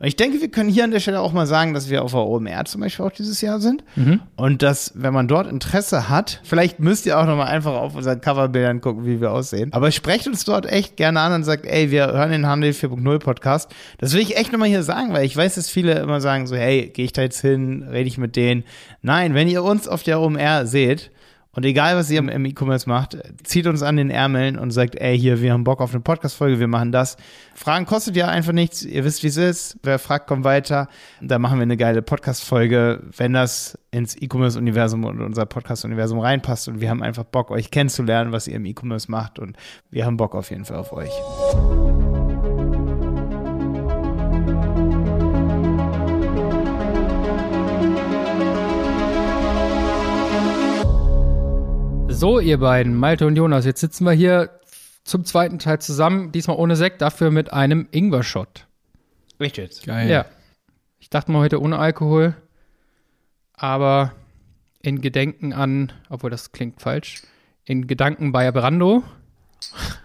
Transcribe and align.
Und 0.00 0.06
ich 0.06 0.14
denke, 0.14 0.40
wir 0.40 0.48
können 0.48 0.70
hier 0.70 0.84
an 0.84 0.92
der 0.92 1.00
Stelle 1.00 1.20
auch 1.20 1.32
mal 1.32 1.46
sagen, 1.46 1.74
dass 1.74 1.90
wir 1.90 2.04
auf 2.04 2.12
der 2.12 2.20
OMR 2.20 2.64
zum 2.66 2.82
Beispiel 2.82 3.04
auch 3.04 3.10
dieses 3.10 3.40
Jahr 3.40 3.60
sind. 3.60 3.82
Mhm. 3.96 4.20
Und 4.36 4.62
dass, 4.62 4.92
wenn 4.94 5.12
man 5.12 5.26
dort 5.26 5.48
Interesse 5.48 6.08
hat, 6.08 6.40
vielleicht 6.44 6.78
müsst 6.78 7.04
ihr 7.04 7.18
auch 7.18 7.26
nochmal 7.26 7.48
einfach 7.48 7.72
auf 7.72 7.96
unseren 7.96 8.20
Coverbildern 8.20 8.80
gucken, 8.80 9.04
wie 9.06 9.20
wir 9.20 9.32
aussehen. 9.32 9.72
Aber 9.72 9.90
sprecht 9.90 10.28
uns 10.28 10.44
dort 10.44 10.66
echt 10.66 10.96
gerne 10.96 11.18
an 11.18 11.32
und 11.32 11.42
sagt, 11.42 11.66
ey, 11.66 11.90
wir 11.90 12.12
hören 12.12 12.30
den 12.30 12.46
Handel 12.46 12.70
4.0 12.70 13.18
Podcast. 13.18 13.74
Das 13.98 14.12
will 14.12 14.20
ich 14.20 14.36
echt 14.36 14.52
nochmal 14.52 14.68
hier 14.68 14.84
sagen, 14.84 15.12
weil 15.12 15.24
ich 15.24 15.36
weiß, 15.36 15.56
dass 15.56 15.68
viele 15.68 15.94
immer 15.98 16.20
sagen 16.20 16.46
so, 16.46 16.54
hey, 16.54 16.90
gehe 16.90 17.04
ich 17.04 17.12
da 17.12 17.22
jetzt 17.22 17.40
hin, 17.40 17.82
rede 17.90 18.06
ich 18.06 18.18
mit 18.18 18.36
denen. 18.36 18.62
Nein, 19.02 19.34
wenn 19.34 19.48
ihr 19.48 19.64
uns 19.64 19.88
auf 19.88 20.04
der 20.04 20.20
OMR 20.20 20.66
seht, 20.66 21.10
und 21.58 21.64
egal, 21.64 21.96
was 21.96 22.08
ihr 22.08 22.20
im 22.20 22.44
E-Commerce 22.44 22.88
macht, 22.88 23.18
zieht 23.42 23.66
uns 23.66 23.82
an 23.82 23.96
den 23.96 24.10
Ärmeln 24.10 24.56
und 24.56 24.70
sagt, 24.70 24.94
ey, 24.94 25.18
hier, 25.18 25.42
wir 25.42 25.52
haben 25.52 25.64
Bock 25.64 25.80
auf 25.80 25.90
eine 25.90 25.98
Podcast-Folge, 25.98 26.60
wir 26.60 26.68
machen 26.68 26.92
das. 26.92 27.16
Fragen 27.56 27.84
kostet 27.84 28.14
ja 28.14 28.28
einfach 28.28 28.52
nichts. 28.52 28.84
Ihr 28.84 29.02
wisst, 29.02 29.24
wie 29.24 29.26
es 29.26 29.36
ist. 29.36 29.76
Wer 29.82 29.98
fragt, 29.98 30.28
kommt 30.28 30.44
weiter. 30.44 30.86
Da 31.20 31.40
machen 31.40 31.58
wir 31.58 31.64
eine 31.64 31.76
geile 31.76 32.00
Podcast-Folge, 32.00 33.02
wenn 33.16 33.32
das 33.32 33.76
ins 33.90 34.14
E-Commerce-Universum 34.14 35.02
und 35.04 35.20
unser 35.20 35.46
Podcast-Universum 35.46 36.20
reinpasst. 36.20 36.68
Und 36.68 36.80
wir 36.80 36.90
haben 36.90 37.02
einfach 37.02 37.24
Bock, 37.24 37.50
euch 37.50 37.72
kennenzulernen, 37.72 38.30
was 38.30 38.46
ihr 38.46 38.54
im 38.54 38.64
E-Commerce 38.64 39.10
macht. 39.10 39.40
Und 39.40 39.56
wir 39.90 40.06
haben 40.06 40.16
Bock 40.16 40.36
auf 40.36 40.52
jeden 40.52 40.64
Fall 40.64 40.76
auf 40.76 40.92
euch. 40.92 41.10
So, 52.18 52.40
ihr 52.40 52.58
beiden, 52.58 52.96
Malte 52.96 53.28
und 53.28 53.36
Jonas, 53.36 53.64
jetzt 53.64 53.78
sitzen 53.78 54.04
wir 54.04 54.10
hier 54.10 54.50
zum 55.04 55.24
zweiten 55.24 55.60
Teil 55.60 55.78
zusammen, 55.80 56.32
diesmal 56.32 56.56
ohne 56.56 56.74
Sekt, 56.74 57.00
dafür 57.00 57.30
mit 57.30 57.52
einem 57.52 57.86
Ingwer-Shot. 57.92 58.66
Echt 59.38 59.56
jetzt? 59.56 59.86
Geil. 59.86 60.10
Ja. 60.10 60.24
Ich 60.98 61.10
dachte 61.10 61.30
mal 61.30 61.38
heute 61.38 61.62
ohne 61.62 61.78
Alkohol, 61.78 62.34
aber 63.52 64.14
in 64.82 65.00
Gedenken 65.00 65.52
an, 65.52 65.92
obwohl 66.08 66.30
das 66.30 66.50
klingt 66.50 66.80
falsch, 66.82 67.22
in 67.64 67.86
Gedanken 67.86 68.32
bei 68.32 68.50
Brando, 68.50 69.04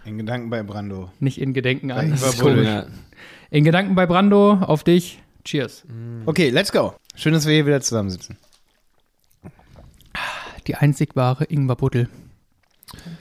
In 0.06 0.20
Gedanken 0.20 0.52
bei 0.52 0.62
Brando. 0.62 1.12
nicht 1.20 1.42
in 1.42 1.52
Gedenken 1.54 1.88
Bei 1.88 1.96
an. 1.96 2.12
das 2.12 2.22
ist 2.22 2.40
komisch. 2.40 2.68
Ja. 2.68 2.86
In 3.50 3.64
Gedanken 3.64 3.96
bei 3.96 4.06
Brando, 4.06 4.52
auf 4.54 4.84
dich. 4.84 5.20
Cheers. 5.46 5.84
Okay, 6.28 6.50
let's 6.52 6.72
go. 6.72 6.94
Schön, 7.16 7.34
dass 7.34 7.48
wir 7.48 7.56
hier 7.56 7.66
wieder 7.66 7.82
zusammensitzen. 7.82 8.38
Die 10.68 10.76
einzig 10.76 11.16
wahre 11.16 11.46
Ingwer-Buddel. 11.46 12.10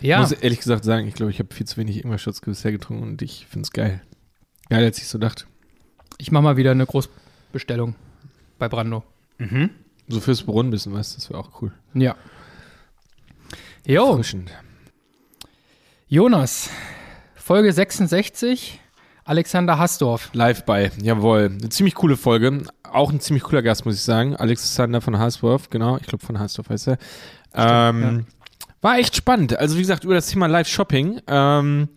Ich 0.01 0.09
Ja, 0.09 0.21
muss 0.21 0.33
ehrlich 0.33 0.59
gesagt 0.59 0.85
sagen, 0.85 1.07
ich 1.07 1.15
glaube, 1.15 1.31
ich 1.31 1.39
habe 1.39 1.53
viel 1.55 1.67
zu 1.67 1.77
wenig 1.77 2.05
Ingwer-Shots 2.05 2.41
bisher 2.41 2.73
getrunken 2.73 3.03
und 3.03 3.23
ich 3.23 3.47
finde 3.49 3.65
es 3.67 3.73
geil. 3.73 4.03
Geil, 4.69 4.85
als 4.85 4.99
ich 4.99 5.09
so 5.09 5.19
dachte. 5.19 5.45
ich 6.19 6.31
mache 6.31 6.43
mal 6.43 6.57
wieder 6.57 6.71
eine 6.71 6.87
Großbestellung 6.87 7.95
bei 8.59 8.69
Brando. 8.69 9.03
Mhm. 9.39 9.71
So 10.09 10.21
fürs 10.21 10.43
Brunnenbissen, 10.43 10.93
weißt 10.93 11.13
du, 11.15 11.17
das 11.19 11.31
wäre 11.31 11.41
auch 11.41 11.63
cool. 11.63 11.73
Ja. 11.95 12.17
Jo, 13.87 14.15
Frischend. 14.15 14.51
Jonas, 16.09 16.71
Folge 17.35 17.73
66, 17.73 18.79
Alexander 19.25 19.79
Hasdorf. 19.79 20.31
Live 20.33 20.65
bei, 20.65 20.91
jawohl. 21.01 21.51
Eine 21.59 21.69
ziemlich 21.69 21.95
coole 21.95 22.17
Folge. 22.17 22.65
Auch 22.83 23.13
ein 23.13 23.21
ziemlich 23.21 23.45
cooler 23.45 23.63
Gast, 23.63 23.87
muss 23.87 23.95
ich 23.95 24.03
sagen. 24.03 24.37
Alexander 24.37 25.01
von 25.01 25.19
Harsdorf, 25.19 25.71
genau. 25.71 25.97
Ich 25.99 26.07
glaube, 26.07 26.25
von 26.25 26.39
Harsdorf 26.39 26.69
heißt 26.69 26.89
er. 26.89 26.99
Ähm, 27.55 28.27
War 28.81 28.99
echt 28.99 29.17
spannend. 29.17 29.57
Also, 29.57 29.77
wie 29.77 29.81
gesagt, 29.81 30.05
über 30.05 30.15
das 30.15 30.27
Thema 30.27 30.47
Live-Shopping. 30.47 31.21
Ähm, 31.29 31.89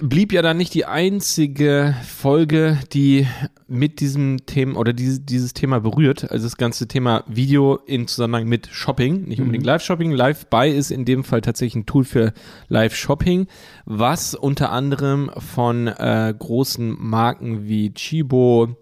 blieb 0.00 0.32
ja 0.32 0.42
dann 0.42 0.56
nicht 0.56 0.74
die 0.74 0.84
einzige 0.84 1.94
Folge, 2.06 2.78
die 2.92 3.26
mit 3.66 4.00
diesem 4.00 4.46
Thema 4.46 4.78
oder 4.78 4.92
dieses, 4.92 5.24
dieses 5.24 5.54
Thema 5.54 5.80
berührt. 5.80 6.30
Also 6.30 6.46
das 6.46 6.56
ganze 6.56 6.86
Thema 6.88 7.24
Video 7.26 7.76
in 7.86 8.06
Zusammenhang 8.06 8.46
mit 8.46 8.68
Shopping, 8.68 9.24
nicht 9.24 9.40
unbedingt 9.40 9.66
Live-Shopping. 9.66 10.12
Live-Buy 10.12 10.70
ist 10.70 10.90
in 10.90 11.04
dem 11.04 11.24
Fall 11.24 11.40
tatsächlich 11.40 11.82
ein 11.82 11.86
Tool 11.86 12.04
für 12.04 12.32
Live-Shopping, 12.68 13.46
was 13.84 14.34
unter 14.34 14.70
anderem 14.70 15.30
von 15.38 15.88
äh, 15.88 16.34
großen 16.38 16.96
Marken 16.98 17.66
wie 17.66 17.92
Chibo, 17.92 18.76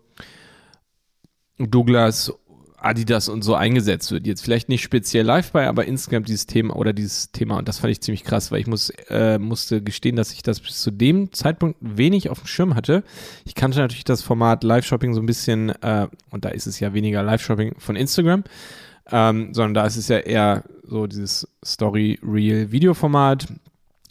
Douglas, 1.58 2.32
Adidas 2.84 3.28
und 3.28 3.42
so 3.42 3.54
eingesetzt 3.54 4.10
wird. 4.10 4.26
Jetzt 4.26 4.42
vielleicht 4.42 4.68
nicht 4.68 4.82
speziell 4.82 5.24
live 5.24 5.52
bei, 5.52 5.68
aber 5.68 5.84
insgesamt 5.86 6.28
dieses 6.28 6.46
Thema 6.46 6.76
oder 6.76 6.92
dieses 6.92 7.30
Thema 7.32 7.58
und 7.58 7.68
das 7.68 7.78
fand 7.78 7.92
ich 7.92 8.00
ziemlich 8.00 8.24
krass, 8.24 8.50
weil 8.50 8.60
ich 8.60 8.66
muss, 8.66 8.90
äh, 9.08 9.38
musste 9.38 9.82
gestehen, 9.82 10.16
dass 10.16 10.32
ich 10.32 10.42
das 10.42 10.60
bis 10.60 10.80
zu 10.80 10.90
dem 10.90 11.32
Zeitpunkt 11.32 11.78
wenig 11.80 12.30
auf 12.30 12.40
dem 12.40 12.46
Schirm 12.46 12.74
hatte. 12.74 13.04
Ich 13.44 13.54
kannte 13.54 13.78
natürlich 13.78 14.04
das 14.04 14.22
Format 14.22 14.64
Live-Shopping 14.64 15.14
so 15.14 15.20
ein 15.20 15.26
bisschen, 15.26 15.70
äh, 15.82 16.08
und 16.30 16.44
da 16.44 16.50
ist 16.50 16.66
es 16.66 16.80
ja 16.80 16.92
weniger 16.94 17.22
Live-Shopping 17.22 17.76
von 17.78 17.96
Instagram, 17.96 18.44
ähm, 19.10 19.54
sondern 19.54 19.74
da 19.74 19.86
ist 19.86 19.96
es 19.96 20.08
ja 20.08 20.18
eher 20.18 20.64
so 20.84 21.06
dieses 21.06 21.48
Story-Real-Video-Format, 21.64 23.46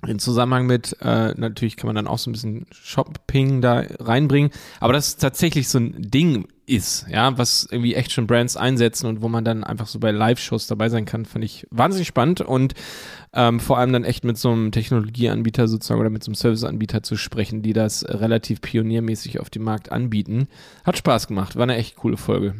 in 0.08 0.20
Zusammenhang 0.20 0.66
mit, 0.66 0.98
äh, 1.02 1.34
natürlich 1.38 1.78
kann 1.78 1.88
man 1.88 1.96
dann 1.96 2.08
auch 2.08 2.18
so 2.18 2.30
ein 2.30 2.34
bisschen 2.34 2.66
Shopping 2.72 3.62
da 3.62 3.84
reinbringen, 4.00 4.52
aber 4.80 4.94
das 4.94 5.18
tatsächlich 5.18 5.70
so 5.70 5.80
ein 5.80 5.96
Ding 5.98 6.48
ist, 6.66 7.06
ja, 7.10 7.38
was 7.38 7.68
irgendwie 7.70 7.96
echt 7.96 8.12
schon 8.12 8.28
Brands 8.28 8.56
einsetzen 8.56 9.08
und 9.08 9.22
wo 9.22 9.28
man 9.28 9.44
dann 9.44 9.64
einfach 9.64 9.88
so 9.88 10.00
bei 10.00 10.12
Live-Shows 10.12 10.68
dabei 10.68 10.90
sein 10.90 11.06
kann, 11.06 11.26
fand 11.26 11.44
ich 11.44 11.68
wahnsinnig 11.70 12.08
spannend 12.08 12.42
und 12.42 12.74
ähm, 13.34 13.60
vor 13.60 13.78
allem 13.78 13.94
dann 13.94 14.04
echt 14.04 14.24
mit 14.24 14.38
so 14.38 14.52
einem 14.52 14.72
Technologieanbieter 14.72 15.68
sozusagen 15.68 16.00
oder 16.00 16.10
mit 16.10 16.24
so 16.24 16.30
einem 16.30 16.36
Serviceanbieter 16.36 17.04
zu 17.04 17.18
sprechen, 17.18 17.62
die 17.62 17.74
das 17.74 18.06
relativ 18.08 18.62
pioniermäßig 18.62 19.40
auf 19.40 19.50
dem 19.50 19.64
Markt 19.64 19.92
anbieten. 19.92 20.48
Hat 20.86 20.98
Spaß 20.98 21.28
gemacht, 21.28 21.56
war 21.56 21.64
eine 21.64 21.76
echt 21.76 21.98
coole 21.98 22.18
Folge. 22.18 22.56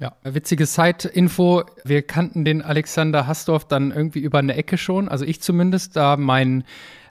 Ja, 0.00 0.14
witzige 0.22 0.64
Side-Info. 0.64 1.64
Wir 1.82 2.02
kannten 2.02 2.44
den 2.44 2.62
Alexander 2.62 3.26
Hasdorf 3.26 3.64
dann 3.64 3.90
irgendwie 3.90 4.20
über 4.20 4.38
eine 4.38 4.54
Ecke 4.54 4.78
schon, 4.78 5.08
also 5.08 5.24
ich 5.24 5.40
zumindest, 5.40 5.96
da 5.96 6.16
mein 6.16 6.62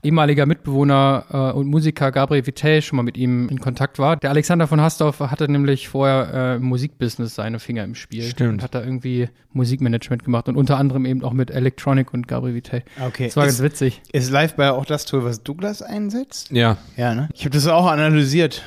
ehemaliger 0.03 0.45
Mitbewohner 0.45 1.25
äh, 1.31 1.57
und 1.57 1.67
Musiker 1.67 2.11
Gabriel 2.11 2.45
Vittel 2.45 2.81
schon 2.81 2.97
mal 2.97 3.03
mit 3.03 3.17
ihm 3.17 3.49
in 3.49 3.59
Kontakt 3.59 3.99
war. 3.99 4.17
Der 4.17 4.29
Alexander 4.29 4.67
von 4.67 4.81
Hasdorf 4.81 5.19
hatte 5.19 5.51
nämlich 5.51 5.89
vorher 5.89 6.33
äh, 6.33 6.55
im 6.57 6.63
Musikbusiness 6.63 7.35
seine 7.35 7.59
Finger 7.59 7.83
im 7.83 7.95
Spiel. 7.95 8.23
Stimmt. 8.23 8.53
Und 8.53 8.63
hat 8.63 8.75
da 8.75 8.83
irgendwie 8.83 9.29
Musikmanagement 9.53 10.23
gemacht 10.23 10.47
und 10.47 10.55
unter 10.55 10.77
anderem 10.77 11.05
eben 11.05 11.23
auch 11.23 11.33
mit 11.33 11.51
Electronic 11.51 12.13
und 12.13 12.27
Gabriel 12.27 12.55
Vittel. 12.55 12.83
Okay. 13.05 13.25
Das 13.25 13.35
war 13.35 13.45
ganz 13.45 13.55
ist, 13.55 13.63
witzig. 13.63 14.01
ist 14.11 14.31
Live-Buy 14.31 14.69
auch 14.69 14.85
das 14.85 15.05
Tool, 15.05 15.23
was 15.23 15.43
Douglas 15.43 15.81
einsetzt? 15.81 16.51
Ja, 16.51 16.77
Ja, 16.95 17.15
ne? 17.15 17.29
Ich 17.33 17.41
habe 17.41 17.51
das 17.51 17.67
auch 17.67 17.87
analysiert, 17.87 18.63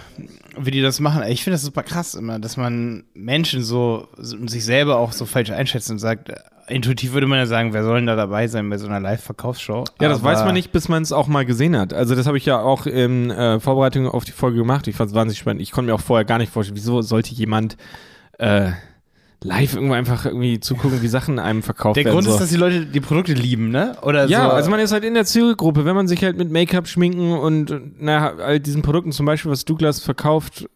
wie 0.58 0.70
die 0.70 0.82
das 0.82 1.00
machen. 1.00 1.22
Ich 1.28 1.44
finde 1.44 1.54
das 1.54 1.62
super 1.62 1.82
krass 1.82 2.14
immer, 2.14 2.38
dass 2.38 2.56
man 2.56 3.04
Menschen 3.14 3.62
so 3.62 4.08
sich 4.16 4.64
selber 4.64 4.98
auch 4.98 5.12
so 5.12 5.26
falsch 5.26 5.50
einschätzt 5.50 5.90
und 5.90 5.98
sagt, 5.98 6.32
intuitiv 6.70 7.12
würde 7.12 7.26
man 7.26 7.38
ja 7.38 7.46
sagen, 7.46 7.72
wer 7.72 7.84
soll 7.84 7.96
denn 7.96 8.06
da 8.06 8.16
dabei 8.16 8.46
sein 8.48 8.68
bei 8.70 8.78
so 8.78 8.86
einer 8.86 9.00
Live-Verkaufsshow? 9.00 9.84
Ja, 10.00 10.08
das 10.08 10.22
weiß 10.22 10.44
man 10.44 10.54
nicht, 10.54 10.72
bis 10.72 10.88
man 10.88 11.02
es 11.02 11.12
auch 11.12 11.28
mal 11.28 11.44
gesehen 11.44 11.76
hat. 11.76 11.92
Also 11.92 12.14
das 12.14 12.26
habe 12.26 12.38
ich 12.38 12.46
ja 12.46 12.60
auch 12.60 12.86
in 12.86 13.30
äh, 13.30 13.60
Vorbereitung 13.60 14.08
auf 14.08 14.24
die 14.24 14.32
Folge 14.32 14.58
gemacht. 14.58 14.86
Ich 14.88 14.96
fand 14.96 15.10
es 15.10 15.14
wahnsinnig 15.14 15.38
spannend. 15.38 15.62
Ich 15.62 15.72
konnte 15.72 15.90
mir 15.90 15.94
auch 15.94 16.00
vorher 16.00 16.24
gar 16.24 16.38
nicht 16.38 16.52
vorstellen, 16.52 16.76
wieso 16.76 17.02
sollte 17.02 17.34
jemand 17.34 17.76
äh, 18.38 18.70
live 19.42 19.74
irgendwo 19.74 19.94
einfach 19.94 20.26
irgendwie 20.26 20.60
zugucken, 20.60 21.02
wie 21.02 21.08
Sachen 21.08 21.38
einem 21.38 21.62
verkauft 21.62 21.96
Der 21.96 22.04
werden. 22.04 22.14
Grund 22.14 22.26
so. 22.26 22.34
ist, 22.34 22.40
dass 22.40 22.50
die 22.50 22.56
Leute 22.56 22.86
die 22.86 23.00
Produkte 23.00 23.32
lieben, 23.32 23.70
ne? 23.70 23.96
Oder 24.02 24.26
ja, 24.26 24.44
so. 24.44 24.50
also 24.50 24.70
man 24.70 24.80
ist 24.80 24.92
halt 24.92 25.04
in 25.04 25.14
der 25.14 25.24
Zielgruppe, 25.24 25.84
wenn 25.84 25.94
man 25.94 26.08
sich 26.08 26.22
halt 26.22 26.36
mit 26.36 26.50
Make-up 26.50 26.88
schminken 26.88 27.32
und 27.32 27.72
na, 27.98 28.34
all 28.34 28.60
diesen 28.60 28.82
Produkten 28.82 29.12
zum 29.12 29.26
Beispiel, 29.26 29.50
was 29.50 29.64
Douglas 29.64 30.00
verkauft, 30.00 30.68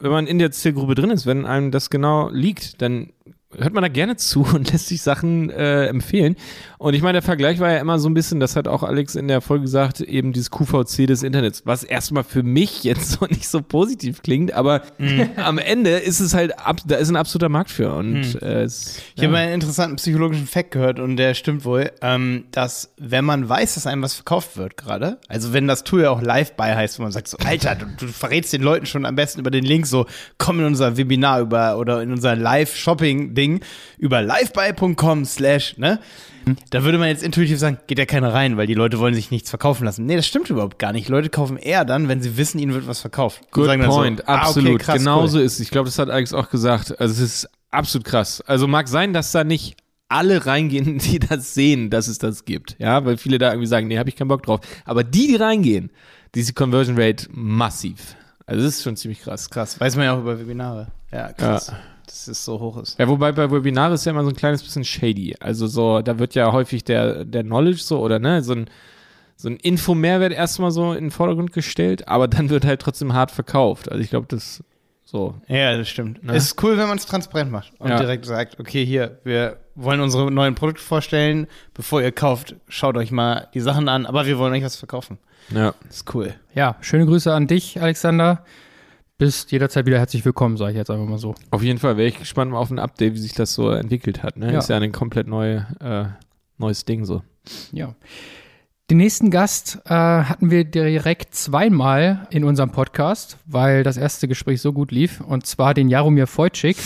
wenn 0.00 0.10
man 0.10 0.26
in 0.26 0.38
der 0.38 0.50
Zielgruppe 0.52 0.94
drin 0.94 1.10
ist, 1.10 1.26
wenn 1.26 1.44
einem 1.44 1.70
das 1.70 1.90
genau 1.90 2.30
liegt, 2.30 2.80
dann 2.80 3.10
hört 3.56 3.72
man 3.72 3.82
da 3.82 3.88
gerne 3.88 4.16
zu 4.16 4.42
und 4.54 4.72
lässt 4.72 4.88
sich 4.88 5.02
Sachen 5.02 5.50
äh, 5.50 5.86
empfehlen. 5.86 6.36
Und 6.78 6.94
ich 6.94 7.02
meine, 7.02 7.14
der 7.14 7.22
Vergleich 7.22 7.58
war 7.60 7.72
ja 7.72 7.78
immer 7.78 7.98
so 7.98 8.08
ein 8.08 8.14
bisschen, 8.14 8.40
das 8.40 8.54
hat 8.56 8.68
auch 8.68 8.82
Alex 8.82 9.14
in 9.14 9.26
der 9.26 9.40
Folge 9.40 9.62
gesagt, 9.62 10.00
eben 10.00 10.32
dieses 10.32 10.50
QVC 10.50 11.06
des 11.06 11.22
Internets, 11.22 11.62
was 11.64 11.82
erstmal 11.82 12.24
für 12.24 12.42
mich 12.42 12.84
jetzt 12.88 13.12
so 13.12 13.26
nicht 13.26 13.48
so 13.48 13.62
positiv 13.62 14.22
klingt, 14.22 14.52
aber 14.52 14.82
am 15.36 15.58
Ende 15.58 15.90
ist 15.90 16.20
es 16.20 16.34
halt, 16.34 16.58
ab, 16.58 16.80
da 16.86 16.96
ist 16.96 17.08
ein 17.08 17.16
absoluter 17.16 17.48
Markt 17.48 17.70
für. 17.70 17.94
Und 17.94 18.40
äh, 18.42 18.62
es, 18.62 19.00
Ich 19.16 19.24
habe 19.24 19.36
einen 19.36 19.54
interessanten 19.54 19.96
psychologischen 19.96 20.46
Fact 20.46 20.72
gehört 20.72 21.00
und 21.00 21.16
der 21.16 21.34
stimmt 21.34 21.64
wohl, 21.64 21.90
ähm, 22.02 22.44
dass 22.52 22.92
wenn 22.98 23.24
man 23.24 23.48
weiß, 23.48 23.74
dass 23.74 23.86
einem 23.86 24.02
was 24.02 24.14
verkauft 24.14 24.56
wird 24.56 24.76
gerade, 24.76 25.18
also 25.28 25.52
wenn 25.52 25.66
das 25.66 25.84
Tool 25.84 26.02
ja 26.02 26.10
auch 26.10 26.22
live 26.22 26.52
bei 26.52 26.76
heißt, 26.76 26.98
wo 26.98 27.02
man 27.02 27.12
sagt 27.12 27.28
so, 27.28 27.38
Alter, 27.44 27.74
du, 27.74 27.86
du 27.98 28.06
verrätst 28.08 28.52
den 28.52 28.62
Leuten 28.62 28.86
schon 28.86 29.06
am 29.06 29.16
besten 29.16 29.40
über 29.40 29.50
den 29.50 29.64
Link 29.64 29.86
so, 29.86 30.06
komm 30.36 30.60
in 30.60 30.66
unser 30.66 30.96
Webinar 30.96 31.40
über 31.40 31.78
oder 31.78 32.02
in 32.02 32.12
unser 32.12 32.36
Live-Shopping-Ding 33.38 33.60
über 33.98 34.22
livebuy.com 34.22 35.24
slash, 35.24 35.76
ne? 35.78 36.00
Da 36.70 36.82
würde 36.82 36.96
man 36.96 37.08
jetzt 37.08 37.22
intuitiv 37.22 37.58
sagen, 37.58 37.78
geht 37.86 37.98
ja 37.98 38.06
keiner 38.06 38.32
rein, 38.32 38.56
weil 38.56 38.66
die 38.66 38.74
Leute 38.74 38.98
wollen 38.98 39.14
sich 39.14 39.30
nichts 39.30 39.50
verkaufen 39.50 39.84
lassen. 39.84 40.06
Nee, 40.06 40.16
das 40.16 40.26
stimmt 40.26 40.48
überhaupt 40.48 40.78
gar 40.78 40.92
nicht. 40.92 41.08
Leute 41.08 41.28
kaufen 41.28 41.58
eher 41.58 41.84
dann, 41.84 42.08
wenn 42.08 42.22
sie 42.22 42.38
wissen, 42.38 42.58
ihnen 42.58 42.72
wird 42.72 42.86
was 42.86 43.00
verkauft. 43.00 43.42
Good 43.50 43.66
point, 43.66 44.18
so, 44.20 44.24
ah, 44.26 44.36
okay, 44.36 44.46
absolut. 44.46 44.80
krass, 44.80 44.98
genau 44.98 45.22
cool. 45.22 45.28
so 45.28 45.40
ist 45.40 45.54
es. 45.54 45.60
Ich 45.60 45.70
glaube, 45.70 45.86
das 45.86 45.98
hat 45.98 46.08
Alex 46.08 46.32
auch 46.32 46.48
gesagt. 46.48 46.98
Also 47.00 47.12
es 47.12 47.20
ist 47.20 47.50
absolut 47.70 48.06
krass. 48.06 48.40
Also 48.46 48.66
mag 48.66 48.88
sein, 48.88 49.12
dass 49.12 49.30
da 49.32 49.44
nicht 49.44 49.76
alle 50.08 50.46
reingehen, 50.46 50.98
die 51.04 51.18
das 51.18 51.52
sehen, 51.52 51.90
dass 51.90 52.08
es 52.08 52.16
das 52.16 52.46
gibt. 52.46 52.76
Ja, 52.78 53.04
weil 53.04 53.18
viele 53.18 53.36
da 53.36 53.50
irgendwie 53.50 53.66
sagen, 53.66 53.88
nee, 53.88 53.98
habe 53.98 54.08
ich 54.08 54.16
keinen 54.16 54.28
Bock 54.28 54.42
drauf. 54.42 54.60
Aber 54.86 55.04
die, 55.04 55.26
die 55.26 55.36
reingehen, 55.36 55.90
die 56.34 56.40
ist 56.40 56.48
die 56.48 56.54
Conversion 56.54 56.98
Rate 56.98 57.26
massiv. 57.30 58.16
Also 58.46 58.62
das 58.62 58.76
ist 58.76 58.84
schon 58.84 58.96
ziemlich 58.96 59.20
krass. 59.20 59.50
Krass. 59.50 59.78
Weiß 59.78 59.96
man 59.96 60.06
ja 60.06 60.14
auch 60.14 60.20
über 60.20 60.38
Webinare. 60.38 60.86
Ja, 61.12 61.30
krass. 61.32 61.68
Ja. 61.68 61.78
Dass 62.08 62.26
es 62.28 62.44
so 62.44 62.58
hoch 62.58 62.76
ist. 62.78 62.98
Ja, 62.98 63.06
wobei 63.08 63.32
bei 63.32 63.50
Webinaren 63.50 63.92
ist 63.92 64.04
ja 64.06 64.10
immer 64.12 64.24
so 64.24 64.30
ein 64.30 64.36
kleines 64.36 64.62
bisschen 64.62 64.84
shady. 64.84 65.36
Also 65.40 65.66
so, 65.66 66.00
da 66.00 66.18
wird 66.18 66.34
ja 66.34 66.50
häufig 66.52 66.84
der, 66.84 67.24
der 67.24 67.42
Knowledge 67.44 67.78
so 67.82 68.00
oder 68.00 68.18
ne, 68.18 68.42
so 68.42 68.54
ein, 68.54 68.68
so 69.36 69.48
ein 69.48 69.56
Info-Mehrwert 69.56 70.32
erstmal 70.32 70.70
so 70.70 70.92
in 70.92 71.04
den 71.04 71.10
Vordergrund 71.10 71.52
gestellt, 71.52 72.08
aber 72.08 72.26
dann 72.26 72.50
wird 72.50 72.64
halt 72.64 72.80
trotzdem 72.80 73.12
hart 73.12 73.30
verkauft. 73.30 73.90
Also 73.90 74.02
ich 74.02 74.10
glaube, 74.10 74.26
das 74.28 74.64
so. 75.04 75.34
Ja, 75.46 75.76
das 75.76 75.88
stimmt. 75.88 76.22
Ne? 76.22 76.34
Es 76.34 76.44
ist 76.44 76.62
cool, 76.62 76.76
wenn 76.76 76.88
man 76.88 76.98
es 76.98 77.06
transparent 77.06 77.50
macht 77.50 77.72
und 77.78 77.88
Ja. 77.88 77.98
direkt 77.98 78.26
sagt, 78.26 78.60
okay, 78.60 78.84
hier, 78.84 79.18
wir 79.24 79.56
wollen 79.74 80.00
unsere 80.00 80.30
neuen 80.30 80.54
Produkte 80.54 80.82
vorstellen. 80.82 81.46
Bevor 81.72 82.02
ihr 82.02 82.12
kauft, 82.12 82.56
schaut 82.68 82.96
euch 82.96 83.10
mal 83.10 83.48
die 83.54 83.60
Sachen 83.60 83.88
an, 83.88 84.04
aber 84.04 84.26
wir 84.26 84.38
wollen 84.38 84.52
euch 84.52 84.64
was 84.64 84.76
verkaufen. 84.76 85.18
Ja. 85.50 85.72
Das 85.86 85.96
ist 85.98 86.14
cool. 86.14 86.34
Ja, 86.54 86.76
schöne 86.82 87.06
Grüße 87.06 87.32
an 87.32 87.46
dich, 87.46 87.80
Alexander. 87.80 88.44
Bist 89.20 89.50
jederzeit 89.50 89.84
wieder 89.84 89.98
herzlich 89.98 90.24
willkommen, 90.24 90.56
sage 90.56 90.70
ich 90.70 90.76
jetzt 90.76 90.90
einfach 90.90 91.08
mal 91.08 91.18
so. 91.18 91.34
Auf 91.50 91.60
jeden 91.64 91.80
Fall 91.80 91.96
wäre 91.96 92.06
ich 92.06 92.20
gespannt 92.20 92.52
mal 92.52 92.58
auf 92.58 92.70
ein 92.70 92.78
Update, 92.78 93.14
wie 93.14 93.18
sich 93.18 93.32
das 93.34 93.52
so 93.52 93.68
entwickelt 93.70 94.22
hat. 94.22 94.36
Ne? 94.36 94.52
Ja. 94.52 94.60
Ist 94.60 94.68
ja 94.68 94.76
ein 94.76 94.92
komplett 94.92 95.26
neue, 95.26 95.66
äh, 95.80 96.04
neues 96.56 96.84
Ding 96.84 97.04
so. 97.04 97.22
Ja. 97.72 97.96
Den 98.88 98.98
nächsten 98.98 99.32
Gast 99.32 99.80
äh, 99.86 99.90
hatten 99.92 100.52
wir 100.52 100.62
direkt 100.62 101.34
zweimal 101.34 102.28
in 102.30 102.44
unserem 102.44 102.70
Podcast, 102.70 103.38
weil 103.44 103.82
das 103.82 103.96
erste 103.96 104.28
Gespräch 104.28 104.60
so 104.60 104.72
gut 104.72 104.92
lief, 104.92 105.20
und 105.20 105.46
zwar 105.46 105.74
den 105.74 105.88
Jaromir 105.88 106.28
Wojcik. 106.28 106.76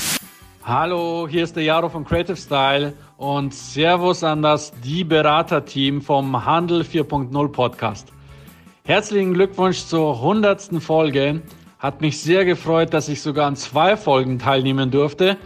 Hallo, 0.65 1.29
hier 1.29 1.45
ist 1.45 1.55
der 1.55 1.65
Jaro 1.65 1.91
von 1.91 2.03
Creative 2.03 2.37
Style 2.37 2.95
und 3.19 3.53
Servus 3.53 4.25
an 4.25 4.41
das 4.41 4.73
Die 4.83 5.05
Berater-Team 5.05 6.01
vom 6.01 6.47
Handel 6.47 6.81
4.0 6.81 7.49
Podcast. 7.49 8.09
Herzlichen 8.85 9.35
Glückwunsch 9.35 9.85
zur 9.85 10.15
100. 10.15 10.83
Folge. 10.83 11.43
Hat 11.83 12.01
mich 12.01 12.21
sehr 12.21 12.45
gefreut, 12.45 12.95
dass 12.95 13.09
ich 13.09 13.21
sogar 13.21 13.49
an 13.49 13.57
zwei 13.57 13.97
Folgen 13.97 14.39
teilnehmen 14.39 14.93
durfte. 14.93 15.37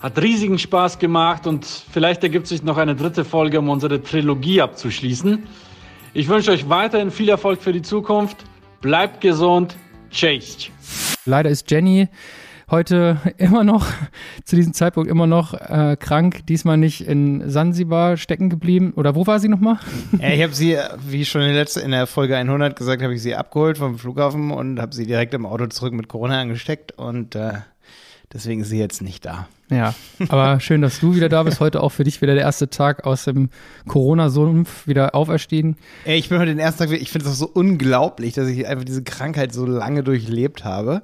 Hat 0.00 0.18
riesigen 0.18 0.58
Spaß 0.58 0.98
gemacht 0.98 1.46
und 1.46 1.66
vielleicht 1.66 2.22
ergibt 2.22 2.46
sich 2.46 2.62
noch 2.62 2.78
eine 2.78 2.96
dritte 2.96 3.22
Folge, 3.22 3.58
um 3.58 3.68
unsere 3.68 4.02
Trilogie 4.02 4.62
abzuschließen. 4.62 5.46
Ich 6.14 6.28
wünsche 6.28 6.52
euch 6.52 6.70
weiterhin 6.70 7.10
viel 7.10 7.28
Erfolg 7.28 7.60
für 7.60 7.74
die 7.74 7.82
Zukunft. 7.82 8.38
Bleibt 8.80 9.20
gesund. 9.20 9.76
Chase. 10.10 10.70
Leider 11.26 11.50
ist 11.50 11.70
Jenny 11.70 12.08
heute 12.70 13.18
immer 13.38 13.64
noch, 13.64 13.86
zu 14.44 14.56
diesem 14.56 14.72
Zeitpunkt 14.72 15.10
immer 15.10 15.26
noch 15.26 15.54
äh, 15.54 15.96
krank, 15.98 16.46
diesmal 16.46 16.76
nicht 16.76 17.06
in 17.06 17.48
Sansibar 17.48 18.16
stecken 18.16 18.50
geblieben. 18.50 18.92
Oder 18.96 19.14
wo 19.14 19.26
war 19.26 19.38
sie 19.38 19.48
nochmal? 19.48 19.78
Ja, 20.20 20.30
ich 20.30 20.42
habe 20.42 20.54
sie, 20.54 20.76
wie 21.06 21.24
schon 21.24 21.42
in 21.42 21.48
der, 21.48 21.56
letzten, 21.56 21.80
in 21.80 21.90
der 21.90 22.06
Folge 22.06 22.36
100 22.36 22.76
gesagt, 22.76 23.02
habe 23.02 23.14
ich 23.14 23.22
sie 23.22 23.34
abgeholt 23.34 23.78
vom 23.78 23.98
Flughafen 23.98 24.50
und 24.50 24.80
habe 24.80 24.94
sie 24.94 25.06
direkt 25.06 25.34
im 25.34 25.44
Auto 25.44 25.66
zurück 25.66 25.92
mit 25.92 26.08
Corona 26.08 26.40
angesteckt 26.40 26.92
und 26.92 27.34
äh, 27.34 27.52
deswegen 28.32 28.62
ist 28.62 28.68
sie 28.68 28.78
jetzt 28.78 29.02
nicht 29.02 29.24
da. 29.24 29.48
Ja, 29.70 29.94
aber 30.28 30.60
schön, 30.60 30.82
dass 30.82 31.00
du 31.00 31.14
wieder 31.14 31.28
da 31.28 31.42
bist. 31.42 31.60
Heute 31.60 31.82
auch 31.82 31.90
für 31.90 32.04
dich 32.04 32.20
wieder 32.22 32.34
der 32.34 32.44
erste 32.44 32.68
Tag 32.68 33.06
aus 33.06 33.24
dem 33.24 33.50
Corona-Sumpf 33.88 34.86
wieder 34.86 35.14
auferstehen. 35.14 35.76
Ey, 36.04 36.18
ich 36.18 36.28
bin 36.28 36.38
heute 36.38 36.50
den 36.50 36.58
ersten 36.58 36.84
Tag, 36.84 36.92
ich 36.92 37.10
finde 37.10 37.26
es 37.26 37.32
auch 37.32 37.36
so 37.36 37.50
unglaublich, 37.52 38.34
dass 38.34 38.48
ich 38.48 38.66
einfach 38.66 38.84
diese 38.84 39.02
Krankheit 39.02 39.52
so 39.52 39.66
lange 39.66 40.02
durchlebt 40.02 40.64
habe. 40.64 41.02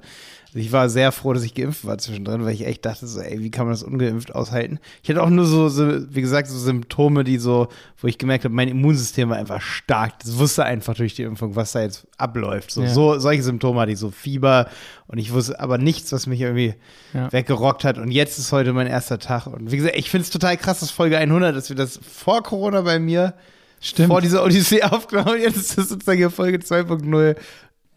Ich 0.53 0.73
war 0.73 0.89
sehr 0.89 1.13
froh, 1.13 1.31
dass 1.31 1.43
ich 1.43 1.53
geimpft 1.53 1.85
war 1.85 1.97
zwischendrin, 1.97 2.43
weil 2.43 2.53
ich 2.53 2.65
echt 2.67 2.85
dachte, 2.85 3.07
so, 3.07 3.21
ey, 3.21 3.39
wie 3.39 3.51
kann 3.51 3.65
man 3.65 3.73
das 3.73 3.83
ungeimpft 3.83 4.35
aushalten? 4.35 4.79
Ich 5.01 5.09
hatte 5.09 5.23
auch 5.23 5.29
nur 5.29 5.45
so, 5.45 5.69
so, 5.69 6.13
wie 6.13 6.19
gesagt, 6.19 6.49
so 6.49 6.57
Symptome, 6.59 7.23
die 7.23 7.37
so, 7.37 7.69
wo 8.01 8.07
ich 8.07 8.17
gemerkt 8.17 8.43
habe, 8.43 8.53
mein 8.53 8.67
Immunsystem 8.67 9.29
war 9.29 9.37
einfach 9.37 9.61
stark. 9.61 10.19
Das 10.19 10.37
wusste 10.37 10.65
einfach 10.65 10.93
durch 10.95 11.15
die 11.15 11.23
Impfung, 11.23 11.55
was 11.55 11.71
da 11.71 11.81
jetzt 11.81 12.05
abläuft. 12.17 12.71
So, 12.71 12.81
Ja. 12.83 12.89
so 12.89 13.17
solche 13.17 13.43
Symptome 13.43 13.79
hatte 13.79 13.93
ich, 13.93 13.97
so 13.99 14.11
Fieber 14.11 14.67
und 15.07 15.19
ich 15.19 15.31
wusste 15.31 15.57
aber 15.59 15.77
nichts, 15.77 16.11
was 16.11 16.27
mich 16.27 16.41
irgendwie 16.41 16.73
Ja. 17.13 17.31
weggerockt 17.31 17.85
hat. 17.85 17.97
Und 17.97 18.11
jetzt 18.11 18.37
ist 18.37 18.51
heute 18.51 18.73
mein 18.73 18.87
erster 18.87 19.19
Tag. 19.19 19.47
Und 19.47 19.71
wie 19.71 19.77
gesagt, 19.77 19.95
ich 19.95 20.09
finde 20.09 20.23
es 20.23 20.31
total 20.31 20.57
krass, 20.57 20.81
dass 20.81 20.91
Folge 20.91 21.17
100, 21.17 21.55
dass 21.55 21.69
wir 21.69 21.77
das 21.77 21.97
vor 22.05 22.43
Corona 22.43 22.81
bei 22.81 22.99
mir 22.99 23.35
Stimmt. 23.79 24.09
vor 24.09 24.19
dieser 24.19 24.43
Odyssee 24.43 24.83
aufgenommen. 24.83 25.39
Jetzt 25.41 25.55
ist 25.57 25.77
das 25.77 25.87
sozusagen 25.89 26.17
hier 26.17 26.29
Folge 26.29 26.57
2.0. 26.59 27.35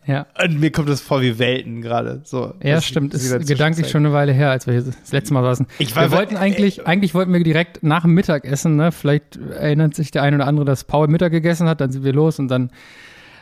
Ja. 0.07 0.27
Und 0.43 0.61
mir 0.61 0.71
kommt 0.71 0.89
das 0.89 1.01
vor 1.01 1.23
wie 1.23 1.39
Welten 1.39 1.81
gerade. 1.81 2.21
So, 2.25 2.55
Ja, 2.63 2.81
stimmt. 2.81 3.15
Ist 3.15 3.47
gedanklich 3.49 3.89
schon 3.89 4.05
eine 4.05 4.15
Weile 4.15 4.33
her, 4.33 4.51
als 4.51 4.67
wir 4.67 4.75
hier 4.75 4.83
das 4.83 5.13
letzte 5.13 5.33
Mal 5.35 5.43
saßen. 5.43 5.67
Ich 5.79 5.97
war- 5.97 6.11
wir 6.11 6.17
wollten 6.17 6.37
eigentlich, 6.37 6.87
eigentlich 6.87 7.15
wollten 7.15 7.33
wir 7.33 7.43
direkt 7.43 7.83
nach 7.83 8.03
dem 8.03 8.13
Mittagessen, 8.13 8.77
ne? 8.77 8.93
Vielleicht 8.93 9.37
erinnert 9.37 9.95
sich 9.95 10.11
der 10.11 10.23
eine 10.23 10.37
oder 10.37 10.47
andere, 10.47 10.67
dass 10.67 10.85
Paul 10.85 11.09
Mittag 11.09 11.33
gegessen 11.33 11.69
hat, 11.69 11.81
dann 11.81 11.91
sind 11.91 12.05
wir 12.05 12.13
los 12.13 12.39
und 12.39 12.49
dann 12.49 12.71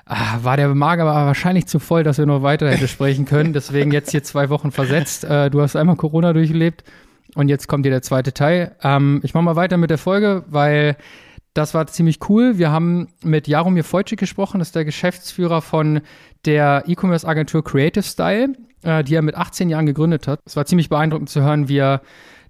ah, 0.07 0.39
war 0.43 0.57
der 0.57 0.69
Magen 0.75 1.03
aber 1.03 1.27
wahrscheinlich 1.27 1.67
zu 1.67 1.79
voll, 1.79 2.03
dass 2.05 2.19
wir 2.19 2.27
noch 2.27 2.43
weiter 2.43 2.71
hätte 2.71 2.89
sprechen 2.89 3.25
können. 3.25 3.53
Deswegen 3.53 3.91
jetzt 3.93 4.11
hier 4.11 4.23
zwei 4.23 4.49
Wochen 4.49 4.71
versetzt. 4.71 5.25
Äh, 5.25 5.51
du 5.51 5.61
hast 5.63 5.75
einmal 5.77 5.97
Corona 5.97 6.33
durchgelebt 6.33 6.85
und 7.35 7.49
jetzt 7.49 7.67
kommt 7.69 7.85
hier 7.87 7.93
der 7.93 8.03
zweite 8.03 8.33
Teil. 8.33 8.73
Ähm, 8.83 9.21
ich 9.25 9.35
mache 9.35 9.45
mal 9.45 9.57
weiter 9.57 9.77
mit 9.79 9.91
der 9.91 9.99
Folge, 9.99 10.45
weil 10.49 10.97
das 11.55 11.75
war 11.75 11.87
ziemlich 11.87 12.19
cool. 12.29 12.59
Wir 12.59 12.71
haben 12.71 13.09
mit 13.23 13.47
Jaromir 13.47 13.85
Wojcik 13.91 14.19
gesprochen, 14.19 14.59
das 14.59 14.69
ist 14.69 14.77
der 14.77 14.85
Geschäftsführer 14.85 15.61
von 15.61 16.01
der 16.45 16.85
E-Commerce-Agentur 16.87 17.63
Creative 17.63 18.03
Style, 18.03 18.55
äh, 18.83 19.05
die 19.05 19.15
er 19.15 19.23
mit 19.23 19.35
18 19.35 19.69
Jahren 19.69 19.87
gegründet 19.87 20.27
hat. 20.27 20.41
Es 20.45 20.57
war 20.57 20.65
ziemlich 20.65 20.89
beeindruckend 20.89 21.29
zu 21.29 21.43
hören, 21.43 21.69
wie 21.69 21.79
er 21.79 22.03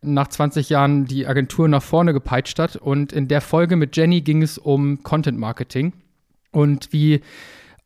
nach 0.03 0.29
20 0.29 0.69
Jahren 0.69 1.05
die 1.07 1.27
Agentur 1.27 1.69
nach 1.69 1.83
vorne 1.83 2.13
gepeitscht 2.13 2.59
hat. 2.59 2.77
Und 2.77 3.13
in 3.13 3.29
der 3.29 3.41
Folge 3.41 3.77
mit 3.77 3.97
Jenny 3.97 4.21
ging 4.21 4.43
es 4.43 4.59
um 4.59 5.03
Content 5.03 5.39
Marketing 5.39 5.93
und 6.51 6.93
wie 6.93 7.21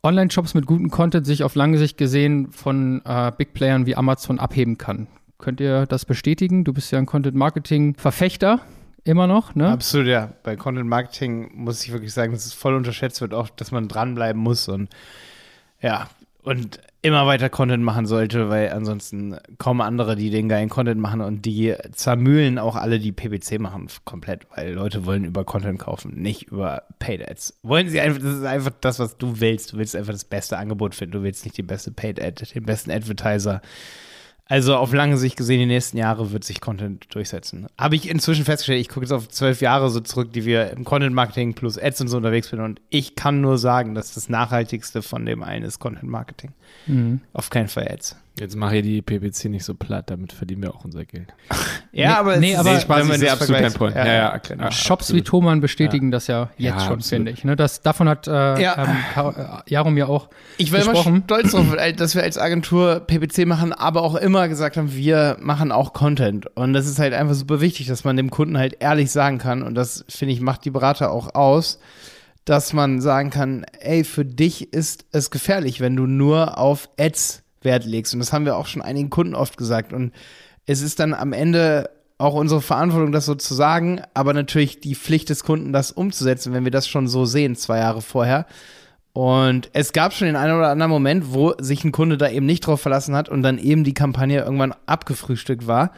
Online-Shops 0.03 0.55
mit 0.55 0.67
gutem 0.67 0.91
Content 0.91 1.27
sich 1.27 1.43
auf 1.43 1.55
lange 1.55 1.79
Sicht 1.79 1.99
gesehen 1.99 2.53
von 2.53 3.03
äh, 3.05 3.33
Big 3.37 3.55
Playern 3.55 3.87
wie 3.87 3.97
Amazon 3.97 4.39
abheben 4.39 4.79
kann. 4.79 5.09
Könnt 5.39 5.61
ihr 5.61 5.87
das 5.87 6.05
bestätigen? 6.05 6.65
Du 6.65 6.73
bist 6.73 6.91
ja 6.93 6.99
ein 6.99 7.07
Content-Marketing-Verfechter 7.07 8.61
immer 9.07 9.27
noch, 9.27 9.55
ne? 9.55 9.69
Absolut, 9.69 10.07
ja. 10.07 10.33
Bei 10.43 10.57
Content 10.57 10.89
Marketing 10.89 11.51
muss 11.55 11.85
ich 11.85 11.93
wirklich 11.93 12.13
sagen, 12.13 12.33
dass 12.33 12.45
es 12.45 12.53
voll 12.53 12.75
unterschätzt 12.75 13.21
wird, 13.21 13.35
auch, 13.35 13.49
dass 13.49 13.71
man 13.71 13.89
dranbleiben 13.89 14.41
muss 14.41 14.69
und 14.69 14.89
ja, 15.81 16.09
und 16.43 16.81
immer 17.03 17.27
weiter 17.27 17.49
Content 17.49 17.83
machen 17.83 18.07
sollte, 18.07 18.49
weil 18.49 18.71
ansonsten 18.71 19.37
kommen 19.59 19.81
andere, 19.81 20.17
die 20.17 20.31
den 20.31 20.49
geilen 20.49 20.69
Content 20.69 21.01
machen 21.01 21.21
und 21.21 21.45
die 21.45 21.75
zermühlen 21.93 22.59
auch 22.59 22.77
alle, 22.77 22.99
die 22.99 23.13
PPC 23.13 23.61
machen, 23.61 23.89
komplett, 24.05 24.47
weil 24.55 24.73
Leute 24.73 25.07
wollen 25.07 25.25
über 25.25 25.45
Content 25.45 25.79
kaufen, 25.79 26.15
nicht 26.21 26.45
über 26.45 26.83
Paid 26.99 27.29
Ads. 27.29 27.59
Wollen 27.63 27.89
sie 27.89 28.01
einfach, 28.01 28.21
das 28.21 28.35
ist 28.37 28.45
einfach 28.45 28.73
das, 28.81 28.99
was 28.99 29.19
du 29.19 29.41
willst. 29.41 29.73
Du 29.73 29.79
willst 29.79 29.97
einfach 29.97 30.13
das 30.13 30.25
beste 30.25 30.59
Angebot 30.59 30.95
finden, 30.95 31.13
du 31.13 31.23
willst 31.23 31.45
nicht 31.45 31.57
die 31.57 31.63
beste 31.63 31.91
Paid 31.91 32.23
Ad, 32.23 32.45
den 32.55 32.65
besten 32.65 32.91
Advertiser. 32.91 33.61
Also 34.49 34.77
auf 34.77 34.93
lange 34.93 35.17
Sicht 35.17 35.37
gesehen, 35.37 35.59
die 35.59 35.67
nächsten 35.67 35.97
Jahre 35.97 36.31
wird 36.31 36.45
sich 36.45 36.61
Content 36.61 37.13
durchsetzen. 37.15 37.67
Habe 37.77 37.97
ich 37.97 38.09
inzwischen 38.09 38.45
festgestellt, 38.45 38.81
ich 38.81 38.89
gucke 38.89 39.05
jetzt 39.05 39.13
auf 39.13 39.29
zwölf 39.29 39.61
Jahre 39.61 39.91
so 39.91 39.99
zurück, 40.01 40.33
die 40.33 40.45
wir 40.45 40.71
im 40.71 40.85
Content 40.85 41.15
Marketing 41.15 41.55
plus 41.55 41.79
Ads 41.79 42.03
und 42.03 42.09
so 42.09 42.17
unterwegs 42.17 42.49
sind. 42.49 42.61
Und 42.61 42.81
ich 42.89 43.17
kann 43.17 43.41
nur 43.41 43.59
sagen, 43.59 43.97
dass 43.97 44.15
das 44.15 44.29
Nachhaltigste 44.29 45.03
von 45.03 45.27
dem 45.27 45.43
einen 45.43 45.65
ist 45.65 45.81
Content 45.81 46.11
Marketing. 46.11 46.53
Mhm. 46.87 47.21
Auf 47.33 47.51
keinen 47.51 47.69
Fall 47.69 47.89
Ads. 47.89 48.17
Jetzt 48.39 48.55
mach 48.55 48.71
hier 48.71 48.83
die 48.83 49.01
PPC 49.01 49.47
nicht 49.47 49.65
so 49.65 49.75
platt, 49.75 50.11
damit 50.11 50.33
verdienen 50.33 50.63
wir 50.63 50.75
auch 50.75 50.85
unser 50.85 51.05
Geld. 51.05 51.33
Ja, 51.93 52.09
Nee, 52.11 52.15
aber 52.19 52.37
nee, 52.37 52.53
es 52.53 52.59
aber- 52.59 52.73
ist, 52.77 52.83
Spaß, 52.83 52.99
wenn 53.01 53.07
man 53.07 53.17
ich 53.17 53.23
das 53.23 53.33
absolut 53.33 53.55
vergleicht- 53.57 53.79
Point. 53.79 53.97
Ja, 53.97 54.07
ja, 54.07 54.37
genau. 54.37 54.65
ja. 54.65 54.71
Shops 54.71 55.05
absolut. 55.05 55.21
wie 55.23 55.25
Thomann 55.25 55.61
bestätigen 55.63 56.11
das 56.11 56.27
ja 56.27 56.51
jetzt 56.59 56.61
Ja, 56.61 56.73
schon, 56.73 56.81
absolut. 56.99 57.05
finde 57.05 57.31
ich. 57.31 57.43
Ne? 57.45 57.57
Das, 57.57 57.81
davon 57.81 58.07
hat 58.07 58.27
äh, 58.29 58.61
Ja. 58.61 58.85
ähm, 59.17 59.35
äh, 59.35 59.71
Jaromir 59.71 60.11
auch 60.11 60.29
Ich 60.59 60.73
war 60.73 60.81
immer 60.83 60.91
gesprochen. 60.93 61.23
stolz 61.25 61.53
darauf, 61.53 61.75
dass 61.97 62.15
wir 62.15 62.23
als 62.23 62.37
Agentur 62.37 63.01
PPC 63.01 63.47
machen, 63.47 63.73
aber 63.73 64.03
auch 64.03 64.15
immer 64.15 64.47
gesagt 64.49 64.77
haben, 64.77 64.93
wir 64.93 65.39
machen 65.41 65.73
auch 65.73 65.95
Content. 65.95 66.55
Und 66.55 66.75
das 66.75 66.87
ist 66.87 66.99
halt 66.99 67.15
einfach 67.15 67.35
super 67.35 67.63
wichtig, 67.63 67.87
dass 67.87 68.05
man 68.05 68.19
dem 68.19 68.29
Kunden 68.29 68.59
halt 68.59 68.77
ehrlich 68.81 69.11
sagen 69.11 69.39
kann. 69.39 69.63
Und 69.63 69.75
das, 69.75 70.05
finde 70.11 70.35
ich, 70.35 70.43
macht 70.43 70.67
die 70.67 70.71
Berater 70.71 71.11
auch 71.13 71.35
aus, 71.35 71.79
dass 72.45 72.75
man 72.75 73.01
sagen 73.01 73.31
kann, 73.31 73.65
ey, 73.81 74.05
für 74.05 74.27
dich 74.27 74.75
ist 74.75 75.07
es 75.13 75.31
gefährlich, 75.31 75.81
wenn 75.81 75.97
du 75.97 76.05
nur 76.07 76.59
auf 76.59 76.91
Ads 77.01 77.43
Wert 77.63 77.85
legst. 77.85 78.15
Und 78.15 78.21
das 78.21 78.33
haben 78.33 78.45
wir 78.45 78.57
auch 78.57 78.67
schon 78.67 78.83
einigen 78.83 79.11
Kunden 79.11 79.35
oft 79.35 79.57
gesagt. 79.57 79.93
Und 79.93 80.13
es 80.67 80.83
ist 80.83 81.01
dann 81.01 81.15
am 81.15 81.33
Ende 81.33 81.91
auch 82.19 82.35
unsere 82.35 82.63
Verantwortung, 82.63 83.13
das 83.13 83.27
so 83.27 83.35
zu 83.35 83.55
sagen, 83.55 84.01
aber 84.15 84.33
natürlich 84.33 84.81
die 84.81 84.95
Pflicht 84.95 85.29
des 85.29 85.45
Kunden, 85.45 85.73
das 85.73 85.93
umzusetzen, 85.93 86.53
wenn 86.53 86.65
wir 86.65 86.71
das 86.71 86.89
schon 86.89 87.09
so 87.09 87.27
sehen, 87.27 87.57
zwei 87.57 87.79
Jahre 87.79 88.01
vorher. 88.01 88.47
Und 89.13 89.71
es 89.73 89.93
gab 89.93 90.13
schon 90.13 90.27
den 90.27 90.37
einen 90.37 90.57
oder 90.57 90.69
anderen 90.69 90.91
Moment, 90.91 91.33
wo 91.33 91.55
sich 91.59 91.85
ein 91.85 91.93
Kunde 91.93 92.19
da 92.19 92.29
eben 92.29 92.47
nicht 92.47 92.67
drauf 92.67 92.81
verlassen 92.81 93.15
hat 93.15 93.29
und 93.29 93.43
dann 93.43 93.59
eben 93.59 93.85
die 93.85 93.95
Kampagne 93.95 94.43
irgendwann 94.43 94.75
abgefrühstückt 94.87 95.67
war 95.67 95.93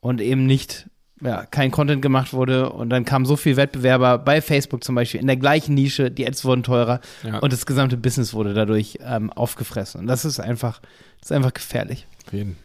und 0.00 0.20
eben 0.20 0.46
nicht, 0.46 0.88
ja, 1.20 1.46
kein 1.46 1.70
Content 1.70 2.02
gemacht 2.02 2.32
wurde 2.32 2.70
und 2.70 2.90
dann 2.90 3.04
kam 3.04 3.24
so 3.24 3.36
viel 3.36 3.56
Wettbewerber 3.56 4.18
bei 4.18 4.40
Facebook 4.42 4.82
zum 4.84 4.94
Beispiel 4.96 5.20
in 5.20 5.26
der 5.26 5.36
gleichen 5.36 5.74
Nische, 5.74 6.10
die 6.10 6.26
Ads 6.26 6.44
wurden 6.44 6.62
teurer 6.64 7.00
Ja. 7.22 7.38
und 7.38 7.52
das 7.52 7.66
gesamte 7.66 7.96
Business 7.96 8.34
wurde 8.34 8.52
dadurch 8.52 8.98
ähm, 9.02 9.32
aufgefressen. 9.32 10.00
Und 10.00 10.06
das 10.08 10.24
ist 10.24 10.40
einfach, 10.40 10.80
das 11.20 11.30
ist 11.30 11.32
einfach 11.32 11.54
gefährlich. 11.54 12.06
Jeden. 12.32 12.56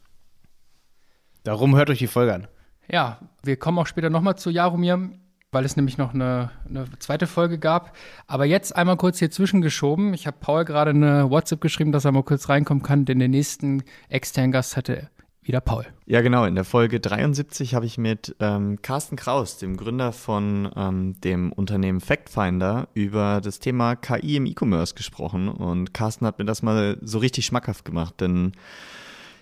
Darum 1.43 1.75
hört 1.75 1.89
euch 1.89 1.99
die 1.99 2.07
Folge 2.07 2.33
an. 2.33 2.47
Ja, 2.91 3.19
wir 3.43 3.55
kommen 3.57 3.77
auch 3.79 3.87
später 3.87 4.09
nochmal 4.09 4.37
zu 4.37 4.49
Jaromir. 4.49 5.09
weil 5.51 5.65
es 5.65 5.75
nämlich 5.75 5.97
noch 5.97 6.13
eine, 6.13 6.51
eine 6.67 6.85
zweite 6.99 7.25
Folge 7.25 7.57
gab. 7.57 7.95
Aber 8.27 8.45
jetzt 8.45 8.75
einmal 8.75 8.97
kurz 8.97 9.17
hier 9.19 9.31
zwischengeschoben. 9.31 10.13
Ich 10.13 10.27
habe 10.27 10.37
Paul 10.39 10.63
gerade 10.65 10.91
eine 10.91 11.29
WhatsApp 11.31 11.61
geschrieben, 11.61 11.91
dass 11.91 12.05
er 12.05 12.11
mal 12.11 12.21
kurz 12.23 12.49
reinkommen 12.49 12.83
kann, 12.83 13.05
denn 13.05 13.17
den 13.19 13.31
nächsten 13.31 13.83
externen 14.09 14.51
Gast 14.51 14.77
hatte 14.77 15.09
wieder 15.49 15.61
Paul. 15.61 15.83
Ja, 16.05 16.21
genau. 16.21 16.45
In 16.45 16.53
der 16.53 16.63
Folge 16.63 16.99
73 16.99 17.73
habe 17.73 17.87
ich 17.87 17.97
mit 17.97 18.35
ähm, 18.39 18.83
Carsten 18.83 19.15
Kraus, 19.15 19.57
dem 19.57 19.77
Gründer 19.77 20.11
von 20.11 20.71
ähm, 20.75 21.19
dem 21.21 21.51
Unternehmen 21.51 22.01
FactFinder, 22.01 22.87
über 22.93 23.41
das 23.43 23.57
Thema 23.59 23.95
KI 23.95 24.35
im 24.35 24.45
E-Commerce 24.45 24.93
gesprochen. 24.93 25.49
Und 25.49 25.91
Carsten 25.91 26.27
hat 26.27 26.37
mir 26.37 26.45
das 26.45 26.61
mal 26.61 26.97
so 27.01 27.17
richtig 27.17 27.47
schmackhaft 27.47 27.83
gemacht, 27.83 28.21
denn 28.21 28.51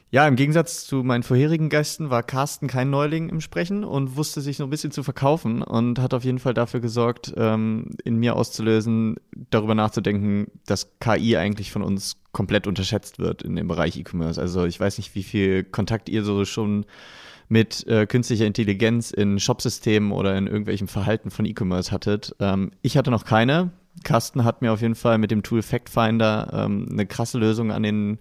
ja, 0.09 0.25
im 0.25 0.37
Gegensatz 0.37 0.85
zu 0.85 1.03
meinen 1.03 1.23
vorherigen 1.23 1.69
Gästen 1.69 2.09
war 2.09 2.23
Carsten 2.23 2.67
kein 2.67 2.89
Neuling 2.89 3.27
im 3.27 3.41
Sprechen 3.41 3.83
und 3.83 4.15
wusste 4.15 4.39
sich 4.39 4.55
so 4.55 4.63
ein 4.63 4.69
bisschen 4.69 4.91
zu 4.91 5.03
verkaufen 5.03 5.61
und 5.61 5.99
hat 5.99 6.13
auf 6.13 6.23
jeden 6.23 6.39
Fall 6.39 6.53
dafür 6.53 6.79
gesorgt, 6.79 7.33
ähm, 7.35 7.89
in 8.05 8.15
mir 8.15 8.37
auszulösen, 8.37 9.17
darüber 9.49 9.75
nachzudenken, 9.75 10.47
dass 10.65 10.97
KI 10.99 11.35
eigentlich 11.35 11.71
von 11.71 11.81
uns 11.81 12.17
komplett 12.31 12.67
unterschätzt 12.67 13.19
wird 13.19 13.41
in 13.41 13.55
dem 13.57 13.67
Bereich 13.67 13.97
E-Commerce. 13.97 14.39
Also 14.39 14.65
ich 14.65 14.79
weiß 14.79 14.97
nicht, 14.97 15.13
wie 15.13 15.23
viel 15.23 15.65
Kontakt 15.65 16.07
ihr 16.07 16.23
so 16.23 16.45
schon 16.45 16.85
mit 17.49 17.85
äh, 17.87 18.05
künstlicher 18.05 18.45
Intelligenz 18.45 19.11
in 19.11 19.39
Shopsystemen 19.39 20.11
oder 20.11 20.37
in 20.37 20.47
irgendwelchem 20.47 20.87
Verhalten 20.87 21.31
von 21.31 21.45
E-Commerce 21.45 21.91
hattet. 21.91 22.33
Ähm, 22.39 22.71
ich 22.81 22.97
hatte 22.97 23.11
noch 23.11 23.25
keine. 23.25 23.71
Carsten 24.03 24.45
hat 24.45 24.61
mir 24.61 24.71
auf 24.71 24.81
jeden 24.81 24.95
Fall 24.95 25.17
mit 25.17 25.31
dem 25.31 25.43
Tool 25.43 25.61
FactFinder 25.61 26.49
ähm, 26.53 26.87
eine 26.91 27.05
krasse 27.05 27.37
Lösung 27.37 27.71
an 27.71 27.83
den 27.83 28.19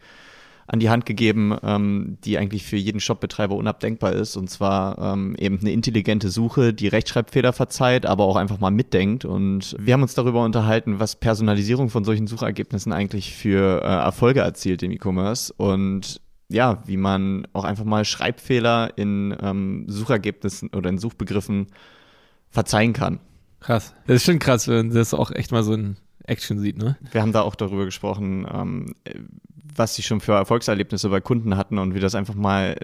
an 0.67 0.81
die 0.81 0.91
Hand 0.91 1.07
gegeben, 1.07 1.57
ähm, 1.63 2.19
die 2.25 2.39
eigentlich 2.39 2.65
für 2.65 2.77
jeden 2.77 3.01
Shopbetreiber 3.01 3.55
unabdenkbar 3.55 4.13
ist. 4.13 4.37
Und 4.37 4.51
zwar 4.51 4.99
ähm, 4.99 5.37
eben 5.39 5.59
eine 5.61 5.71
intelligente 5.71 6.29
Suche, 6.29 6.75
die 6.75 6.89
Rechtschreibfehler 6.89 7.53
verzeiht, 7.53 8.05
aber 8.05 8.25
auch 8.25 8.37
einfach 8.37 8.59
mal 8.59 8.71
mitdenkt. 8.71 9.25
Und 9.25 9.77
wir 9.79 9.95
haben 9.95 10.03
uns 10.03 10.15
darüber 10.15 10.45
unterhalten, 10.45 10.99
was 10.99 11.17
Personalisierung 11.17 11.89
von 11.89 12.05
solchen 12.05 12.27
Suchergebnissen 12.27 12.93
eigentlich 12.93 13.35
für 13.35 13.83
äh, 13.83 13.87
Erfolge 13.87 14.41
erzielt 14.41 14.83
im 14.83 14.91
E-Commerce. 14.91 15.53
Und 15.57 16.21
ja, 16.49 16.83
wie 16.87 16.97
man 16.97 17.47
auch 17.53 17.65
einfach 17.65 17.85
mal 17.85 18.05
Schreibfehler 18.05 18.93
in 18.97 19.37
ähm, 19.41 19.85
Suchergebnissen 19.89 20.71
oder 20.71 20.91
in 20.91 20.99
Suchbegriffen 20.99 21.69
verzeihen 22.51 22.93
kann. 22.93 23.21
Krass. 23.61 23.95
Das 24.07 24.17
ist 24.17 24.25
schon 24.25 24.39
krass, 24.39 24.69
wenn 24.69 24.91
das 24.91 25.15
auch 25.15 25.31
echt 25.33 25.51
mal 25.51 25.65
so 25.65 25.73
ein 25.73 25.97
Action 26.27 26.59
sieht, 26.59 26.79
ne? 26.79 26.97
Wir 27.13 27.23
haben 27.23 27.33
da 27.33 27.43
auch 27.43 27.55
darüber 27.55 27.85
gesprochen, 27.85 28.47
ähm, 28.53 28.95
was 29.75 29.95
sie 29.95 30.03
schon 30.03 30.21
für 30.21 30.33
Erfolgserlebnisse 30.33 31.09
bei 31.09 31.21
Kunden 31.21 31.57
hatten 31.57 31.79
und 31.79 31.95
wie 31.95 32.01
das 32.01 32.15
einfach 32.15 32.35
mal 32.35 32.77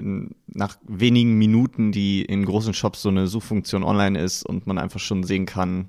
nach 0.47 0.77
wenigen 0.87 1.39
Minuten, 1.39 1.93
die 1.93 2.23
in 2.25 2.45
großen 2.45 2.75
Shops 2.75 3.03
so 3.03 3.09
eine 3.09 3.27
Suchfunktion 3.27 3.83
online 3.83 4.21
ist 4.21 4.45
und 4.45 4.67
man 4.67 4.79
einfach 4.79 5.01
schon 5.01 5.25
sehen 5.25 5.47
kann, 5.47 5.89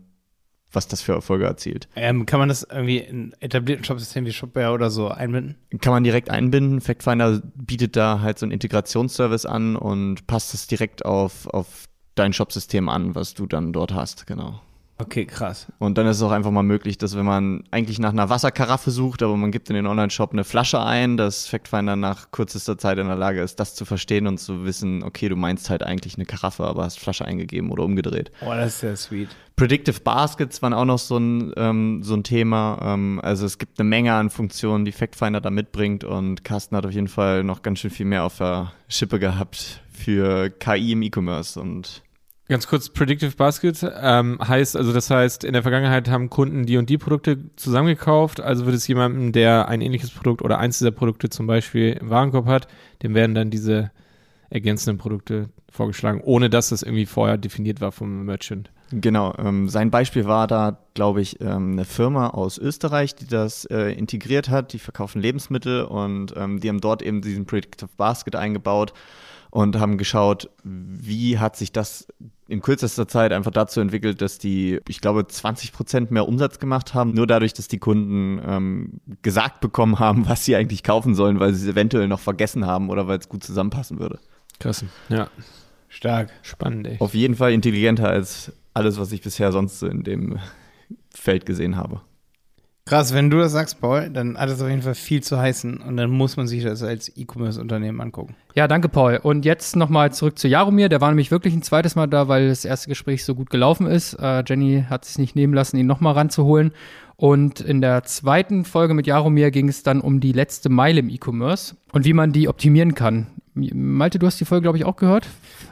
was 0.72 0.88
das 0.88 1.02
für 1.02 1.14
Erfolge 1.14 1.46
erzielt. 1.46 1.88
Ähm, 1.96 2.26
kann 2.26 2.40
man 2.40 2.50
das 2.50 2.64
irgendwie 2.64 2.98
in 2.98 3.34
etablierten 3.40 3.86
Shopsystemen 3.86 4.28
wie 4.28 4.34
Shopware 4.34 4.72
oder 4.72 4.90
so 4.90 5.10
einbinden? 5.10 5.56
Kann 5.80 5.94
man 5.94 6.04
direkt 6.04 6.30
einbinden. 6.30 6.82
Factfinder 6.82 7.42
bietet 7.56 7.96
da 7.96 8.22
halt 8.22 8.40
so 8.40 8.46
einen 8.46 8.52
Integrationsservice 8.52 9.46
an 9.46 9.76
und 9.76 10.26
passt 10.28 10.54
es 10.54 10.68
direkt 10.68 11.06
auf, 11.06 11.48
auf 11.48 11.88
dein 12.16 12.34
Shopsystem 12.34 12.90
an, 12.90 13.16
was 13.16 13.34
du 13.34 13.46
dann 13.46 13.74
dort 13.74 13.94
hast, 13.94 14.28
genau. 14.28 14.62
Okay, 15.04 15.26
krass. 15.26 15.68
Und 15.80 15.98
dann 15.98 16.08
ist 16.08 16.18
es 16.18 16.24
auch 16.24 16.32
einfach 16.32 16.52
mal 16.52 16.64
möglich, 16.64 16.98
dass 16.98 17.18
wenn 17.18 17.26
man 17.26 17.66
eigentlich 17.72 18.00
nach 18.00 18.12
einer 18.12 18.30
Wasserkaraffe 18.30 18.90
sucht, 18.90 19.22
aber 19.22 19.36
man 19.36 19.52
gibt 19.52 19.70
in 19.70 19.76
den 19.76 19.86
Online-Shop 19.86 20.32
eine 20.32 20.46
Flasche 20.46 20.82
ein, 20.82 21.18
dass 21.18 21.46
Factfinder 21.46 21.98
nach 21.98 22.32
kürzester 22.32 22.78
Zeit 22.78 22.98
in 22.98 23.08
der 23.08 23.18
Lage 23.18 23.42
ist, 23.42 23.60
das 23.60 23.76
zu 23.76 23.84
verstehen 23.84 24.28
und 24.28 24.38
zu 24.38 24.64
wissen, 24.64 25.04
okay, 25.04 25.28
du 25.28 25.36
meinst 25.36 25.70
halt 25.70 25.84
eigentlich 25.84 26.16
eine 26.16 26.26
Karaffe, 26.26 26.64
aber 26.64 26.84
hast 26.84 27.00
Flasche 27.00 27.26
eingegeben 27.26 27.70
oder 27.70 27.84
umgedreht. 27.84 28.32
Oh, 28.42 28.52
das 28.52 28.76
ist 28.76 28.80
sehr 28.80 28.96
sweet. 28.96 29.30
Predictive 29.58 30.00
Baskets 30.00 30.62
waren 30.62 30.74
auch 30.74 30.86
noch 30.86 31.00
so 31.00 31.18
ein, 31.18 31.52
ähm, 31.58 32.02
so 32.02 32.16
ein 32.16 32.24
Thema. 32.24 32.80
Ähm, 32.82 33.20
also 33.22 33.46
es 33.46 33.58
gibt 33.58 33.80
eine 33.80 33.90
Menge 33.90 34.14
an 34.14 34.30
Funktionen, 34.30 34.86
die 34.86 34.94
Factfinder 34.94 35.42
da 35.42 35.50
mitbringt 35.50 36.06
und 36.06 36.46
Carsten 36.46 36.78
hat 36.78 36.86
auf 36.86 36.94
jeden 36.94 37.10
Fall 37.10 37.44
noch 37.44 37.62
ganz 37.62 37.80
schön 37.80 37.92
viel 37.92 38.06
mehr 38.06 38.24
auf 38.24 38.38
der 38.38 38.72
Schippe 38.88 39.20
gehabt 39.20 39.82
für 39.92 40.50
KI 40.50 40.94
im 40.94 41.02
E-Commerce 41.02 41.60
und 41.60 42.04
Ganz 42.50 42.68
kurz, 42.68 42.90
Predictive 42.90 43.36
Basket 43.38 43.90
ähm, 44.02 44.38
heißt, 44.46 44.76
also 44.76 44.92
das 44.92 45.10
heißt, 45.10 45.46
in 45.46 45.54
der 45.54 45.62
Vergangenheit 45.62 46.10
haben 46.10 46.30
Kunden 46.30 46.66
die 46.66 46.76
und 46.76 46.90
die 46.90 46.98
Produkte 46.98 47.38
zusammengekauft, 47.56 48.42
also 48.42 48.66
wird 48.66 48.76
es 48.76 48.86
jemandem, 48.86 49.32
der 49.32 49.70
ein 49.70 49.80
ähnliches 49.80 50.12
Produkt 50.12 50.42
oder 50.42 50.60
eins 50.60 50.78
dieser 50.78 50.92
Produkte 50.92 51.30
zum 51.30 51.48
Beispiel 51.48 51.94
im 51.94 52.10
Warenkorb 52.10 52.48
hat, 52.48 52.68
dem 53.02 53.16
werden 53.16 53.34
dann 53.34 53.50
diese 53.50 53.92
ergänzenden 54.50 54.98
Produkte 54.98 55.50
vorgeschlagen, 55.72 56.20
ohne 56.22 56.50
dass 56.50 56.70
das 56.70 56.84
irgendwie 56.84 57.06
vorher 57.06 57.38
definiert 57.38 57.80
war 57.80 57.94
vom 57.94 58.26
Merchant. 58.26 58.70
Genau, 58.92 59.34
ähm, 59.40 59.70
sein 59.70 59.90
Beispiel 59.90 60.26
war 60.26 60.46
da, 60.46 60.78
glaube 60.94 61.22
ich, 61.22 61.40
ähm, 61.42 61.72
eine 61.72 61.86
Firma 61.86 62.30
aus 62.30 62.60
Österreich, 62.60 63.16
die 63.16 63.26
das 63.26 63.66
äh, 63.66 63.94
integriert 63.94 64.50
hat, 64.50 64.74
die 64.74 64.80
verkaufen 64.80 65.22
Lebensmittel 65.22 65.86
und 65.86 66.34
ähm, 66.36 66.60
die 66.60 66.70
haben 66.70 66.82
dort 66.82 67.02
eben 67.02 67.22
diesen 67.22 67.46
Predictive 67.46 67.90
Basket 67.98 68.36
eingebaut 68.36 68.94
und 69.54 69.80
haben 69.80 70.00
geschaut, 70.00 70.50
wie 70.64 71.38
hat 71.38 71.56
sich 71.56 71.72
das 71.72 72.08
in 72.48 72.62
kürzester 72.62 73.08
Zeit 73.08 73.32
einfach 73.32 73.52
dazu 73.52 73.82
entwickelt, 73.82 74.20
dass 74.20 74.40
die, 74.40 74.80
ich 74.88 75.00
glaube, 75.00 75.28
20 75.28 75.72
Prozent 75.72 76.10
mehr 76.10 76.28
Umsatz 76.28 76.58
gemacht 76.58 76.96
haben, 76.96 77.14
nur 77.14 77.28
dadurch, 77.28 77.54
dass 77.54 77.68
die 77.68 77.78
Kunden 77.78 78.42
ähm, 78.44 79.00
gesagt 79.22 79.62
bekommen 79.62 80.00
haben, 80.00 80.28
was 80.28 80.44
sie 80.44 80.56
eigentlich 80.56 80.82
kaufen 80.82 81.14
sollen, 81.14 81.40
weil 81.40 81.54
sie 81.54 81.68
es 81.68 81.72
eventuell 81.72 82.08
noch 82.08 82.20
vergessen 82.20 82.66
haben 82.66 82.90
oder 82.90 83.08
weil 83.08 83.20
es 83.20 83.30
gut 83.30 83.44
zusammenpassen 83.44 84.00
würde. 84.00 84.18
Krass. 84.60 84.84
Ja. 85.10 85.30
Stark. 85.88 86.32
Spannend, 86.42 86.88
ey. 86.88 86.98
Auf 87.00 87.14
jeden 87.14 87.36
Fall 87.36 87.54
intelligenter 87.54 88.10
als 88.10 88.52
alles, 88.74 88.98
was 88.98 89.12
ich 89.12 89.22
bisher 89.22 89.52
sonst 89.52 89.78
so 89.78 89.86
in 89.86 90.02
dem 90.02 90.40
Feld 91.14 91.46
gesehen 91.46 91.78
habe. 91.78 92.02
Krass, 92.86 93.14
wenn 93.14 93.30
du 93.30 93.38
das 93.38 93.54
sagst, 93.54 93.80
Paul, 93.80 94.10
dann 94.10 94.38
hat 94.38 94.50
es 94.50 94.62
auf 94.62 94.68
jeden 94.68 94.82
Fall 94.82 94.96
viel 94.96 95.24
zu 95.24 95.40
heißen 95.40 95.78
und 95.78 95.96
dann 95.96 96.10
muss 96.10 96.36
man 96.36 96.48
sich 96.48 96.64
das 96.64 96.84
als 96.84 97.16
E-Commerce-Unternehmen 97.16 98.02
angucken. 98.02 98.36
Ja, 98.56 98.68
danke, 98.68 98.90
Paul. 98.90 99.22
Und 99.24 99.46
jetzt 99.46 99.78
nochmal 99.78 100.12
zurück 100.12 100.38
zu 100.38 100.50
Jaromir. 100.50 100.90
Der 100.90 101.00
war 101.00 101.10
nämlich 101.10 101.32
wirklich 101.32 101.54
ein 101.54 101.62
zweites 101.62 101.96
Mal 101.96 102.08
da, 102.08 102.28
weil 102.28 102.50
das 102.50 102.66
erste 102.66 102.90
Gespräch 102.90 103.24
so 103.24 103.36
gut 103.36 103.50
gelaufen 103.50 103.88
ist. 103.88 104.16
Äh, 104.16 104.44
Jenny 104.46 104.84
hat 104.90 105.06
es 105.06 105.18
nicht 105.18 105.34
nehmen 105.34 105.54
lassen, 105.54 105.78
ihn 105.78 105.88
nochmal 105.88 106.14
ranzuholen. 106.14 106.74
Und 107.16 107.62
in 107.62 107.80
der 107.80 108.04
zweiten 108.04 108.66
Folge 108.66 108.94
mit 108.94 109.08
Jaromir 109.08 109.52
ging 109.52 109.70
es 109.70 109.84
dann 109.84 110.02
um 110.02 110.20
die 110.20 110.34
letzte 110.34 110.68
Meile 110.68 111.00
im 111.00 111.10
E-Commerce 111.10 111.78
und 111.94 112.04
wie 112.04 112.14
man 112.14 112.34
die 112.34 112.50
optimieren 112.50 112.96
kann. 112.96 113.28
Malte, 113.56 114.20
du 114.20 114.26
hast 114.26 114.40
die 114.40 114.46
Folge, 114.46 114.64
glaube 114.64 114.78
ich, 114.78 114.86
auch 114.86 114.96
gehört. 114.96 115.28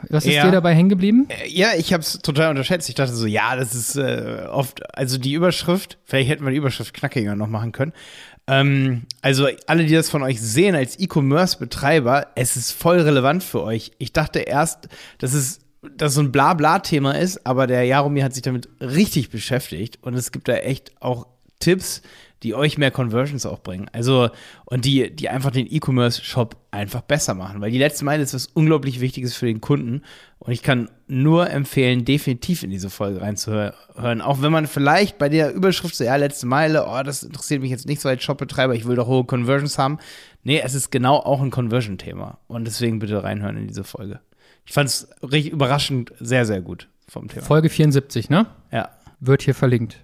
Was 0.08 0.24
ist 0.24 0.34
Ja. 0.34 0.44
dir 0.44 0.52
dabei 0.52 0.74
hängen 0.74 0.88
geblieben? 0.88 1.26
Äh, 1.28 1.48
Ja, 1.48 1.70
ich 1.76 1.92
habe 1.92 2.02
es 2.02 2.18
total 2.20 2.50
unterschätzt. 2.50 2.88
Ich 2.88 2.94
dachte 2.94 3.12
so, 3.14 3.26
ja, 3.26 3.56
das 3.56 3.74
ist 3.74 3.96
äh, 3.96 4.46
oft, 4.50 4.96
also 4.96 5.18
die 5.18 5.32
Überschrift, 5.32 5.98
vielleicht 6.04 6.28
hätten 6.30 6.44
wir 6.44 6.50
die 6.50 6.56
Überschrift 6.58 6.94
knackiger 6.94 7.34
noch 7.34 7.48
machen 7.48 7.72
können. 7.72 7.92
Ähm, 8.46 9.02
also 9.20 9.48
alle, 9.66 9.84
die 9.84 9.94
das 9.94 10.10
von 10.10 10.22
euch 10.22 10.40
sehen 10.40 10.74
als 10.74 10.98
E-Commerce-Betreiber, 10.98 12.28
es 12.34 12.56
ist 12.56 12.72
voll 12.72 13.00
relevant 13.00 13.42
für 13.42 13.62
euch. 13.62 13.92
Ich 13.98 14.12
dachte 14.12 14.40
erst, 14.40 14.88
dass 15.18 15.34
es 15.34 15.60
dass 15.96 16.14
so 16.14 16.20
ein 16.20 16.30
Blabla-Thema 16.30 17.18
ist, 17.18 17.44
aber 17.44 17.66
der 17.66 17.82
Jaromir 17.84 18.22
hat 18.22 18.34
sich 18.34 18.42
damit 18.42 18.68
richtig 18.80 19.30
beschäftigt 19.30 19.98
und 20.02 20.14
es 20.14 20.30
gibt 20.30 20.46
da 20.46 20.54
echt 20.54 20.92
auch 21.02 21.26
Tipps, 21.58 22.02
die 22.42 22.54
euch 22.54 22.78
mehr 22.78 22.90
Conversions 22.90 23.46
auch 23.46 23.60
bringen. 23.60 23.88
Also, 23.92 24.30
und 24.64 24.84
die, 24.84 25.14
die 25.14 25.28
einfach 25.28 25.50
den 25.50 25.66
E-Commerce-Shop 25.70 26.56
einfach 26.70 27.02
besser 27.02 27.34
machen. 27.34 27.60
Weil 27.60 27.70
die 27.70 27.78
letzte 27.78 28.04
Meile 28.04 28.22
ist 28.22 28.34
was 28.34 28.46
unglaublich 28.46 29.00
Wichtiges 29.00 29.34
für 29.34 29.46
den 29.46 29.60
Kunden. 29.60 30.02
Und 30.38 30.52
ich 30.52 30.62
kann 30.62 30.90
nur 31.06 31.50
empfehlen, 31.50 32.04
definitiv 32.04 32.62
in 32.62 32.70
diese 32.70 32.90
Folge 32.90 33.20
reinzuhören. 33.20 34.20
Auch 34.20 34.42
wenn 34.42 34.50
man 34.50 34.66
vielleicht 34.66 35.18
bei 35.18 35.28
der 35.28 35.52
Überschrift 35.52 35.94
so, 35.94 36.04
ja, 36.04 36.16
letzte 36.16 36.46
Meile, 36.46 36.86
oh, 36.88 37.02
das 37.02 37.22
interessiert 37.22 37.62
mich 37.62 37.70
jetzt 37.70 37.86
nicht 37.86 38.00
so 38.00 38.08
als 38.08 38.22
Shopbetreiber, 38.22 38.74
ich 38.74 38.86
will 38.86 38.96
doch 38.96 39.06
hohe 39.06 39.24
Conversions 39.24 39.78
haben. 39.78 39.98
Nee, 40.42 40.60
es 40.64 40.74
ist 40.74 40.90
genau 40.90 41.16
auch 41.16 41.40
ein 41.40 41.50
Conversion-Thema. 41.50 42.38
Und 42.48 42.66
deswegen 42.66 42.98
bitte 42.98 43.22
reinhören 43.22 43.56
in 43.56 43.68
diese 43.68 43.84
Folge. 43.84 44.20
Ich 44.64 44.72
fand 44.72 44.88
es 44.88 45.08
richtig 45.22 45.52
überraschend 45.52 46.12
sehr, 46.18 46.46
sehr 46.46 46.60
gut 46.60 46.88
vom 47.08 47.28
Thema. 47.28 47.44
Folge 47.44 47.68
74, 47.68 48.30
ne? 48.30 48.46
Ja. 48.72 48.90
Wird 49.20 49.42
hier 49.42 49.54
verlinkt. 49.54 49.98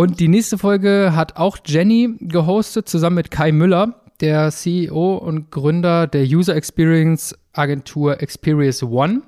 Und 0.00 0.18
die 0.18 0.28
nächste 0.28 0.56
Folge 0.56 1.12
hat 1.14 1.36
auch 1.36 1.58
Jenny 1.62 2.16
gehostet, 2.20 2.88
zusammen 2.88 3.16
mit 3.16 3.30
Kai 3.30 3.52
Müller, 3.52 4.00
der 4.22 4.50
CEO 4.50 5.16
und 5.16 5.50
Gründer 5.50 6.06
der 6.06 6.22
User 6.22 6.56
Experience 6.56 7.36
Agentur 7.52 8.22
Experience 8.22 8.82
One. 8.82 9.20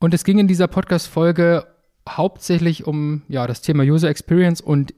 Und 0.00 0.12
es 0.12 0.24
ging 0.24 0.38
in 0.38 0.46
dieser 0.46 0.66
Podcast-Folge 0.66 1.64
hauptsächlich 2.06 2.86
um 2.86 3.22
ja, 3.28 3.46
das 3.46 3.62
Thema 3.62 3.84
User 3.84 4.10
Experience 4.10 4.60
und 4.60 4.92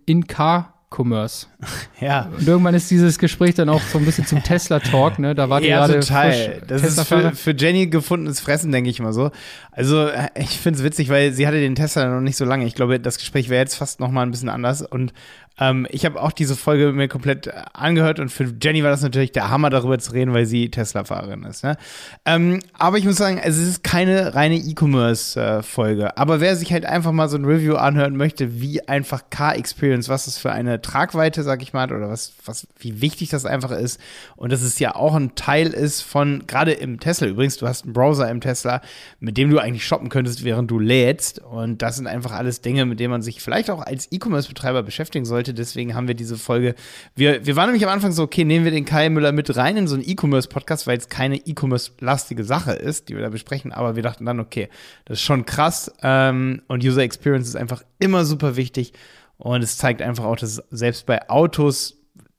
In-Car-Commerce. 0.91 1.47
Ja. 2.01 2.31
Und 2.39 2.49
irgendwann 2.49 2.75
ist 2.75 2.91
dieses 2.91 3.19
Gespräch 3.19 3.57
dann 3.57 3.69
auch 3.69 3.83
so 3.83 3.99
ein 3.99 4.07
bisschen 4.07 4.25
zum 4.25 4.43
Tesla-Talk, 4.43 5.19
ne? 5.19 5.35
Da 5.35 5.51
war 5.51 5.61
die 5.61 5.69
Ja, 5.69 5.87
gerade 5.87 6.01
total. 6.01 6.33
frisch 6.33 6.61
Das 6.67 6.83
ist 6.83 7.07
für, 7.07 7.33
für 7.33 7.55
Jenny 7.55 7.89
gefundenes 7.89 8.41
Fressen, 8.41 8.73
denke 8.73 8.89
ich 8.89 9.01
mal 9.01 9.13
so. 9.13 9.31
Also, 9.71 10.09
ich 10.35 10.59
finde 10.59 10.79
es 10.79 10.85
witzig, 10.85 11.11
weil 11.11 11.33
sie 11.33 11.47
hatte 11.47 11.61
den 11.61 11.75
Tesla 11.75 12.09
noch 12.09 12.23
nicht 12.23 12.37
so 12.37 12.47
lange. 12.47 12.65
Ich 12.65 12.75
glaube, 12.75 12.99
das 12.99 13.19
Gespräch 13.19 13.51
wäre 13.51 13.61
jetzt 13.61 13.75
fast 13.75 14.01
noch 14.01 14.11
mal 14.11 14.23
ein 14.23 14.31
bisschen 14.31 14.49
anders. 14.49 14.81
Und 14.81 15.13
Ähm, 15.61 15.87
ich 15.91 16.05
habe 16.05 16.21
auch 16.21 16.33
diese 16.33 16.57
Folge 16.57 16.93
mir 16.93 17.09
komplett 17.09 17.47
äh, 17.47 17.53
angehört 17.73 18.19
und 18.19 18.31
für 18.31 18.53
Jenny 18.61 18.83
war 18.83 18.91
das 18.91 19.03
natürlich 19.03 19.33
der 19.33 19.51
Hammer, 19.51 19.71
darüber 19.71 19.99
zu 19.99 20.13
reden, 20.13 20.35
weil 20.35 20.47
sie 20.47 20.71
Tesla-Fahrerin 20.71 21.45
ist. 21.45 21.63
Ne? 21.63 21.77
Ähm, 22.25 22.61
aber 22.79 22.99
ich 22.99 23.05
muss 23.05 23.17
sagen, 23.17 23.39
es 23.43 23.59
ist 23.59 23.85
keine 23.85 24.35
reine 24.35 24.57
E-Commerce-Folge. 24.57 26.05
Äh, 26.05 26.13
aber 26.17 26.41
wer 26.41 26.57
sich 26.57 26.73
halt 26.73 26.87
einfach 26.87 27.13
mal 27.13 27.29
so 27.29 27.37
ein 27.37 27.45
Review 27.45 27.77
anhören 27.77 28.17
möchte, 28.17 28.61
wie 28.61 28.87
einfach 28.89 29.25
Car 29.31 29.57
Experience, 29.57 30.09
was 30.09 30.25
das 30.25 30.39
für 30.39 30.51
eine 30.51 30.81
Tragweite, 30.81 31.43
sag 31.43 31.63
ich 31.63 31.73
mal, 31.73 31.93
oder 31.93 32.09
was, 32.09 32.33
was, 32.45 32.67
wie 32.79 33.01
wichtig 33.01 33.29
das 33.29 33.45
einfach 33.45 33.71
ist 33.71 34.01
und 34.37 34.53
dass 34.53 34.63
es 34.63 34.79
ja 34.79 34.95
auch 34.95 35.15
ein 35.15 35.35
Teil 35.35 35.69
ist 35.69 36.01
von, 36.01 36.45
gerade 36.47 36.73
im 36.73 36.99
Tesla 37.01 37.27
übrigens, 37.27 37.57
du 37.59 37.69
hast 37.69 37.85
einen 37.85 37.93
Browser 37.93 38.31
im 38.31 38.41
Tesla, 38.41 38.81
mit 39.19 39.37
dem 39.37 39.51
du 39.51 39.59
eigentlich 39.59 39.87
shoppen 39.87 40.09
könntest, 40.09 40.45
während 40.45 40.71
du 40.71 40.79
lädst. 40.79 41.41
Und 41.41 41.83
das 41.83 41.97
sind 41.97 42.07
einfach 42.07 42.33
alles 42.33 42.61
Dinge, 42.61 42.87
mit 42.87 43.01
denen 43.01 43.11
man 43.11 43.23
sich 43.23 43.43
vielleicht 43.43 43.71
auch 43.71 43.83
als 43.83 44.11
E-Commerce-Betreiber 44.11 44.83
beschäftigen 44.83 45.25
sollte. 45.25 45.50
Deswegen 45.55 45.95
haben 45.95 46.09
wir 46.09 46.15
diese 46.15 46.37
Folge. 46.37 46.75
Wir, 47.15 47.45
wir 47.47 47.57
waren 47.57 47.67
nämlich 47.67 47.85
am 47.85 47.93
Anfang 47.93 48.13
so, 48.13 48.23
okay, 48.23 48.45
nehmen 48.45 48.65
wir 48.65 48.73
den 48.73 48.85
Kai 48.85 49.09
Müller 49.09 49.33
mit 49.33 49.55
rein 49.57 49.77
in 49.77 49.87
so 49.87 49.95
einen 49.95 50.09
E-Commerce-Podcast, 50.09 50.87
weil 50.87 50.99
es 50.99 51.09
keine 51.09 51.37
E-Commerce-lastige 51.37 52.45
Sache 52.45 52.73
ist, 52.73 53.09
die 53.09 53.15
wir 53.15 53.23
da 53.23 53.29
besprechen. 53.29 53.73
Aber 53.73 53.97
wir 53.97 54.03
dachten 54.03 54.27
dann, 54.27 54.41
okay, 54.41 54.69
das 55.05 55.19
ist 55.19 55.25
schon 55.25 55.47
krass. 55.47 55.93
Ähm, 56.03 56.63
und 56.69 56.85
User 56.85 57.03
Experience 57.03 57.49
ist 57.49 57.57
einfach 57.57 57.83
immer 57.99 58.25
super 58.25 58.57
wichtig. 58.57 58.93
Und 59.39 59.63
es 59.63 59.79
zeigt 59.79 60.03
einfach 60.03 60.25
auch, 60.25 60.37
dass 60.37 60.63
selbst 60.71 61.07
bei 61.07 61.29
Autos 61.31 61.97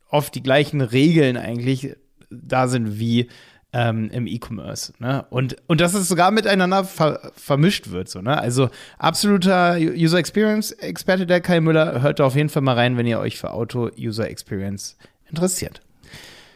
oft 0.09 0.35
die 0.35 0.43
gleichen 0.43 0.81
Regeln 0.81 1.37
eigentlich 1.37 1.95
da 2.29 2.67
sind 2.67 2.99
wie 2.99 3.29
ähm, 3.73 4.09
im 4.11 4.27
E-Commerce. 4.27 4.93
Ne? 4.99 5.25
Und, 5.29 5.55
und 5.67 5.81
dass 5.81 5.93
es 5.93 6.07
sogar 6.07 6.31
miteinander 6.31 6.83
ver 6.83 7.31
vermischt 7.35 7.91
wird. 7.91 8.09
So, 8.09 8.21
ne? 8.21 8.37
Also 8.37 8.69
absoluter 8.97 9.77
User 9.77 10.17
Experience-Experte 10.17 11.25
der 11.25 11.41
Kai 11.41 11.61
Müller. 11.61 12.01
Hört 12.01 12.19
da 12.19 12.25
auf 12.25 12.35
jeden 12.35 12.49
Fall 12.49 12.61
mal 12.61 12.75
rein, 12.75 12.97
wenn 12.97 13.07
ihr 13.07 13.19
euch 13.19 13.39
für 13.39 13.51
Auto-User 13.51 14.29
Experience 14.29 14.97
interessiert. 15.29 15.81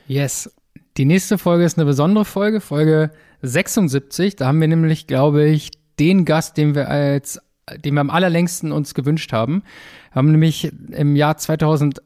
Yes. 0.08 0.54
Die 0.98 1.06
nächste 1.06 1.38
Folge 1.38 1.66
ist 1.66 1.78
eine 1.78 1.86
besondere 1.86 2.26
Folge, 2.26 2.62
Folge 2.62 3.12
76. 3.42 4.36
Da 4.36 4.48
haben 4.48 4.62
wir 4.62 4.68
nämlich, 4.68 5.08
glaube 5.08 5.46
ich, 5.46 5.72
den 6.00 6.26
Gast, 6.26 6.58
den 6.58 6.76
wir 6.76 6.90
als 6.90 7.40
den 7.84 7.96
wir 7.96 8.02
am 8.02 8.10
allerlängsten 8.10 8.72
uns 8.72 8.94
gewünscht 8.94 9.34
haben. 9.34 9.64
Wir 10.12 10.16
haben 10.16 10.32
nämlich 10.32 10.72
im 10.92 11.16
Jahr 11.16 11.38
2000 11.38 12.02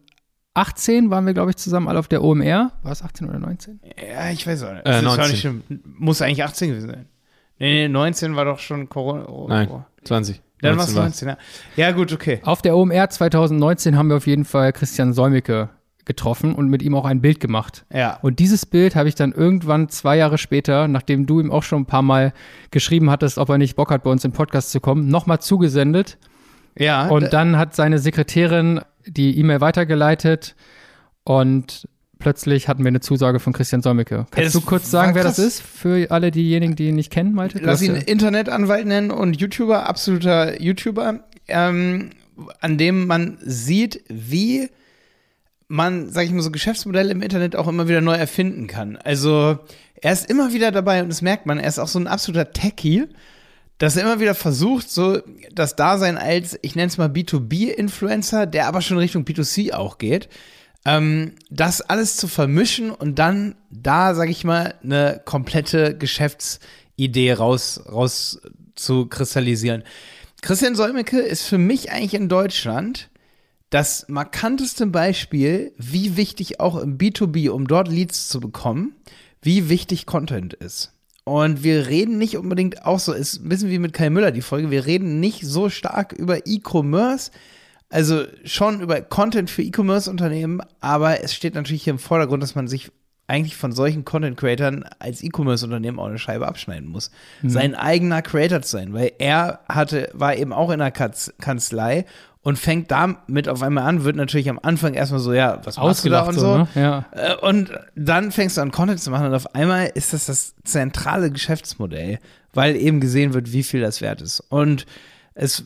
18 0.59 1.09
waren 1.09 1.25
wir, 1.25 1.33
glaube 1.33 1.51
ich, 1.51 1.57
zusammen 1.57 1.87
alle 1.87 1.99
auf 1.99 2.07
der 2.07 2.23
OMR. 2.23 2.71
War 2.83 2.91
es 2.91 3.01
18 3.01 3.29
oder 3.29 3.39
19? 3.39 3.79
Ja, 3.97 4.29
ich 4.29 4.45
weiß 4.45 4.63
auch 4.63 4.73
nicht. 4.73 4.85
Äh, 4.85 5.01
19. 5.01 5.63
Nicht 5.69 5.85
Muss 5.99 6.21
eigentlich 6.21 6.43
18 6.43 6.69
gewesen 6.69 6.89
sein. 6.89 7.05
Nee, 7.59 7.87
nee, 7.87 7.87
19 7.87 8.35
war 8.35 8.45
doch 8.45 8.59
schon 8.59 8.89
Corona. 8.89 9.27
Oh, 9.27 9.47
Nein, 9.47 9.69
oh. 9.71 9.83
20. 10.03 10.41
Dann 10.61 10.77
war 10.77 10.83
es 10.83 10.93
19, 10.93 11.29
ja. 11.29 11.37
Ja, 11.77 11.91
gut, 11.91 12.11
okay. 12.11 12.41
Auf 12.43 12.61
der 12.61 12.75
OMR 12.75 13.09
2019 13.09 13.97
haben 13.97 14.09
wir 14.09 14.17
auf 14.17 14.27
jeden 14.27 14.43
Fall 14.43 14.73
Christian 14.73 15.13
Säumicke 15.13 15.69
getroffen 16.03 16.55
und 16.55 16.67
mit 16.69 16.81
ihm 16.81 16.95
auch 16.95 17.05
ein 17.05 17.21
Bild 17.21 17.39
gemacht. 17.39 17.85
Ja. 17.93 18.17
Und 18.21 18.39
dieses 18.39 18.65
Bild 18.65 18.95
habe 18.95 19.07
ich 19.07 19.15
dann 19.15 19.31
irgendwann 19.31 19.87
zwei 19.89 20.17
Jahre 20.17 20.37
später, 20.37 20.87
nachdem 20.87 21.25
du 21.25 21.39
ihm 21.39 21.51
auch 21.51 21.63
schon 21.63 21.83
ein 21.83 21.85
paar 21.85 22.01
Mal 22.01 22.33
geschrieben 22.71 23.09
hattest, 23.09 23.37
ob 23.37 23.49
er 23.49 23.57
nicht 23.57 23.75
Bock 23.75 23.91
hat, 23.91 24.03
bei 24.03 24.09
uns 24.09 24.25
im 24.25 24.33
Podcast 24.33 24.71
zu 24.71 24.81
kommen, 24.81 25.07
nochmal 25.07 25.39
zugesendet. 25.39 26.17
Ja. 26.77 27.07
Und 27.07 27.31
dann 27.31 27.57
hat 27.57 27.75
seine 27.75 27.99
Sekretärin 27.99 28.81
die 29.05 29.37
E-Mail 29.37 29.61
weitergeleitet 29.61 30.55
und 31.23 31.87
plötzlich 32.19 32.67
hatten 32.67 32.83
wir 32.83 32.89
eine 32.89 32.99
Zusage 32.99 33.39
von 33.39 33.53
Christian 33.53 33.81
Sommecke. 33.81 34.27
Kannst 34.31 34.47
Es 34.47 34.53
du 34.53 34.61
kurz 34.61 34.91
sagen, 34.91 35.15
wer 35.15 35.23
das 35.23 35.39
ist? 35.39 35.61
Für 35.61 36.11
alle 36.11 36.31
diejenigen, 36.31 36.75
die 36.75 36.89
ihn 36.89 36.95
nicht 36.95 37.11
kennen, 37.11 37.33
Malte? 37.33 37.59
Lass 37.61 37.81
ihn 37.81 37.95
Internetanwalt 37.95 38.85
nennen 38.85 39.11
und 39.11 39.39
YouTuber, 39.39 39.87
absoluter 39.87 40.61
YouTuber, 40.61 41.23
ähm, 41.47 42.11
an 42.59 42.77
dem 42.77 43.07
man 43.07 43.37
sieht, 43.41 44.03
wie 44.09 44.69
man, 45.67 46.09
sag 46.09 46.25
ich 46.25 46.31
mal, 46.31 46.41
so 46.41 46.51
Geschäftsmodelle 46.51 47.11
im 47.11 47.21
Internet 47.21 47.55
auch 47.55 47.67
immer 47.67 47.87
wieder 47.87 48.01
neu 48.01 48.15
erfinden 48.15 48.67
kann. 48.67 48.97
Also 48.97 49.59
er 50.01 50.13
ist 50.13 50.29
immer 50.29 50.53
wieder 50.53 50.71
dabei 50.71 51.01
und 51.01 51.09
das 51.09 51.21
merkt 51.21 51.45
man, 51.45 51.59
er 51.59 51.67
ist 51.67 51.79
auch 51.79 51.87
so 51.87 51.99
ein 51.99 52.07
absoluter 52.07 52.51
Techie, 52.51 53.07
dass 53.79 53.95
er 53.95 54.03
immer 54.03 54.19
wieder 54.19 54.35
versucht, 54.35 54.89
so 54.91 55.19
das 55.51 55.75
Dasein 55.75 56.17
als, 56.17 56.59
ich 56.61 56.75
nenne 56.75 56.87
es 56.87 56.97
mal 56.97 57.07
B2B-Influencer, 57.07 58.45
der 58.45 58.67
aber 58.67 58.81
schon 58.81 58.97
Richtung 58.97 59.23
B2C 59.23 59.73
auch 59.73 59.97
geht, 59.97 60.29
ähm, 60.85 61.33
das 61.49 61.81
alles 61.81 62.17
zu 62.17 62.27
vermischen 62.27 62.91
und 62.91 63.17
dann 63.17 63.55
da, 63.71 64.13
sag 64.15 64.29
ich 64.29 64.43
mal, 64.43 64.75
eine 64.83 65.21
komplette 65.25 65.97
Geschäftsidee 65.97 67.33
raus, 67.33 67.81
raus 67.89 68.41
zu 68.75 69.07
kristallisieren. 69.07 69.83
Christian 70.41 70.75
Solmecke 70.75 71.19
ist 71.19 71.43
für 71.43 71.57
mich 71.57 71.91
eigentlich 71.91 72.13
in 72.13 72.29
Deutschland 72.29 73.09
das 73.69 74.05
markanteste 74.09 74.87
Beispiel, 74.87 75.73
wie 75.77 76.17
wichtig 76.17 76.59
auch 76.59 76.75
im 76.77 76.97
B2B, 76.97 77.49
um 77.49 77.67
dort 77.67 77.87
Leads 77.87 78.27
zu 78.27 78.39
bekommen, 78.39 78.95
wie 79.41 79.69
wichtig 79.69 80.05
Content 80.05 80.53
ist. 80.53 80.91
Und 81.29 81.63
wir 81.63 81.85
reden 81.85 82.17
nicht 82.17 82.37
unbedingt 82.37 82.87
auch 82.87 82.97
so, 82.97 83.13
ist 83.13 83.45
ein 83.45 83.49
bisschen 83.49 83.69
wie 83.69 83.77
mit 83.77 83.93
Kai 83.93 84.09
Müller 84.09 84.31
die 84.31 84.41
Folge, 84.41 84.71
wir 84.71 84.87
reden 84.87 85.19
nicht 85.19 85.45
so 85.45 85.69
stark 85.69 86.11
über 86.11 86.47
E-Commerce, 86.47 87.29
also 87.87 88.23
schon 88.45 88.81
über 88.81 88.99
Content 89.01 89.51
für 89.51 89.61
E-Commerce-Unternehmen, 89.61 90.59
aber 90.79 91.23
es 91.23 91.35
steht 91.35 91.53
natürlich 91.53 91.83
hier 91.83 91.93
im 91.93 91.99
Vordergrund, 91.99 92.41
dass 92.41 92.55
man 92.55 92.67
sich 92.67 92.91
eigentlich 93.27 93.55
von 93.55 93.71
solchen 93.71 94.05
Content-Creatern 94.05 94.85
als 94.97 95.21
E-Commerce-Unternehmen 95.23 95.99
auch 95.99 96.07
eine 96.07 96.17
Scheibe 96.17 96.47
abschneiden 96.47 96.89
muss. 96.89 97.11
Sein 97.43 97.75
eigener 97.75 98.23
Creator 98.23 98.63
zu 98.63 98.77
sein, 98.77 98.93
weil 98.93 99.11
er 99.19 99.59
hatte, 99.69 100.09
war 100.13 100.35
eben 100.35 100.51
auch 100.51 100.71
in 100.71 100.79
der 100.79 100.89
Katz 100.89 101.31
Kanzlei 101.39 102.05
und 102.49 102.57
fängt 102.57 102.89
damit 102.89 103.47
auf 103.47 103.61
einmal 103.61 103.83
an, 103.85 104.03
wird 104.03 104.15
natürlich 104.15 104.49
am 104.49 104.59
Anfang 104.61 104.95
erstmal 104.95 105.19
so, 105.19 105.33
ja, 105.33 105.61
was 105.63 105.77
machst 105.77 106.03
du 106.03 106.09
da 106.09 106.23
und 106.23 106.33
so, 106.33 106.39
so. 106.39 106.57
ne? 106.57 106.67
Ja. 106.73 107.05
Äh, 107.11 107.35
Und 107.35 107.71
dann 107.95 108.31
fängst 108.31 108.57
du 108.57 108.61
an, 108.61 108.71
Content 108.71 108.99
zu 108.99 109.11
machen 109.11 109.27
und 109.27 109.35
auf 109.35 109.53
einmal 109.53 109.91
ist 109.93 110.13
das 110.13 110.25
das 110.25 110.55
zentrale 110.63 111.29
Geschäftsmodell, 111.29 112.17
weil 112.55 112.75
eben 112.75 113.01
gesehen 113.01 113.35
wird, 113.35 113.53
wie 113.53 113.61
viel 113.61 113.81
das 113.81 114.01
wert 114.01 114.21
ist. 114.21 114.39
Und 114.49 114.87
es 115.35 115.63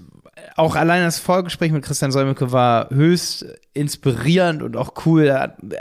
auch 0.57 0.75
allein 0.75 1.03
das 1.03 1.19
Vorgespräch 1.19 1.71
mit 1.71 1.85
Christian 1.85 2.11
Solmecke 2.11 2.51
war 2.51 2.89
höchst 2.89 3.45
inspirierend 3.73 4.61
und 4.61 4.75
auch 4.75 5.05
cool, 5.05 5.29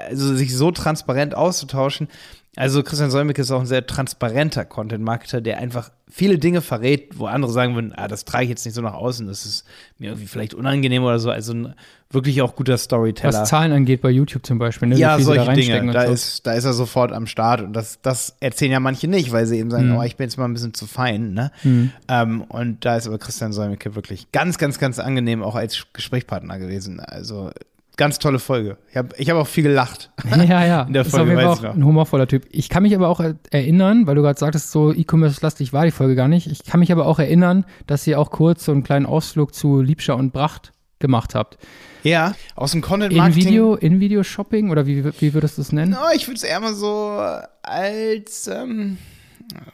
also 0.09 0.37
sich 0.37 0.57
so 0.57 0.71
transparent 0.71 1.35
auszutauschen. 1.35 2.07
Also 2.55 2.83
Christian 2.83 3.11
Solmecke 3.11 3.41
ist 3.41 3.51
auch 3.51 3.61
ein 3.61 3.67
sehr 3.67 3.87
transparenter 3.87 4.67
Content-Marketer, 4.67 5.41
der 5.41 5.57
einfach 5.57 5.91
viele 6.11 6.39
Dinge 6.39 6.61
verrät, 6.61 7.19
wo 7.19 7.25
andere 7.25 7.51
sagen 7.51 7.75
würden, 7.75 7.95
ah, 7.97 8.09
das 8.09 8.27
trage 8.27 8.45
ich 8.45 8.51
jetzt 8.51 8.67
nicht 8.67 8.75
so 8.75 8.83
nach 8.83 8.93
außen, 8.93 9.27
das 9.27 9.47
ist 9.47 9.65
mir 9.99 10.11
irgendwie 10.11 10.27
vielleicht 10.27 10.53
unangenehm 10.53 11.03
oder 11.03 11.19
so. 11.19 11.31
Also 11.31 11.55
ein 11.55 11.75
wirklich 12.11 12.43
auch 12.43 12.55
guter 12.55 12.77
Storyteller. 12.77 13.41
Was 13.41 13.49
Zahlen 13.49 13.73
angeht 13.73 14.03
bei 14.03 14.11
YouTube 14.11 14.45
zum 14.45 14.59
Beispiel. 14.59 14.89
Ne? 14.89 14.97
Ja, 14.97 15.19
solche 15.19 15.47
da 15.47 15.55
Dinge. 15.55 15.93
Da 15.93 16.07
so. 16.09 16.13
ist, 16.13 16.47
da 16.47 16.53
ist 16.53 16.65
er 16.65 16.75
sofort 16.75 17.11
am 17.13 17.27
Start 17.27 17.63
und 17.63 17.73
das, 17.73 18.01
das 18.03 18.37
erzählen 18.41 18.73
ja 18.73 18.81
manche 18.81 19.09
nicht, 19.09 19.33
weil 19.33 19.47
sie 19.47 19.57
eben 19.59 19.71
sagen, 19.71 19.89
Mhm. 19.89 19.97
oh, 19.97 20.03
ich 20.03 20.17
bin 20.17 20.25
jetzt 20.25 20.37
mal 20.37 20.45
ein 20.45 20.53
bisschen 20.53 20.75
zu 20.75 20.87
fein, 20.87 21.33
ne? 21.33 21.51
Mhm. 21.63 21.91
Ähm, 22.09 22.43
und 22.43 22.85
da 22.85 22.97
ist 22.99 23.07
aber 23.07 23.17
Christian 23.19 23.55
Solmecke 23.55 23.95
wirklich 23.95 24.31
ganz, 24.31 24.59
ganz, 24.59 24.79
ganz 24.79 24.99
angenehm 24.99 25.43
auch 25.43 25.55
als 25.55 25.87
Gesprächspartner 25.95 26.59
gewesen. 26.59 27.01
Also 27.01 27.51
ganz 27.97 28.19
tolle 28.19 28.39
Folge. 28.39 28.79
Ich 28.91 28.97
habe 28.97 29.09
ich 29.19 29.29
hab 29.31 29.37
auch 29.37 29.47
viel 29.47 29.63
gelacht. 29.65 30.11
Ja, 30.49 30.65
ja. 30.65 30.83
In 30.83 30.93
der 30.93 31.03
ist 31.03 31.11
Folge 31.11 31.37
weiß 31.37 31.45
auch 31.61 31.65
ein 31.65 31.85
humorvoller 31.85 32.27
Typ. 32.27 32.47
Ich 32.51 32.69
kann 32.69 32.83
mich 32.83 32.95
aber 32.95 33.09
auch 33.09 33.21
er- 33.21 33.37
erinnern, 33.51 34.07
weil 34.07 34.15
du 34.15 34.23
gerade 34.23 34.39
sagtest, 34.39 34.71
so 34.73 34.93
E-Commerce-lastig 34.93 35.73
war 35.73 35.85
die 35.85 35.91
Folge 35.91 36.15
gar 36.15 36.29
nicht. 36.29 36.47
Ich 36.47 36.65
kann 36.65 36.81
mich 36.81 36.91
aber 36.93 37.07
auch 37.07 37.19
erinnern, 37.19 37.65
dass 37.87 38.07
ihr 38.07 38.19
auch 38.19 38.31
kurz 38.31 38.65
so 38.65 38.73
einen 38.73 38.83
kleinen 38.83 39.07
Ausflug 39.07 39.55
zu 39.55 39.83
Liebscher 39.83 40.17
und 40.17 40.33
Bracht 40.33 40.73
gemacht 40.99 41.35
habt. 41.35 41.59
Ja, 42.05 42.35
aus 42.57 42.73
dem 42.73 42.79
In 42.79 42.83
Content-Marketing. 42.83 43.45
Video, 43.47 43.75
in 43.77 44.01
Video 44.01 44.23
Shopping 44.23 44.71
oder 44.71 44.87
wie, 44.87 45.05
wie 45.21 45.35
würdest 45.35 45.59
du 45.59 45.63
es 45.63 45.73
nennen? 45.73 45.93
No, 45.93 45.99
ich 46.15 46.27
würde 46.27 46.37
es 46.37 46.43
eher 46.45 46.61
mal 46.61 46.75
so 46.75 47.21
als 47.63 48.49
ähm, 48.49 48.99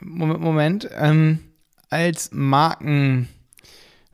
Moment, 0.00 0.40
Moment 0.40 0.88
ähm, 0.98 1.38
als 1.90 2.30
Marken. 2.32 3.28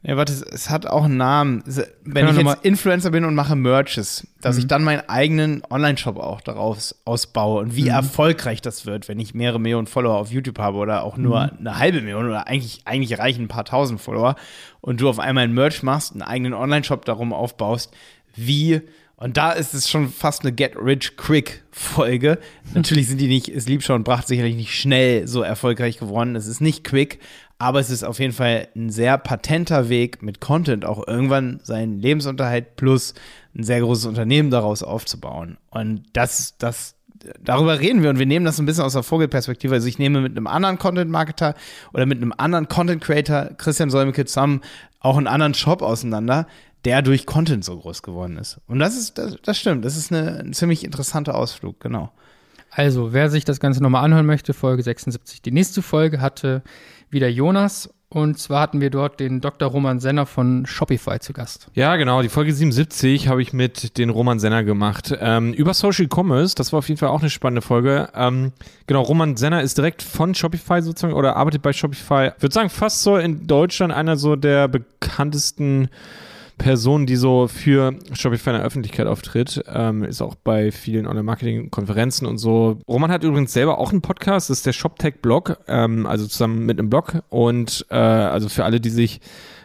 Ja, 0.07 0.19
warte, 0.19 0.33
es, 0.35 0.69
hat 0.69 0.85
auch 0.87 1.05
einen 1.05 1.17
Namen. 1.17 1.65
Wenn 2.05 2.29
ich 2.29 2.37
jetzt 2.37 2.59
Influencer 2.63 3.11
bin 3.11 3.25
und 3.25 3.35
mache 3.35 3.57
Merches, 3.57 4.27
dass 4.43 4.57
Mhm. 4.57 4.61
ich 4.61 4.67
dann 4.67 4.85
meinen 4.85 5.09
eigenen 5.09 5.63
Online-Shop 5.71 6.19
auch 6.19 6.43
daraus 6.43 6.95
ausbaue 7.07 7.63
und 7.63 7.69
Mhm. 7.69 7.77
wie 7.77 7.89
erfolgreich 7.89 8.61
das 8.61 8.85
wird, 8.85 9.09
wenn 9.09 9.19
ich 9.19 9.33
mehrere 9.33 9.59
Millionen 9.59 9.87
Follower 9.87 10.17
auf 10.19 10.31
YouTube 10.31 10.59
habe 10.59 10.77
oder 10.77 11.05
auch 11.05 11.17
nur 11.17 11.45
Mhm. 11.45 11.51
eine 11.61 11.79
halbe 11.79 12.03
Million 12.03 12.27
oder 12.27 12.47
eigentlich, 12.47 12.83
eigentlich 12.85 13.19
reichen 13.19 13.45
ein 13.45 13.49
paar 13.49 13.65
tausend 13.65 13.99
Follower 13.99 14.37
und 14.83 15.01
du 15.01 15.09
auf 15.09 15.19
einmal 15.19 15.45
ein 15.45 15.55
Merch 15.55 15.83
machst, 15.83 16.13
einen 16.13 16.21
eigenen 16.23 16.53
Online-Shop 16.53 17.07
darum 17.07 17.33
aufbaust, 17.33 17.91
wie 18.37 18.83
und 19.17 19.37
da 19.37 19.53
ist 19.53 19.75
es 19.75 19.89
schon 19.89 20.09
fast 20.11 20.43
eine 20.43 20.53
Get 20.53 20.75
Rich 20.77 21.17
Quick 21.17 21.63
Folge. 21.71 22.39
Natürlich 22.75 23.09
sind 23.09 23.21
die 23.21 23.29
nicht, 23.29 23.49
ist 23.49 23.69
Liebschau 23.69 23.95
und 23.95 24.03
Bracht 24.03 24.27
sicherlich 24.27 24.57
nicht 24.57 24.75
schnell 24.75 25.29
so 25.29 25.41
erfolgreich 25.43 25.99
geworden. 25.99 26.35
Es 26.35 26.47
ist 26.49 26.61
nicht 26.61 26.83
quick, 26.85 27.21
aber 27.59 27.81
es 27.81 27.91
ist 27.91 28.05
auf 28.05 28.19
jeden 28.19 28.33
Fall 28.33 28.69
ein 28.75 28.91
sehr 28.91 29.17
patenter 29.17 29.89
Weg 29.89 30.23
mit 30.23 30.41
Content 30.41 30.85
auch 30.85 31.07
irgendwann 31.07 31.61
seinen 31.63 31.99
Lebensunterhalt 32.01 32.77
plus 32.77 33.15
ein 33.57 33.63
sehr 33.63 33.81
großes 33.81 34.07
Unternehmen 34.07 34.51
daraus 34.51 34.83
aufzubauen. 34.83 35.57
Und 35.71 36.05
das, 36.13 36.59
das, 36.59 36.97
darüber 37.41 37.79
reden 37.79 38.03
wir 38.03 38.11
und 38.11 38.19
wir 38.19 38.27
nehmen 38.27 38.45
das 38.45 38.59
ein 38.59 38.67
bisschen 38.67 38.85
aus 38.85 38.95
der 38.95 39.05
Vogelperspektive. 39.05 39.75
Also 39.75 39.87
ich 39.87 39.99
nehme 39.99 40.21
mit 40.21 40.37
einem 40.37 40.47
anderen 40.47 40.79
Content-Marketer 40.79 41.55
oder 41.93 42.07
mit 42.07 42.19
einem 42.19 42.35
anderen 42.37 42.69
Content-Creator, 42.69 43.51
Christian 43.57 43.91
Solmecke, 43.91 44.25
zusammen 44.25 44.61
auch 44.99 45.17
einen 45.17 45.29
anderen 45.29 45.55
Shop 45.55 45.83
auseinander, 45.83 46.47
der 46.85 47.03
durch 47.03 47.25
Content 47.25 47.65
so 47.65 47.79
groß 47.79 48.03
geworden 48.03 48.37
ist. 48.37 48.61
Und 48.67 48.79
das 48.79 48.97
ist, 48.97 49.17
das, 49.17 49.37
das 49.43 49.59
stimmt, 49.59 49.85
das 49.85 49.97
ist 49.97 50.13
eine, 50.13 50.41
ein 50.41 50.53
ziemlich 50.53 50.85
interessanter 50.85 51.35
Ausflug, 51.35 51.81
genau. 51.81 52.13
Also, 52.71 53.13
wer 53.13 53.31
sich 53.31 53.45
das 53.45 53.61
Ganze 53.61 53.83
nochmal 53.83 54.05
anhören 54.05 54.27
möchte, 54.27 54.53
Folge 54.53 54.83
76. 54.83 55.41
Die 55.43 55.53
nächste 55.53 55.81
Folge 55.81 56.21
hatte 56.21 56.63
wieder 57.15 57.29
Jonas 57.29 57.89
und 58.15 58.39
zwar 58.39 58.61
hatten 58.61 58.81
wir 58.81 58.91
dort 58.91 59.19
den 59.19 59.41
Dr. 59.41 59.69
Roman 59.69 59.99
Senner 59.99 60.25
von 60.25 60.67
Shopify 60.67 61.19
zu 61.19 61.33
Gast. 61.33 61.67
Ja, 61.75 61.97
genau. 61.97 62.23
Die 62.23 62.29
Folge 62.29 62.55
77 62.55 63.27
habe 63.27 63.43
ich 63.43 63.53
mit 63.53 63.99
den 63.99 64.09
Roman 64.09 64.39
Senner 64.39 64.63
gemacht. 64.63 65.13
Ähm, 65.19 65.53
über 65.53 65.75
Social 65.75 66.07
Commerce. 66.07 66.55
Das 66.55 66.73
war 66.73 66.79
auf 66.79 66.89
jeden 66.89 66.99
Fall 66.99 67.09
auch 67.09 67.21
eine 67.21 67.29
spannende 67.29 67.61
Folge. 67.61 68.09
Ähm, 68.15 68.53
genau, 68.87 69.03
Roman 69.03 69.37
Senner 69.37 69.63
ist 69.63 69.79
direkt 69.79 70.01
von 70.01 70.33
Shopify 70.33 70.81
sozusagen 70.81 71.15
oder 71.15 71.35
arbeitet 71.35 71.63
bei 71.63 71.73
Shopify. 71.73 72.31
Ich 72.37 72.43
würde 72.43 72.55
sagen, 72.55 72.71
fast 72.71 73.03
so 73.03 73.17
in 73.17 73.49
Deutschland 73.49 73.93
einer 73.93 74.17
so 74.17 74.37
der 74.37 74.69
bekanntesten 74.69 75.89
Person, 76.59 77.07
die 77.07 77.17
so 77.17 77.49
für 77.49 77.99
Shopify 78.13 78.51
in 78.51 78.57
der 78.57 78.65
Öffentlichkeit 78.65 79.07
auftritt, 79.07 79.63
ähm, 79.67 80.05
ist 80.05 80.23
auch 80.23 80.35
bei 80.35 80.71
vielen 80.71 81.07
Online-Marketing-Konferenzen 81.07 82.27
und 82.27 82.39
so. 82.39 82.79
Roman 82.89 83.11
hat 83.11 83.25
übrigens 83.25 83.53
selber 83.53 83.79
auch 83.79 83.93
einen 83.93 84.03
Podcast, 84.03 84.51
das 84.51 84.59
ist 84.59 84.67
der 84.67 84.73
ShopTech-Blog, 84.73 85.59
ähm, 85.69 86.07
also 86.07 86.27
zusammen 86.27 86.65
mit 86.67 86.79
einem 86.79 86.91
Blog 86.91 87.23
und 87.29 87.87
äh, 87.91 87.97
also 87.97 88.49
für 88.49 88.65
alle, 88.65 88.81
die 88.81 88.91
sich 88.91 89.21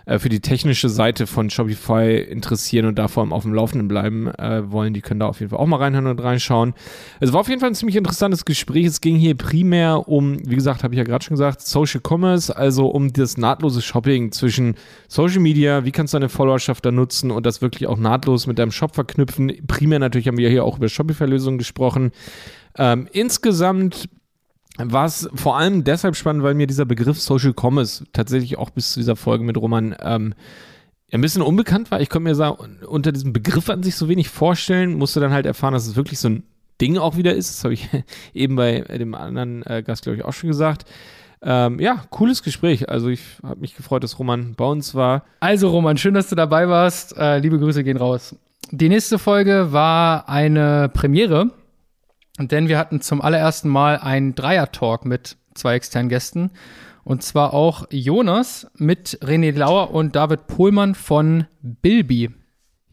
äh, 0.10 0.18
für 0.18 0.30
die 0.30 0.40
technische 0.40 0.90
Seite 0.90 1.28
von 1.28 1.52
Shopify 1.52 2.18
interessieren 2.18 2.88
und 2.88 2.98
da 2.98 3.08
vor 3.08 3.22
allem 3.22 3.32
auf 3.32 3.44
dem 3.44 3.54
Laufenden 3.54 3.88
bleiben 3.88 4.28
äh, 4.28 4.72
wollen, 4.72 4.94
die 4.94 5.02
können 5.02 5.20
da 5.20 5.28
auf 5.28 5.40
jeden 5.40 5.52
Fall 5.52 5.60
auch 5.60 5.68
mal 5.68 5.78
reinhören 5.78 6.08
und 6.08 6.20
reinschauen. 6.20 6.74
Es 7.20 7.32
war 7.32 7.42
auf 7.42 7.48
jeden 7.48 7.60
Fall 7.60 7.70
ein 7.70 7.76
ziemlich 7.76 7.96
interessantes 7.96 8.44
Gespräch. 8.44 8.86
Es 8.88 9.02
ging 9.02 9.18
hier 9.18 9.36
primär 9.36 10.08
um, 10.08 10.40
wie 10.50 10.56
gesagt, 10.56 10.84
habe 10.84 10.96
ich 10.96 10.98
ja 10.98 11.04
gerade 11.04 11.24
schon 11.24 11.36
gesagt, 11.36 11.62
Social 11.62 12.02
Commerce, 12.06 12.56
also 12.56 12.88
um 12.88 13.14
das 13.14 13.38
nahtlose 13.38 13.84
Shopping 13.84 14.32
zwischen 14.32 14.76
Social 15.08 15.42
Media, 15.42 15.86
wie 15.86 15.92
kannst 15.92 16.14
du 16.14 16.18
deine 16.18 16.30
Followerschaft 16.30 16.84
da 16.86 16.92
nutzen 16.92 17.30
und 17.30 17.46
das 17.46 17.62
wirklich 17.62 17.88
auch 17.88 17.98
nahtlos 17.98 18.48
mit 18.48 18.58
deinem 18.58 18.72
Shop 18.72 18.96
verknüpfen. 18.96 19.54
Primär 19.68 20.00
natürlich 20.00 20.28
haben 20.28 20.38
wir 20.38 20.50
hier 20.50 20.66
auch 20.66 20.78
über 20.78 20.90
Shopify-Lösungen 20.90 21.60
gesprochen. 21.60 22.12
Ähm, 22.78 23.08
insgesamt 23.12 24.10
war 24.82 25.06
es 25.06 25.30
vor 25.36 25.58
allem 25.58 25.84
deshalb 25.84 26.16
spannend, 26.16 26.44
weil 26.44 26.54
mir 26.54 26.68
dieser 26.68 26.86
Begriff 26.86 27.20
Social 27.20 27.54
Commerce 27.60 28.06
tatsächlich 28.14 28.58
auch 28.58 28.70
bis 28.70 28.94
zu 28.94 29.00
dieser 29.00 29.16
Folge 29.16 29.44
mit 29.44 29.58
Roman 29.58 29.96
ähm, 30.02 30.34
ein 31.12 31.22
bisschen 31.22 31.42
unbekannt 31.42 31.92
war. 31.92 32.02
Ich 32.02 32.10
konnte 32.10 32.30
mir 32.30 32.36
sagen, 32.36 32.78
unter 32.88 33.12
diesem 33.12 33.34
Begriff 33.34 33.70
an 33.70 33.84
sich 33.84 33.96
so 33.96 34.08
wenig 34.08 34.30
vorstellen, 34.30 34.94
musste 34.94 35.20
dann 35.20 35.32
halt 35.32 35.46
erfahren, 35.46 35.74
dass 35.74 35.88
es 35.88 35.96
wirklich 35.96 36.20
so 36.20 36.30
ein 36.30 36.44
Ding 36.80 36.98
auch 36.98 37.18
wieder 37.18 37.34
ist. 37.34 37.50
Das 37.50 37.64
habe 37.64 37.74
ich 37.74 37.90
eben 38.34 38.56
bei 38.56 38.82
dem 38.82 39.16
anderen 39.16 39.66
äh, 39.66 39.84
Gast, 39.84 40.04
glaube 40.04 40.18
ich, 40.18 40.26
auch 40.26 40.34
schon 40.34 40.50
gesagt. 40.50 40.86
Ähm, 41.42 41.80
ja, 41.80 42.04
cooles 42.10 42.44
Gespräch. 42.44 42.90
Also 42.90 43.08
ich 43.10 43.22
habe 43.44 43.62
mich 43.62 43.76
gefreut, 43.76 44.04
dass 44.04 44.20
Roman 44.20 44.56
bei 44.56 44.66
uns 44.66 44.94
war. 44.94 45.24
Also 45.40 45.70
Roman, 45.70 45.98
schön, 45.98 46.14
dass 46.14 46.30
du 46.30 46.36
dabei 46.36 46.68
warst. 46.68 47.18
Äh, 47.18 47.40
liebe 47.40 47.60
Grüße 47.60 47.84
gehen 47.84 47.98
raus. 47.98 48.36
Die 48.72 48.90
nächste 48.90 49.18
Folge 49.18 49.72
war 49.72 50.28
eine 50.30 50.90
Premiere 50.94 51.52
denn 52.40 52.68
wir 52.68 52.78
hatten 52.78 53.02
zum 53.02 53.22
allerersten 53.22 53.70
Mal 53.70 53.98
einen 53.98 54.36
Dreier-Talk 54.36 55.06
mit 55.06 55.38
zwei 55.54 55.76
externen 55.76 56.10
Gästen. 56.10 56.52
Und 57.04 57.24
zwar 57.24 57.54
auch 57.54 57.86
Jonas 57.90 58.68
mit 58.78 59.20
René 59.24 59.56
Lauer 59.58 59.92
und 59.92 60.16
David 60.16 60.48
Pohlmann 60.48 60.96
von 60.96 61.46
Bilby. 61.62 62.30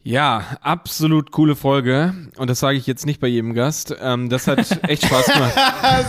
Ja, 0.01 0.57
absolut 0.61 1.31
coole 1.31 1.57
Folge. 1.57 2.13
Und 2.37 2.49
das 2.49 2.61
sage 2.61 2.77
ich 2.77 2.87
jetzt 2.87 3.05
nicht 3.05 3.19
bei 3.19 3.27
jedem 3.27 3.53
Gast. 3.53 3.93
Ähm, 4.01 4.29
das 4.29 4.47
hat 4.47 4.59
echt 4.87 5.05
Spaß 5.05 5.25
gemacht. 5.33 5.53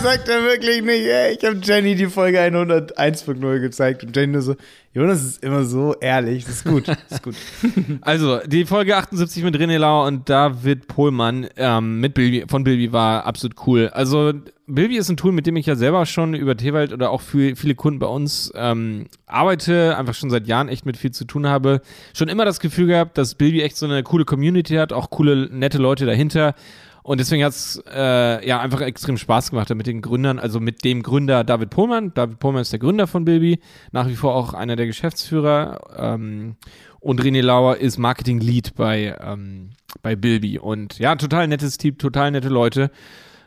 Sagt 0.01 0.29
er 0.29 0.41
wirklich 0.43 0.81
nicht. 0.81 1.05
Ey, 1.05 1.35
ich 1.37 1.45
habe 1.45 1.59
Jenny 1.61 1.95
die 1.95 2.07
Folge 2.07 2.39
101.0 2.39 3.59
gezeigt 3.59 4.05
und 4.05 4.15
Jenny 4.15 4.31
nur 4.31 4.41
so, 4.41 4.55
Jonas 4.91 5.23
ist 5.23 5.43
immer 5.43 5.63
so 5.65 5.93
ehrlich. 6.01 6.45
Das 6.45 6.55
ist 6.55 6.65
gut. 6.65 6.87
Das 6.87 6.97
ist 7.09 7.23
gut. 7.23 7.35
Also, 8.01 8.39
die 8.45 8.65
Folge 8.65 8.97
78 8.97 9.43
mit 9.43 9.55
René 9.55 9.77
Lauer 9.77 10.07
und 10.07 10.29
David 10.29 10.87
Pohlmann 10.87 11.47
ähm, 11.57 11.99
mit 11.99 12.13
Bilby, 12.13 12.45
von 12.47 12.63
Bilby 12.63 12.91
war 12.91 13.25
absolut 13.25 13.55
cool. 13.67 13.89
Also, 13.89 14.33
Bilby 14.65 14.97
ist 14.97 15.09
ein 15.09 15.17
Tool, 15.17 15.31
mit 15.31 15.45
dem 15.45 15.55
ich 15.57 15.65
ja 15.65 15.75
selber 15.75 16.05
schon 16.05 16.33
über 16.33 16.57
Tewald 16.57 16.91
oder 16.93 17.11
auch 17.11 17.21
für 17.21 17.55
viele 17.55 17.75
Kunden 17.75 17.99
bei 17.99 18.07
uns 18.07 18.51
ähm, 18.55 19.07
arbeite, 19.27 19.97
einfach 19.97 20.13
schon 20.13 20.29
seit 20.29 20.47
Jahren 20.47 20.69
echt 20.69 20.85
mit 20.85 20.97
viel 20.97 21.11
zu 21.11 21.25
tun 21.25 21.47
habe. 21.47 21.81
Schon 22.13 22.27
immer 22.27 22.45
das 22.45 22.59
Gefühl 22.59 22.87
gehabt, 22.87 23.17
dass 23.17 23.35
Bilby 23.35 23.61
echt 23.61 23.77
so 23.77 23.85
eine 23.85 24.01
coole 24.03 24.25
Community 24.25 24.75
hat, 24.75 24.93
auch 24.93 25.09
coole, 25.09 25.49
nette 25.51 25.77
Leute 25.77 26.05
dahinter. 26.05 26.55
Und 27.03 27.19
deswegen 27.19 27.43
hat 27.43 27.53
es 27.53 27.81
äh, 27.91 28.47
ja 28.47 28.59
einfach 28.59 28.81
extrem 28.81 29.17
Spaß 29.17 29.51
gemacht 29.51 29.73
mit 29.73 29.87
den 29.87 30.01
Gründern, 30.01 30.39
also 30.39 30.59
mit 30.59 30.83
dem 30.83 31.01
Gründer 31.03 31.43
David 31.43 31.69
Pohlmann. 31.69 32.13
David 32.13 32.39
Pohlmann 32.39 32.61
ist 32.61 32.71
der 32.71 32.79
Gründer 32.79 33.07
von 33.07 33.25
Bilby, 33.25 33.59
nach 33.91 34.07
wie 34.07 34.15
vor 34.15 34.35
auch 34.35 34.53
einer 34.53 34.75
der 34.75 34.85
Geschäftsführer. 34.85 35.79
Ähm, 35.97 36.55
und 36.99 37.21
René 37.21 37.41
Lauer 37.41 37.77
ist 37.77 37.97
Marketing 37.97 38.39
Lead 38.39 38.75
bei, 38.75 39.15
ähm, 39.21 39.71
bei 40.01 40.15
Bilby. 40.15 40.59
Und 40.59 40.99
ja, 40.99 41.15
total 41.15 41.47
nettes 41.47 41.77
Team, 41.77 41.97
total 41.97 42.31
nette 42.31 42.49
Leute. 42.49 42.91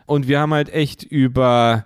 Und 0.05 0.27
wir 0.27 0.39
haben 0.39 0.53
halt 0.53 0.73
echt 0.73 1.03
über 1.03 1.85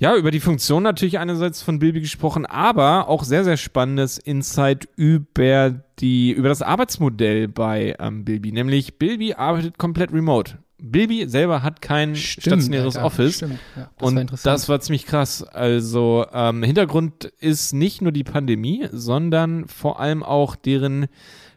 ja, 0.00 0.16
über 0.16 0.30
die 0.30 0.40
Funktion 0.40 0.82
natürlich 0.82 1.18
einerseits 1.18 1.60
von 1.60 1.78
Bilby 1.78 2.00
gesprochen, 2.00 2.46
aber 2.46 3.06
auch 3.08 3.22
sehr, 3.22 3.44
sehr 3.44 3.58
spannendes 3.58 4.16
Insight 4.16 4.88
über 4.96 5.84
die, 5.98 6.32
über 6.32 6.48
das 6.48 6.62
Arbeitsmodell 6.62 7.48
bei 7.48 7.94
ähm, 7.98 8.24
Bilby. 8.24 8.50
Nämlich 8.50 8.98
Bilby 8.98 9.34
arbeitet 9.34 9.76
komplett 9.76 10.10
remote. 10.10 10.56
Bilby 10.82 11.28
selber 11.28 11.62
hat 11.62 11.82
kein 11.82 12.16
stimmt, 12.16 12.42
stationäres 12.42 12.96
Alter, 12.96 13.06
Office. 13.06 13.36
Stimmt. 13.36 13.58
Ja, 13.76 13.90
das 13.98 14.08
und 14.08 14.32
das 14.44 14.68
war 14.68 14.80
ziemlich 14.80 15.06
krass. 15.06 15.42
Also 15.42 16.26
ähm, 16.32 16.62
Hintergrund 16.62 17.24
ist 17.40 17.72
nicht 17.72 18.02
nur 18.02 18.12
die 18.12 18.24
Pandemie, 18.24 18.88
sondern 18.92 19.66
vor 19.68 20.00
allem 20.00 20.22
auch 20.22 20.56
deren 20.56 21.06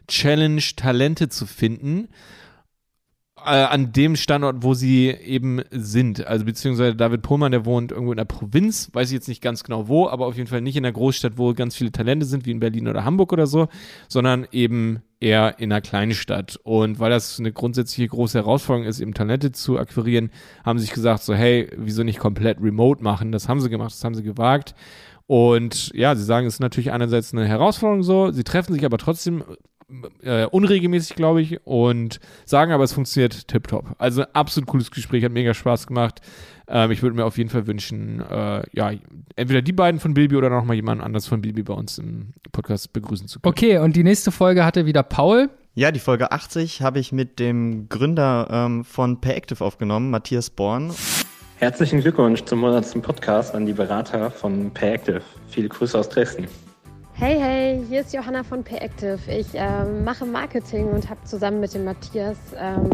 Challenge, 0.08 0.62
Talente 0.76 1.28
zu 1.28 1.46
finden 1.46 2.08
an 3.44 3.92
dem 3.92 4.16
Standort, 4.16 4.62
wo 4.62 4.74
sie 4.74 5.08
eben 5.08 5.62
sind. 5.70 6.26
Also 6.26 6.44
beziehungsweise 6.44 6.96
David 6.96 7.22
Pohlmann, 7.22 7.52
der 7.52 7.64
wohnt 7.64 7.92
irgendwo 7.92 8.12
in 8.12 8.16
der 8.16 8.24
Provinz, 8.24 8.90
weiß 8.92 9.08
ich 9.08 9.14
jetzt 9.14 9.28
nicht 9.28 9.42
ganz 9.42 9.64
genau 9.64 9.88
wo, 9.88 10.08
aber 10.08 10.26
auf 10.26 10.36
jeden 10.36 10.48
Fall 10.48 10.60
nicht 10.60 10.76
in 10.76 10.82
der 10.82 10.92
Großstadt, 10.92 11.36
wo 11.36 11.52
ganz 11.54 11.76
viele 11.76 11.92
Talente 11.92 12.26
sind, 12.26 12.46
wie 12.46 12.50
in 12.50 12.60
Berlin 12.60 12.88
oder 12.88 13.04
Hamburg 13.04 13.32
oder 13.32 13.46
so, 13.46 13.68
sondern 14.08 14.46
eben 14.52 15.02
eher 15.20 15.58
in 15.58 15.72
einer 15.72 15.80
kleinen 15.80 16.14
Stadt. 16.14 16.58
Und 16.62 16.98
weil 16.98 17.10
das 17.10 17.38
eine 17.38 17.52
grundsätzliche 17.52 18.08
große 18.08 18.38
Herausforderung 18.38 18.88
ist, 18.88 19.00
eben 19.00 19.14
Talente 19.14 19.52
zu 19.52 19.78
akquirieren, 19.78 20.30
haben 20.64 20.78
sie 20.78 20.86
sich 20.86 20.94
gesagt, 20.94 21.22
so 21.22 21.34
hey, 21.34 21.70
wieso 21.76 22.02
nicht 22.02 22.18
komplett 22.18 22.60
remote 22.60 23.02
machen? 23.02 23.32
Das 23.32 23.48
haben 23.48 23.60
sie 23.60 23.70
gemacht, 23.70 23.92
das 23.92 24.04
haben 24.04 24.14
sie 24.14 24.22
gewagt. 24.22 24.74
Und 25.26 25.90
ja, 25.94 26.14
sie 26.14 26.24
sagen, 26.24 26.46
es 26.46 26.54
ist 26.54 26.60
natürlich 26.60 26.92
einerseits 26.92 27.32
eine 27.32 27.46
Herausforderung 27.46 28.02
so, 28.02 28.30
sie 28.30 28.44
treffen 28.44 28.74
sich 28.74 28.84
aber 28.84 28.98
trotzdem 28.98 29.42
äh, 30.22 30.46
unregelmäßig, 30.46 31.16
glaube 31.16 31.42
ich, 31.42 31.66
und 31.66 32.20
sagen 32.44 32.72
aber, 32.72 32.84
es 32.84 32.92
funktioniert 32.92 33.48
tipptopp. 33.48 33.94
Also 33.98 34.22
absolut 34.32 34.68
cooles 34.68 34.90
Gespräch, 34.90 35.24
hat 35.24 35.32
mega 35.32 35.54
Spaß 35.54 35.86
gemacht. 35.86 36.20
Ähm, 36.66 36.90
ich 36.90 37.02
würde 37.02 37.16
mir 37.16 37.24
auf 37.24 37.38
jeden 37.38 37.50
Fall 37.50 37.66
wünschen, 37.66 38.20
äh, 38.20 38.62
ja, 38.72 38.92
entweder 39.36 39.62
die 39.62 39.72
beiden 39.72 40.00
von 40.00 40.14
Bilby 40.14 40.36
oder 40.36 40.50
noch 40.50 40.64
mal 40.64 40.74
jemand 40.74 41.02
anders 41.02 41.26
von 41.26 41.40
Bilby 41.40 41.62
bei 41.62 41.74
uns 41.74 41.98
im 41.98 42.32
Podcast 42.52 42.92
begrüßen 42.92 43.28
zu 43.28 43.40
können. 43.40 43.50
Okay, 43.50 43.78
und 43.78 43.96
die 43.96 44.04
nächste 44.04 44.32
Folge 44.32 44.64
hatte 44.64 44.86
wieder 44.86 45.02
Paul. 45.02 45.50
Ja, 45.74 45.90
die 45.90 46.00
Folge 46.00 46.30
80 46.30 46.82
habe 46.82 47.00
ich 47.00 47.12
mit 47.12 47.40
dem 47.40 47.88
Gründer 47.88 48.48
ähm, 48.50 48.84
von 48.84 49.20
Payactive 49.20 49.62
aufgenommen, 49.64 50.10
Matthias 50.10 50.48
Born. 50.48 50.92
Herzlichen 51.56 52.00
Glückwunsch 52.00 52.44
zum 52.44 52.64
100. 52.64 53.02
Podcast 53.02 53.54
an 53.54 53.66
die 53.66 53.72
Berater 53.72 54.30
von 54.30 54.70
Payactive. 54.72 55.22
Viele 55.48 55.68
Grüße 55.68 55.98
aus 55.98 56.08
Dresden. 56.08 56.46
Hey, 57.16 57.38
hey, 57.38 57.84
hier 57.88 58.00
ist 58.00 58.12
Johanna 58.12 58.42
von 58.42 58.64
Payactive. 58.64 59.20
Ich 59.28 59.46
ähm, 59.54 60.02
mache 60.02 60.26
Marketing 60.26 60.88
und 60.88 61.08
habe 61.08 61.22
zusammen 61.22 61.60
mit 61.60 61.72
dem 61.72 61.84
Matthias 61.84 62.36
ähm, 62.58 62.90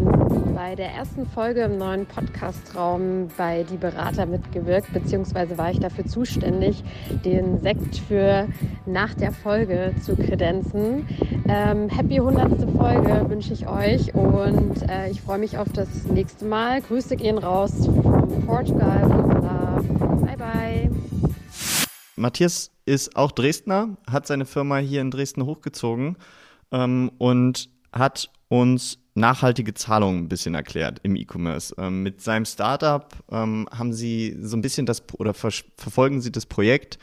bei 0.53 0.75
der 0.75 0.91
ersten 0.91 1.25
Folge 1.25 1.61
im 1.61 1.79
neuen 1.79 2.05
Podcastraum 2.05 3.29
bei 3.35 3.63
Die 3.63 3.77
Berater 3.77 4.27
mitgewirkt, 4.27 4.93
beziehungsweise 4.93 5.57
war 5.57 5.71
ich 5.71 5.79
dafür 5.79 6.05
zuständig, 6.05 6.83
den 7.25 7.61
Sekt 7.61 7.97
für 7.97 8.47
nach 8.85 9.15
der 9.15 9.31
Folge 9.31 9.95
zu 10.03 10.15
kredenzen. 10.15 11.07
Ähm, 11.49 11.89
happy 11.89 12.19
100. 12.19 12.69
Folge 12.77 13.27
wünsche 13.27 13.53
ich 13.53 13.67
euch 13.67 14.13
und 14.13 14.87
äh, 14.87 15.09
ich 15.09 15.19
freue 15.19 15.39
mich 15.39 15.57
auf 15.57 15.69
das 15.73 16.03
nächste 16.03 16.45
Mal. 16.45 16.81
Grüße 16.81 17.15
gehen 17.15 17.39
raus 17.39 17.87
von 17.87 18.45
Portugal. 18.45 19.09
Bye, 20.27 20.37
bye. 20.37 20.91
Matthias 22.15 22.70
ist 22.85 23.15
auch 23.15 23.31
Dresdner, 23.31 23.97
hat 24.09 24.27
seine 24.27 24.45
Firma 24.45 24.77
hier 24.77 25.01
in 25.01 25.11
Dresden 25.11 25.45
hochgezogen 25.45 26.17
ähm, 26.71 27.11
und 27.17 27.69
hat 27.91 28.29
uns 28.47 28.97
nachhaltige 29.13 29.73
Zahlungen 29.73 30.23
ein 30.23 30.29
bisschen 30.29 30.55
erklärt 30.55 30.99
im 31.03 31.15
E-Commerce. 31.15 31.75
Ähm, 31.77 32.03
mit 32.03 32.21
seinem 32.21 32.45
Startup 32.45 33.13
ähm, 33.31 33.67
haben 33.71 33.93
sie 33.93 34.37
so 34.41 34.55
ein 34.55 34.61
bisschen 34.61 34.85
das 34.85 35.03
oder 35.17 35.33
ver 35.33 35.51
verfolgen 35.77 36.21
sie 36.21 36.31
das 36.31 36.45
Projekt 36.45 36.97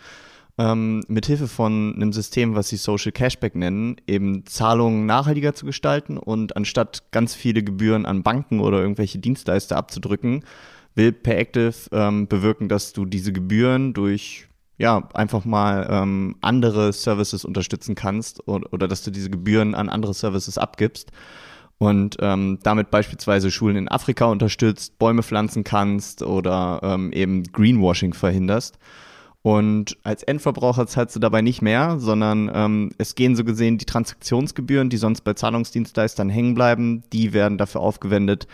ähm, 0.58 1.02
mit 1.08 1.26
Hilfe 1.26 1.48
von 1.48 1.94
einem 1.94 2.12
System, 2.12 2.54
was 2.54 2.68
sie 2.68 2.76
Social 2.76 3.12
Cashback 3.12 3.54
nennen, 3.54 3.96
eben 4.06 4.44
Zahlungen 4.46 5.06
nachhaltiger 5.06 5.54
zu 5.54 5.66
gestalten 5.66 6.18
und 6.18 6.56
anstatt 6.56 7.10
ganz 7.12 7.34
viele 7.34 7.62
Gebühren 7.62 8.06
an 8.06 8.22
Banken 8.22 8.60
oder 8.60 8.80
irgendwelche 8.80 9.18
Dienstleister 9.18 9.76
abzudrücken, 9.76 10.44
will 10.94 11.12
Payactive 11.12 11.74
ähm, 11.92 12.26
bewirken, 12.26 12.68
dass 12.68 12.92
du 12.92 13.04
diese 13.04 13.32
Gebühren 13.32 13.94
durch 13.94 14.47
ja, 14.78 15.08
einfach 15.12 15.44
mal 15.44 15.86
ähm, 15.90 16.36
andere 16.40 16.92
Services 16.92 17.44
unterstützen 17.44 17.94
kannst 17.94 18.46
oder, 18.48 18.72
oder 18.72 18.88
dass 18.88 19.02
du 19.02 19.10
diese 19.10 19.28
Gebühren 19.28 19.74
an 19.74 19.88
andere 19.88 20.14
Services 20.14 20.56
abgibst 20.56 21.10
und 21.78 22.16
ähm, 22.20 22.58
damit 22.62 22.90
beispielsweise 22.90 23.50
Schulen 23.50 23.76
in 23.76 23.88
Afrika 23.88 24.26
unterstützt, 24.26 24.98
Bäume 24.98 25.22
pflanzen 25.22 25.64
kannst 25.64 26.22
oder 26.22 26.80
ähm, 26.82 27.12
eben 27.12 27.44
Greenwashing 27.44 28.14
verhinderst. 28.14 28.78
Und 29.42 29.96
als 30.02 30.24
Endverbraucher 30.24 30.88
zahlst 30.88 31.14
du 31.14 31.20
dabei 31.20 31.42
nicht 31.42 31.62
mehr, 31.62 31.98
sondern 32.00 32.50
ähm, 32.52 32.90
es 32.98 33.14
gehen 33.14 33.36
so 33.36 33.44
gesehen 33.44 33.78
die 33.78 33.84
Transaktionsgebühren, 33.84 34.90
die 34.90 34.96
sonst 34.96 35.22
bei 35.22 35.34
Zahlungsdienstleistern 35.34 36.28
hängen 36.28 36.54
bleiben, 36.54 37.04
die 37.12 37.32
werden 37.32 37.56
dafür 37.56 37.80
aufgewendet, 37.80 38.48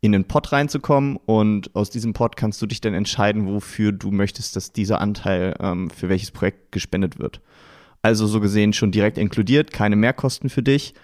in 0.00 0.12
den 0.12 0.24
Pot 0.24 0.52
reinzukommen. 0.52 1.16
Und 1.26 1.74
aus 1.74 1.90
diesem 1.90 2.12
Pot 2.12 2.36
kannst 2.36 2.60
du 2.62 2.66
dich 2.66 2.80
dann 2.80 2.94
entscheiden, 2.94 3.46
wofür 3.46 3.92
du 3.92 4.10
möchtest, 4.10 4.56
dass 4.56 4.72
dieser 4.72 5.00
Anteil 5.00 5.54
ähm, 5.60 5.90
für 5.90 6.08
welches 6.08 6.30
Projekt 6.30 6.72
gespendet 6.72 7.18
wird. 7.18 7.40
Also 8.02 8.26
so 8.26 8.40
gesehen 8.40 8.72
schon 8.72 8.92
direkt 8.92 9.18
inkludiert, 9.18 9.72
keine 9.72 9.96
Mehrkosten 9.96 10.48
für 10.48 10.62
dich. 10.62 10.94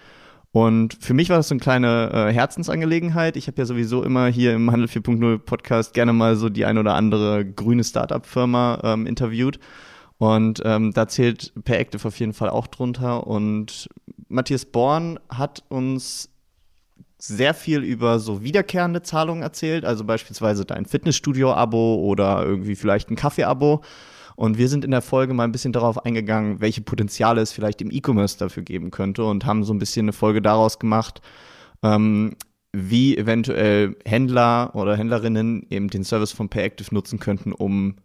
Und 0.52 0.96
für 1.00 1.12
mich 1.12 1.28
war 1.28 1.36
das 1.36 1.48
so 1.48 1.52
eine 1.54 1.60
kleine 1.60 2.10
äh, 2.12 2.32
Herzensangelegenheit. 2.32 3.36
Ich 3.36 3.46
habe 3.46 3.58
ja 3.58 3.66
sowieso 3.66 4.02
immer 4.02 4.28
hier 4.28 4.54
im 4.54 4.70
Handel 4.70 4.88
4.0 4.88 5.38
Podcast 5.38 5.92
gerne 5.92 6.14
mal 6.14 6.36
so 6.36 6.48
die 6.48 6.64
ein 6.64 6.78
oder 6.78 6.94
andere 6.94 7.44
grüne 7.44 7.84
Startup-Firma 7.84 8.80
ähm, 8.82 9.06
interviewt. 9.06 9.58
Und 10.16 10.62
ähm, 10.64 10.92
da 10.94 11.08
zählt 11.08 11.52
Peractive 11.64 12.08
auf 12.08 12.18
jeden 12.18 12.32
Fall 12.32 12.48
auch 12.48 12.68
drunter. 12.68 13.26
Und 13.26 13.90
Matthias 14.28 14.64
Born 14.64 15.20
hat 15.28 15.62
uns 15.68 16.30
sehr 17.26 17.54
viel 17.54 17.82
über 17.82 18.18
so 18.18 18.42
wiederkehrende 18.42 19.02
Zahlungen 19.02 19.42
erzählt, 19.42 19.84
also 19.84 20.04
beispielsweise 20.04 20.64
dein 20.64 20.86
Fitnessstudio-Abo 20.86 21.96
oder 21.96 22.44
irgendwie 22.44 22.76
vielleicht 22.76 23.10
ein 23.10 23.16
Kaffee-Abo. 23.16 23.82
Und 24.36 24.58
wir 24.58 24.68
sind 24.68 24.84
in 24.84 24.90
der 24.90 25.02
Folge 25.02 25.32
mal 25.32 25.44
ein 25.44 25.52
bisschen 25.52 25.72
darauf 25.72 26.04
eingegangen, 26.04 26.60
welche 26.60 26.82
Potenziale 26.82 27.40
es 27.40 27.52
vielleicht 27.52 27.80
im 27.80 27.90
E-Commerce 27.90 28.38
dafür 28.38 28.62
geben 28.62 28.90
könnte 28.90 29.24
und 29.24 29.46
haben 29.46 29.64
so 29.64 29.72
ein 29.72 29.78
bisschen 29.78 30.04
eine 30.04 30.12
Folge 30.12 30.42
daraus 30.42 30.78
gemacht, 30.78 31.22
ähm, 31.82 32.36
wie 32.72 33.16
eventuell 33.16 33.96
Händler 34.04 34.74
oder 34.74 34.96
Händlerinnen 34.96 35.66
eben 35.70 35.88
den 35.88 36.04
Service 36.04 36.32
von 36.32 36.50
Payactive 36.50 36.94
nutzen 36.94 37.18
könnten, 37.18 37.52
um 37.52 37.96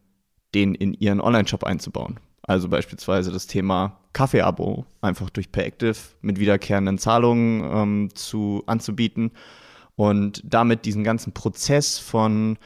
den 0.55 0.73
in 0.73 0.93
ihren 0.93 1.19
Online-Shop 1.19 1.65
einzubauen. 1.65 2.19
Also 2.43 2.69
beispielsweise 2.69 3.31
das 3.31 3.47
Thema 3.47 3.97
Kaffee-Abo 4.13 4.85
einfach 5.01 5.29
durch 5.29 5.51
Payactive 5.51 5.95
mit 6.21 6.39
wiederkehrenden 6.39 6.97
Zahlungen 6.97 7.63
ähm, 7.63 8.09
zu, 8.15 8.63
anzubieten 8.65 9.31
und 9.95 10.41
damit 10.43 10.85
diesen 10.85 11.03
ganzen 11.03 11.33
Prozess 11.33 11.99
von 11.99 12.57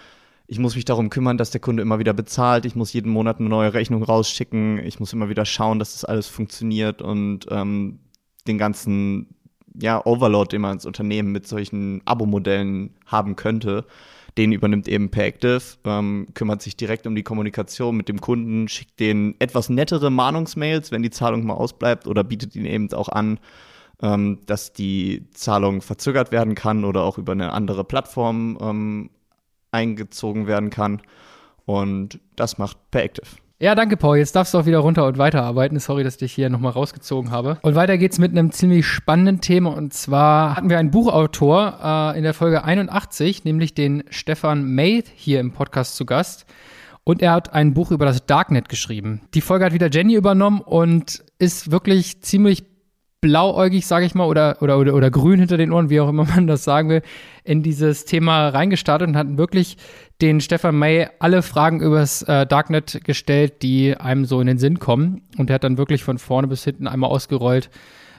ich 0.48 0.60
muss 0.60 0.76
mich 0.76 0.86
darum 0.86 1.10
kümmern, 1.10 1.38
dass 1.38 1.50
der 1.50 1.62
Kunde 1.62 1.82
immer 1.82 1.98
wieder 1.98 2.14
bezahlt. 2.14 2.66
Ich 2.66 2.76
muss 2.76 2.94
jeden 2.94 3.10
Monat 3.10 3.40
eine 3.40 3.50
neue 3.50 3.74
Rechnung 3.74 4.04
rausschicken. 4.04 4.78
Ich 4.78 5.00
muss 5.00 5.12
immer 5.12 5.28
wieder 5.28 5.44
schauen, 5.44 5.80
dass 5.80 5.94
das 5.94 6.06
alles 6.06 6.28
funktioniert 6.28 7.02
und 7.02 7.48
ähm, 7.50 8.00
den 8.48 8.60
ganzen 8.60 9.36
ja, 9.74 10.06
Overload, 10.06 10.50
den 10.50 10.62
man 10.62 10.74
als 10.74 10.86
Unternehmen 10.86 11.32
mit 11.32 11.48
solchen 11.48 12.02
Abo-Modellen 12.06 12.96
haben 13.08 13.36
könnte, 13.36 13.86
den 14.38 14.52
übernimmt 14.52 14.88
eben 14.88 15.10
Payactive, 15.12 15.62
ähm, 15.86 16.28
kümmert 16.34 16.62
sich 16.62 16.76
direkt 16.76 17.08
um 17.08 17.16
die 17.16 17.24
Kommunikation 17.24 17.96
mit 17.96 18.10
dem 18.10 18.20
Kunden, 18.20 18.68
schickt 18.68 19.00
den 19.00 19.36
etwas 19.40 19.70
nettere 19.70 20.10
Mahnungsmails, 20.10 20.92
wenn 20.92 21.04
die 21.04 21.10
Zahlung 21.10 21.46
mal 21.46 21.54
ausbleibt 21.54 22.08
oder 22.08 22.24
bietet 22.24 22.56
ihn 22.56 22.66
eben 22.66 22.92
auch 22.94 23.10
an, 23.10 23.40
ähm, 24.02 24.40
dass 24.46 24.74
die 24.74 25.26
Zahlung 25.32 25.82
verzögert 25.82 26.32
werden 26.32 26.56
kann 26.56 26.84
oder 26.84 27.04
auch 27.04 27.18
über 27.18 27.32
eine 27.32 27.54
andere 27.54 27.84
Plattform 27.84 28.58
ähm, 28.62 29.10
eingezogen 29.72 30.48
werden 30.48 30.70
kann. 30.70 31.02
Und 31.66 32.20
das 32.36 32.58
macht 32.58 32.78
Peractive. 32.92 33.28
Ja, 33.58 33.74
danke, 33.74 33.96
Paul. 33.96 34.18
Jetzt 34.18 34.36
darfst 34.36 34.54
du 34.54 34.58
auch 34.58 34.66
wieder 34.66 34.80
runter 34.80 35.06
und 35.06 35.18
weiterarbeiten. 35.18 35.80
Sorry, 35.80 36.04
dass 36.04 36.16
ich 36.16 36.20
dich 36.20 36.34
hier 36.34 36.50
nochmal 36.50 36.74
rausgezogen 36.74 37.32
habe. 37.32 37.58
Und 37.62 37.76
weiter 37.76 37.98
geht's 37.98 38.20
mit 38.20 38.32
einem 38.32 38.52
ziemlich 38.52 38.86
spannenden 38.86 39.40
Thema. 39.40 39.70
Und 39.70 39.94
zwar 39.94 40.58
hatten 40.58 40.70
wir 40.70 40.78
einen 40.78 40.92
Buchautor 40.92 41.80
äh, 42.14 42.18
in 42.18 42.24
der 42.24 42.34
Folge 42.34 42.66
81, 42.66 43.46
nämlich 43.46 43.74
den 43.74 44.04
Stefan 44.10 44.66
May 44.66 45.06
hier 45.16 45.40
im 45.40 45.54
Podcast 45.54 45.96
zu 45.96 46.06
Gast. 46.06 46.46
Und 47.06 47.22
er 47.22 47.32
hat 47.32 47.54
ein 47.54 47.74
Buch 47.74 47.92
über 47.92 48.06
das 48.06 48.26
Darknet 48.26 48.68
geschrieben. 48.68 49.22
Die 49.34 49.42
Folge 49.42 49.64
hat 49.64 49.74
wieder 49.74 49.90
Jenny 49.90 50.16
übernommen 50.16 50.60
und 50.60 51.24
ist 51.40 51.72
wirklich 51.72 52.22
ziemlich 52.24 52.66
blauäugig, 53.26 53.88
sage 53.88 54.06
ich 54.06 54.14
mal, 54.14 54.26
oder, 54.26 54.58
oder, 54.62 54.78
oder, 54.78 54.94
oder 54.94 55.10
grün 55.10 55.40
hinter 55.40 55.58
den 55.58 55.72
Ohren, 55.72 55.90
wie 55.90 56.00
auch 56.00 56.10
immer 56.10 56.26
man 56.36 56.46
das 56.46 56.64
sagen 56.64 56.90
will, 56.90 57.02
in 57.44 57.64
dieses 57.64 58.06
Thema 58.06 58.50
reingestartet 58.50 59.08
und 59.08 59.18
hatten 59.18 59.40
wirklich 59.40 59.78
den 60.22 60.42
Stefan 60.42 60.78
May 60.78 61.08
alle 61.18 61.42
Fragen 61.42 61.82
übers 61.82 62.22
äh, 62.22 62.46
Darknet 62.46 63.04
gestellt, 63.04 63.64
die 63.64 63.98
einem 63.98 64.26
so 64.26 64.40
in 64.42 64.46
den 64.46 64.60
Sinn 64.60 64.78
kommen. 64.78 65.24
Und 65.40 65.50
er 65.50 65.56
hat 65.56 65.64
dann 65.64 65.80
wirklich 65.80 66.04
von 66.04 66.20
vorne 66.20 66.48
bis 66.48 66.64
hinten 66.64 66.88
einmal 66.88 67.10
ausgerollt, 67.10 67.72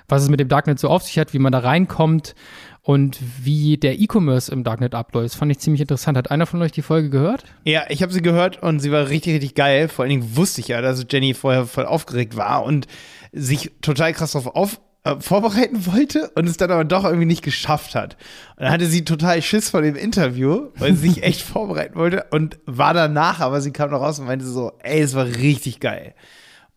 was 0.09 0.25
es 0.25 0.29
mit 0.29 0.41
dem 0.41 0.49
Darknet 0.49 0.81
so 0.81 0.89
auf 0.89 1.05
sich 1.05 1.21
hat, 1.21 1.33
wie 1.33 1.39
man 1.39 1.53
da 1.53 1.61
reinkommt 1.61 2.35
und 2.83 3.19
wie 3.45 3.77
der 3.77 4.01
E-Commerce 4.01 4.51
im 4.51 4.65
Darknet 4.65 4.97
abläuft. 4.97 5.27
Das 5.27 5.35
fand 5.37 5.53
ich 5.53 5.61
ziemlich 5.61 5.83
interessant. 5.83 6.19
Hat 6.19 6.33
einer 6.33 6.47
von 6.47 6.61
euch 6.63 6.73
die 6.73 6.83
Folge 6.83 7.11
gehört? 7.11 7.45
Ja, 7.65 7.85
ich 7.89 8.03
habe 8.03 8.13
sie 8.13 8.23
gehört 8.23 8.61
und 8.61 8.81
sie 8.81 8.91
war 8.91 9.09
richtig, 9.09 9.35
richtig 9.35 9.55
geil. 9.55 9.87
Vor 9.87 10.03
allen 10.03 10.11
Dingen 10.11 10.37
wusste 10.37 10.61
ich 10.61 10.69
ja, 10.69 10.81
dass 10.81 11.07
Jenny 11.09 11.35
vorher 11.35 11.67
voll 11.67 11.87
aufgeregt 11.87 12.37
war 12.37 12.65
und 12.65 12.89
sich 13.33 13.73
total 13.83 14.13
krass 14.13 14.33
darauf 14.33 14.55
auf, 14.57 14.81
äh, 15.07 15.21
vorbereiten 15.21 15.87
wollte 15.87 16.31
und 16.35 16.49
es 16.49 16.57
dann 16.57 16.71
aber 16.71 16.85
doch 16.85 17.05
irgendwie 17.05 17.27
nicht 17.27 17.43
geschafft 17.43 17.95
hat. 17.95 18.17
Und 18.57 18.65
dann 18.65 18.73
hatte 18.73 18.87
sie 18.87 19.05
total 19.05 19.41
Schiss 19.41 19.71
vor 19.71 19.83
dem 19.83 19.95
Interview, 19.95 20.69
weil 20.79 20.95
sie 20.95 21.09
sich 21.09 21.23
echt 21.23 21.43
vorbereiten 21.47 21.95
wollte 21.95 22.27
und 22.31 22.59
war 22.67 22.93
danach, 22.93 23.41
aber 23.41 23.61
sie 23.61 23.71
kam 23.71 23.91
noch 23.91 24.01
raus 24.01 24.19
und 24.19 24.27
meinte 24.27 24.45
so, 24.45 24.73
ey, 24.83 25.01
es 25.01 25.15
war 25.15 25.27
richtig 25.27 25.79
geil. 25.81 26.15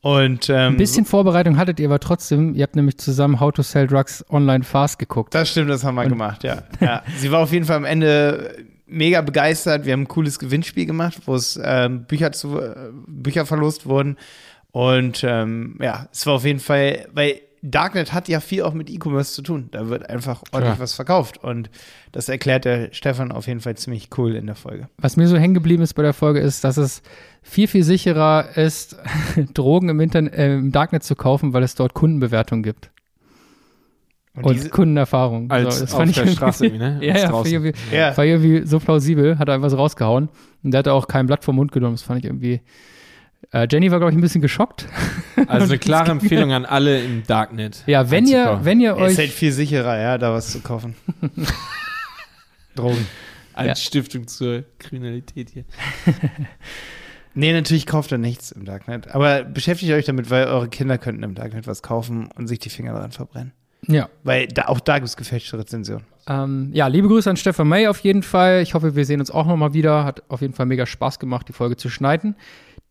Und 0.01 0.49
ähm, 0.49 0.73
ein 0.73 0.77
bisschen 0.77 1.05
Vorbereitung 1.05 1.57
hattet 1.57 1.79
ihr 1.79 1.87
aber 1.87 1.99
trotzdem. 1.99 2.55
Ihr 2.55 2.63
habt 2.63 2.75
nämlich 2.75 2.97
zusammen 2.99 3.39
How 3.39 3.51
to 3.51 3.63
Sell 3.63 3.87
Drugs 3.87 4.23
Online 4.29 4.63
Fast 4.63 4.99
geguckt. 4.99 5.33
Das 5.33 5.49
stimmt, 5.49 5.69
das 5.69 5.83
haben 5.83 5.95
wir 5.95 6.03
und 6.03 6.09
gemacht, 6.09 6.43
ja. 6.43 6.63
ja. 6.79 7.03
Sie 7.17 7.31
war 7.31 7.39
auf 7.39 7.51
jeden 7.51 7.65
Fall 7.65 7.77
am 7.77 7.85
Ende 7.85 8.63
mega 8.85 9.21
begeistert. 9.21 9.85
Wir 9.85 9.93
haben 9.93 10.03
ein 10.03 10.07
cooles 10.07 10.39
Gewinnspiel 10.39 10.85
gemacht, 10.85 11.17
wo 11.25 11.35
es 11.35 11.59
ähm, 11.61 12.05
Bücher 12.05 12.31
zu 12.31 12.59
äh, 12.59 12.75
Bücher 13.07 13.45
verlost 13.45 13.87
wurden. 13.87 14.17
Und 14.71 15.23
ähm, 15.27 15.77
ja, 15.81 16.07
es 16.13 16.25
war 16.27 16.35
auf 16.35 16.45
jeden 16.45 16.59
Fall, 16.59 17.07
weil 17.11 17.41
Darknet 17.61 18.13
hat 18.13 18.29
ja 18.29 18.39
viel 18.39 18.63
auch 18.63 18.73
mit 18.73 18.89
E-Commerce 18.89 19.33
zu 19.33 19.41
tun. 19.41 19.67
Da 19.71 19.89
wird 19.89 20.09
einfach 20.09 20.43
ordentlich 20.51 20.75
ja. 20.75 20.79
was 20.79 20.93
verkauft. 20.93 21.43
Und 21.43 21.69
das 22.11 22.29
erklärt 22.29 22.65
der 22.65 22.93
Stefan 22.93 23.31
auf 23.31 23.47
jeden 23.47 23.59
Fall 23.59 23.75
ziemlich 23.75 24.09
cool 24.17 24.35
in 24.35 24.45
der 24.45 24.55
Folge. 24.55 24.87
Was 24.97 25.17
mir 25.17 25.27
so 25.27 25.37
hängen 25.37 25.53
geblieben 25.53 25.83
ist 25.83 25.93
bei 25.93 26.03
der 26.03 26.13
Folge 26.13 26.39
ist, 26.39 26.63
dass 26.63 26.77
es 26.77 27.01
viel, 27.41 27.67
viel 27.67 27.83
sicherer 27.83 28.55
ist, 28.55 28.97
Drogen 29.53 29.89
im, 29.89 29.99
Internet, 29.99 30.33
äh, 30.33 30.55
im 30.55 30.71
Darknet 30.71 31.03
zu 31.03 31.15
kaufen, 31.15 31.53
weil 31.53 31.63
es 31.63 31.75
dort 31.75 31.93
Kundenbewertungen 31.93 32.63
gibt. 32.63 32.91
Und, 34.35 34.45
und 34.45 34.71
Kundenerfahrung. 34.71 35.51
Als 35.51 35.79
so, 35.79 35.85
das 35.85 35.93
auf 35.93 36.11
der 36.11 36.27
Straße, 36.27 36.67
ne? 36.67 36.99
ja, 37.01 37.17
ja, 37.17 37.33
war 37.33 37.45
irgendwie, 37.45 37.73
ja. 37.91 38.15
war 38.15 38.23
irgendwie 38.23 38.65
so 38.65 38.79
plausibel, 38.79 39.37
hat 39.37 39.49
er 39.49 39.55
einfach 39.55 39.69
so 39.69 39.75
rausgehauen. 39.75 40.29
Und 40.63 40.71
der 40.71 40.79
hat 40.79 40.87
auch 40.87 41.07
kein 41.07 41.25
Blatt 41.25 41.43
vom 41.43 41.57
Mund 41.57 41.71
genommen. 41.71 41.95
Das 41.95 42.03
fand 42.03 42.19
ich 42.19 42.25
irgendwie 42.25 42.61
Jenny 43.51 43.89
war, 43.89 43.99
glaube 43.99 44.11
ich, 44.11 44.17
ein 44.17 44.21
bisschen 44.21 44.41
geschockt. 44.41 44.87
Also 45.47 45.67
eine 45.67 45.79
klare 45.79 46.11
Empfehlung 46.11 46.51
an 46.51 46.65
alle 46.65 47.01
im 47.01 47.23
Darknet. 47.25 47.83
Ja, 47.87 48.11
wenn 48.11 48.27
ihr, 48.27 48.59
wenn 48.63 48.81
ihr 48.81 48.97
euch. 48.97 49.05
Es 49.05 49.11
ist 49.13 49.19
halt 49.19 49.29
viel 49.29 49.53
sicherer, 49.53 49.97
ja, 49.97 50.17
da 50.17 50.33
was 50.33 50.51
zu 50.51 50.59
kaufen. 50.59 50.95
Drogen. 52.75 53.07
Als 53.53 53.67
ja. 53.67 53.75
Stiftung 53.75 54.27
zur 54.27 54.65
Kriminalität 54.79 55.49
hier. 55.49 55.63
nee, 57.33 57.53
natürlich 57.53 57.85
kauft 57.85 58.11
ihr 58.11 58.17
nichts 58.17 58.51
im 58.51 58.65
Darknet. 58.65 59.15
Aber 59.15 59.43
beschäftigt 59.43 59.93
euch 59.93 60.05
damit, 60.05 60.29
weil 60.29 60.47
eure 60.47 60.67
Kinder 60.67 60.97
könnten 60.97 61.23
im 61.23 61.35
Darknet 61.35 61.67
was 61.67 61.81
kaufen 61.81 62.29
und 62.35 62.47
sich 62.47 62.59
die 62.59 62.69
Finger 62.69 62.91
daran 62.91 63.13
verbrennen. 63.13 63.53
Ja. 63.87 64.09
Weil 64.23 64.47
da, 64.47 64.65
auch 64.65 64.81
da 64.81 64.95
gibt 64.99 65.07
es 65.07 65.17
gefälschte 65.17 65.57
Rezensionen. 65.57 66.05
Ähm, 66.27 66.69
ja, 66.73 66.87
liebe 66.87 67.07
Grüße 67.07 67.29
an 67.29 67.37
Stefan 67.37 67.67
May 67.67 67.87
auf 67.87 67.99
jeden 68.01 68.23
Fall. 68.23 68.61
Ich 68.61 68.73
hoffe, 68.73 68.95
wir 68.95 69.05
sehen 69.05 69.19
uns 69.19 69.31
auch 69.31 69.47
nochmal 69.47 69.73
wieder. 69.73 70.03
Hat 70.03 70.23
auf 70.27 70.41
jeden 70.41 70.53
Fall 70.53 70.65
mega 70.65 70.85
Spaß 70.85 71.17
gemacht, 71.17 71.47
die 71.47 71.53
Folge 71.53 71.77
zu 71.77 71.89
schneiden. 71.89 72.35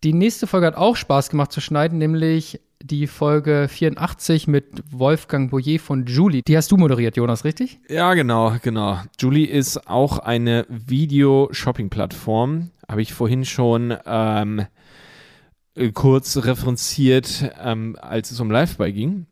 Die 0.05 0.13
nächste 0.13 0.47
Folge 0.47 0.69
hat 0.69 0.77
auch 0.77 0.95
Spaß 0.95 1.29
gemacht 1.29 1.51
zu 1.51 1.61
schneiden, 1.61 1.99
nämlich 1.99 2.61
die 2.81 3.09
Folge 3.09 3.67
84 3.69 4.47
mit 4.47 4.67
Wolfgang 4.93 5.51
Boyer 5.51 5.81
von 5.81 6.07
Julie. 6.07 6.43
Die 6.47 6.57
hast 6.57 6.71
du 6.71 6.77
moderiert, 6.77 7.17
Jonas, 7.17 7.45
richtig? 7.45 7.81
Ja, 7.89 8.15
genau, 8.15 8.55
genau. 8.63 9.01
Julie 9.19 9.47
ist 9.47 9.89
auch 9.89 10.21
eine 10.21 10.67
Video-Shopping-Plattform. 10.69 12.71
Habe 12.89 13.03
ich 13.03 13.13
vorhin 13.13 13.45
schon 13.45 13.93
ähm, 14.07 14.67
kurz 15.95 16.37
referenziert, 16.37 17.51
ähm, 17.61 17.97
als 18.01 18.31
es 18.31 18.39
um 18.39 18.53
Live-Buy 18.53 18.93
ging. 18.93 19.27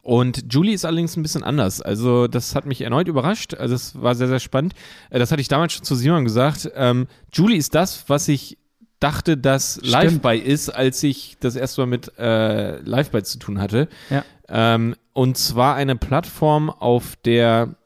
Und 0.00 0.50
Julie 0.50 0.72
ist 0.72 0.86
allerdings 0.86 1.18
ein 1.18 1.22
bisschen 1.22 1.42
anders. 1.42 1.82
Also, 1.82 2.28
das 2.28 2.54
hat 2.54 2.64
mich 2.64 2.80
erneut 2.80 3.08
überrascht. 3.08 3.52
Also, 3.52 3.74
es 3.74 4.00
war 4.00 4.14
sehr, 4.14 4.28
sehr 4.28 4.40
spannend. 4.40 4.74
Äh, 5.10 5.18
das 5.18 5.32
hatte 5.32 5.42
ich 5.42 5.48
damals 5.48 5.74
schon 5.74 5.84
zu 5.84 5.96
Simon 5.96 6.24
gesagt. 6.24 6.70
Ähm, 6.74 7.08
Julie 7.30 7.58
ist 7.58 7.74
das, 7.74 8.08
was 8.08 8.26
ich 8.28 8.56
dachte, 9.00 9.36
dass 9.36 9.80
Live-Buy 9.82 10.38
ist, 10.38 10.70
als 10.70 11.02
ich 11.02 11.36
das 11.40 11.56
erste 11.56 11.82
Mal 11.82 11.86
mit 11.86 12.12
äh, 12.18 12.78
Live-Buy 12.80 13.22
zu 13.22 13.38
tun 13.38 13.60
hatte. 13.60 13.88
Ja. 14.10 14.24
Ähm, 14.48 14.94
und 15.12 15.36
zwar 15.36 15.74
eine 15.74 15.96
Plattform, 15.96 16.70
auf 16.70 17.16
der 17.24 17.76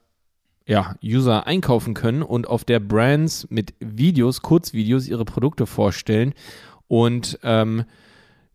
ja, 0.65 0.95
User 1.03 1.47
einkaufen 1.47 1.93
können 1.93 2.21
und 2.21 2.47
auf 2.47 2.63
der 2.63 2.79
Brands 2.79 3.47
mit 3.49 3.73
Videos, 3.79 4.41
Kurzvideos 4.41 5.07
ihre 5.07 5.25
Produkte 5.25 5.65
vorstellen. 5.65 6.33
Und 6.87 7.39
ähm, 7.43 7.85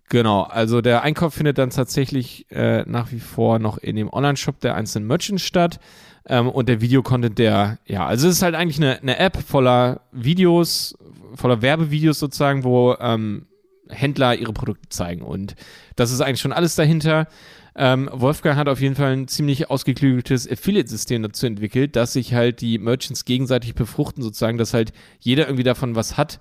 Genau, 0.08 0.42
also 0.42 0.82
der 0.82 1.02
Einkauf 1.02 1.34
findet 1.34 1.58
dann 1.58 1.70
tatsächlich 1.70 2.46
äh, 2.50 2.84
nach 2.86 3.10
wie 3.10 3.18
vor 3.18 3.58
noch 3.58 3.78
in 3.78 3.96
dem 3.96 4.12
Online-Shop 4.12 4.60
der 4.60 4.76
einzelnen 4.76 5.08
Merchants 5.08 5.42
statt. 5.42 5.80
Ähm, 6.28 6.48
und 6.48 6.68
der 6.68 6.80
Videocontent, 6.80 7.38
der, 7.38 7.78
ja, 7.86 8.06
also 8.06 8.28
es 8.28 8.36
ist 8.36 8.42
halt 8.42 8.54
eigentlich 8.54 8.78
eine, 8.78 9.00
eine 9.00 9.18
App 9.18 9.36
voller 9.36 10.00
Videos, 10.12 10.96
voller 11.34 11.62
Werbevideos 11.62 12.18
sozusagen, 12.18 12.64
wo 12.64 12.96
ähm, 13.00 13.46
Händler 13.88 14.34
ihre 14.34 14.52
Produkte 14.52 14.88
zeigen. 14.88 15.22
Und 15.22 15.54
das 15.94 16.10
ist 16.10 16.20
eigentlich 16.20 16.40
schon 16.40 16.52
alles 16.52 16.74
dahinter. 16.74 17.28
Ähm, 17.76 18.08
Wolfgang 18.12 18.56
hat 18.56 18.68
auf 18.68 18.80
jeden 18.80 18.94
Fall 18.94 19.12
ein 19.12 19.28
ziemlich 19.28 19.70
ausgeklügeltes 19.70 20.50
Affiliate-System 20.50 21.22
dazu 21.22 21.46
entwickelt, 21.46 21.94
dass 21.94 22.14
sich 22.14 22.34
halt 22.34 22.60
die 22.60 22.78
Merchants 22.78 23.24
gegenseitig 23.24 23.74
befruchten, 23.74 24.22
sozusagen, 24.22 24.58
dass 24.58 24.74
halt 24.74 24.92
jeder 25.20 25.44
irgendwie 25.44 25.62
davon 25.62 25.94
was 25.94 26.16
hat 26.16 26.40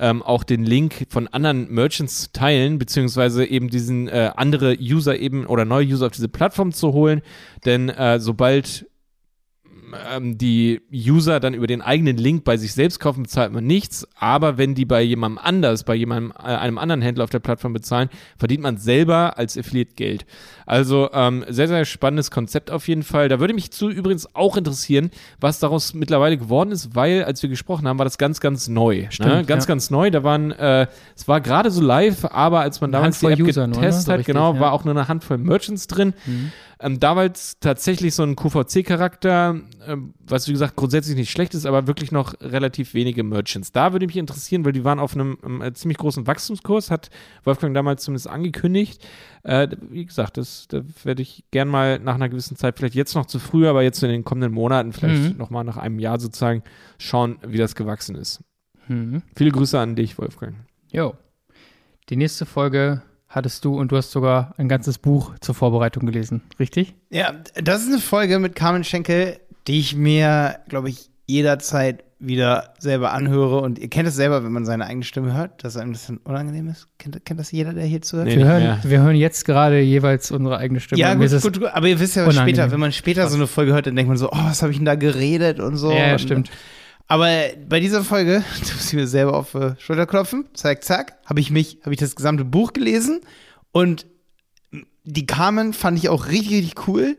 ähm, 0.00 0.22
auch 0.22 0.42
den 0.42 0.64
Link 0.64 1.06
von 1.10 1.28
anderen 1.28 1.70
Merchants 1.70 2.32
teilen, 2.32 2.78
beziehungsweise 2.78 3.44
eben 3.44 3.68
diesen 3.68 4.08
äh, 4.08 4.30
andere 4.34 4.76
User 4.80 5.18
eben 5.18 5.46
oder 5.46 5.64
neue 5.64 5.86
User 5.86 6.06
auf 6.06 6.12
diese 6.12 6.28
Plattform 6.28 6.72
zu 6.72 6.92
holen. 6.92 7.20
Denn 7.66 7.90
äh, 7.90 8.18
sobald 8.18 8.86
ähm, 10.12 10.38
die 10.38 10.80
User 10.92 11.40
dann 11.40 11.54
über 11.54 11.66
den 11.66 11.82
eigenen 11.82 12.16
Link 12.16 12.44
bei 12.44 12.56
sich 12.56 12.72
selbst 12.72 13.00
kaufen, 13.00 13.22
bezahlt 13.24 13.52
man 13.52 13.64
nichts. 13.64 14.06
Aber 14.18 14.58
wenn 14.58 14.74
die 14.74 14.84
bei 14.84 15.02
jemandem 15.02 15.38
anders, 15.42 15.84
bei 15.84 15.94
jemandem, 15.94 16.32
äh, 16.38 16.42
einem 16.42 16.78
anderen 16.78 17.02
Händler 17.02 17.24
auf 17.24 17.30
der 17.30 17.38
Plattform 17.38 17.72
bezahlen, 17.72 18.08
verdient 18.38 18.62
man 18.62 18.76
selber 18.76 19.38
als 19.38 19.56
Affiliate 19.56 19.94
Geld. 19.94 20.26
Also 20.66 21.10
ähm, 21.12 21.44
sehr, 21.48 21.68
sehr 21.68 21.84
spannendes 21.84 22.30
Konzept 22.30 22.70
auf 22.70 22.86
jeden 22.88 23.02
Fall. 23.02 23.28
Da 23.28 23.40
würde 23.40 23.54
mich 23.54 23.70
zu 23.70 23.90
übrigens 23.90 24.34
auch 24.34 24.56
interessieren, 24.56 25.10
was 25.40 25.58
daraus 25.58 25.94
mittlerweile 25.94 26.36
geworden 26.36 26.70
ist, 26.70 26.94
weil 26.94 27.24
als 27.24 27.42
wir 27.42 27.50
gesprochen 27.50 27.88
haben, 27.88 27.98
war 27.98 28.04
das 28.04 28.18
ganz, 28.18 28.40
ganz 28.40 28.68
neu. 28.68 29.06
Stimmt, 29.10 29.28
ne? 29.28 29.44
Ganz, 29.44 29.64
ja. 29.64 29.68
ganz 29.68 29.90
neu. 29.90 30.10
Da 30.10 30.22
waren, 30.22 30.52
äh, 30.52 30.86
es 31.16 31.26
war 31.26 31.40
gerade 31.40 31.70
so 31.70 31.80
live, 31.80 32.24
aber 32.24 32.60
als 32.60 32.80
man 32.80 32.92
damals 32.92 33.18
die 33.18 33.26
Handvoll 33.26 33.44
App 33.44 33.48
User 33.48 33.66
nur, 33.66 33.76
ne? 33.76 33.82
getestet 33.82 34.06
So 34.06 34.12
hat, 34.12 34.18
richtig, 34.20 34.34
genau, 34.34 34.54
ja. 34.54 34.60
war 34.60 34.72
auch 34.72 34.84
nur 34.84 34.94
eine 34.94 35.08
Handvoll 35.08 35.38
Merchants 35.38 35.86
drin. 35.86 36.14
Ähm, 36.82 36.98
damals 36.98 37.58
tatsächlich 37.60 38.14
so 38.14 38.22
ein 38.22 38.36
QVC-Charakter, 38.36 39.60
ähm, 39.86 40.14
was 40.26 40.48
wie 40.48 40.52
gesagt 40.52 40.76
grundsätzlich 40.76 41.14
nicht 41.14 41.30
schlecht 41.30 41.52
ist, 41.54 41.66
aber 41.66 41.86
wirklich 41.86 42.10
noch 42.10 42.32
relativ 42.40 42.94
wenige 42.94 43.22
Merchants. 43.22 43.70
Da 43.72 43.92
würde 43.92 44.06
mich 44.06 44.16
interessieren, 44.16 44.64
weil 44.64 44.72
die 44.72 44.82
waren 44.82 44.98
auf 44.98 45.14
einem, 45.14 45.36
ähm, 45.44 45.60
äh, 45.60 45.72
ziemlich 45.74 45.98
großen 45.98 46.26
Wachstumskurs, 46.26 46.90
hat 46.90 47.10
Wolfgang 47.44 47.74
damals 47.74 48.02
zumindest 48.04 48.28
angekündigt. 48.28 49.06
Äh, 49.42 49.68
wie 49.90 50.06
gesagt, 50.06 50.38
das, 50.38 50.68
da 50.68 50.80
werde 51.04 51.20
ich 51.20 51.44
gern 51.50 51.68
mal 51.68 51.98
nach 51.98 52.14
einer 52.14 52.30
gewissen 52.30 52.56
Zeit, 52.56 52.78
vielleicht 52.78 52.94
jetzt 52.94 53.14
noch 53.14 53.26
zu 53.26 53.38
früh, 53.38 53.68
aber 53.68 53.82
jetzt 53.82 54.02
in 54.02 54.08
den 54.10 54.24
kommenden 54.24 54.52
Monaten, 54.52 54.92
vielleicht 54.92 55.32
Mhm. 55.32 55.36
noch 55.38 55.50
mal 55.50 55.64
nach 55.64 55.76
einem 55.76 55.98
Jahr 55.98 56.18
sozusagen, 56.18 56.62
schauen, 56.98 57.38
wie 57.46 57.58
das 57.58 57.74
gewachsen 57.74 58.16
ist. 58.16 58.42
Mhm. 58.88 59.22
Viele 59.36 59.50
Grüße 59.50 59.78
an 59.78 59.96
dich, 59.96 60.16
Wolfgang. 60.18 60.54
Jo. 60.90 61.14
Die 62.08 62.16
nächste 62.16 62.46
Folge 62.46 63.02
hattest 63.30 63.64
du 63.64 63.78
und 63.78 63.92
du 63.92 63.96
hast 63.96 64.10
sogar 64.10 64.54
ein 64.58 64.68
ganzes 64.68 64.98
Buch 64.98 65.32
zur 65.40 65.54
Vorbereitung 65.54 66.04
gelesen, 66.04 66.42
richtig? 66.58 66.94
Ja, 67.08 67.32
das 67.54 67.82
ist 67.82 67.88
eine 67.88 67.98
Folge 67.98 68.38
mit 68.38 68.54
Carmen 68.54 68.84
Schenkel, 68.84 69.38
die 69.66 69.78
ich 69.78 69.96
mir, 69.96 70.58
glaube 70.68 70.90
ich, 70.90 71.10
jederzeit 71.26 72.04
wieder 72.18 72.74
selber 72.78 73.12
anhöre. 73.12 73.60
Und 73.60 73.78
ihr 73.78 73.88
kennt 73.88 74.08
es 74.08 74.14
selber, 74.14 74.44
wenn 74.44 74.52
man 74.52 74.66
seine 74.66 74.86
eigene 74.86 75.04
Stimme 75.04 75.32
hört, 75.32 75.64
dass 75.64 75.76
einem 75.76 75.92
das 75.92 76.06
dann 76.06 76.18
unangenehm 76.18 76.68
ist. 76.68 76.88
Kennt, 76.98 77.24
kennt 77.24 77.40
das 77.40 77.50
jeder, 77.50 77.72
der 77.72 77.84
hier 77.84 78.02
zuhört? 78.02 78.26
Nee, 78.26 78.36
Wir 78.36 78.46
hören, 78.46 78.78
wir 78.82 79.00
hören 79.00 79.16
jetzt 79.16 79.44
gerade 79.46 79.80
jeweils 79.80 80.30
unsere 80.30 80.58
eigene 80.58 80.80
Stimme. 80.80 81.00
Ja, 81.00 81.14
gut, 81.14 81.30
gut, 81.30 81.60
gut, 81.60 81.70
aber 81.72 81.86
ihr 81.86 81.98
wisst 81.98 82.16
ja 82.16 82.30
später, 82.30 82.70
wenn 82.70 82.80
man 82.80 82.92
später 82.92 83.26
so 83.28 83.36
eine 83.36 83.46
Folge 83.46 83.72
hört, 83.72 83.86
dann 83.86 83.96
denkt 83.96 84.08
man 84.08 84.18
so, 84.18 84.28
oh, 84.30 84.38
was 84.44 84.60
habe 84.60 84.72
ich 84.72 84.78
denn 84.78 84.86
da 84.86 84.96
geredet 84.96 85.60
und 85.60 85.76
so. 85.76 85.90
Ja, 85.92 86.08
ja, 86.08 86.12
und, 86.12 86.18
stimmt. 86.20 86.50
Aber 87.10 87.26
bei 87.68 87.80
dieser 87.80 88.04
Folge, 88.04 88.44
da 88.60 88.72
muss 88.72 88.86
ich 88.86 88.92
mir 88.92 89.08
selber 89.08 89.36
auf 89.36 89.50
die 89.50 89.74
Schulter 89.78 90.06
klopfen, 90.06 90.44
zack, 90.54 90.84
zack, 90.84 91.18
habe 91.26 91.40
ich 91.40 91.50
mich, 91.50 91.78
habe 91.82 91.92
ich 91.92 91.98
das 91.98 92.14
gesamte 92.14 92.44
Buch 92.44 92.72
gelesen 92.72 93.20
und 93.72 94.06
die 95.02 95.26
Carmen 95.26 95.72
fand 95.72 95.98
ich 95.98 96.08
auch 96.08 96.28
richtig, 96.28 96.52
richtig 96.52 96.86
cool. 96.86 97.18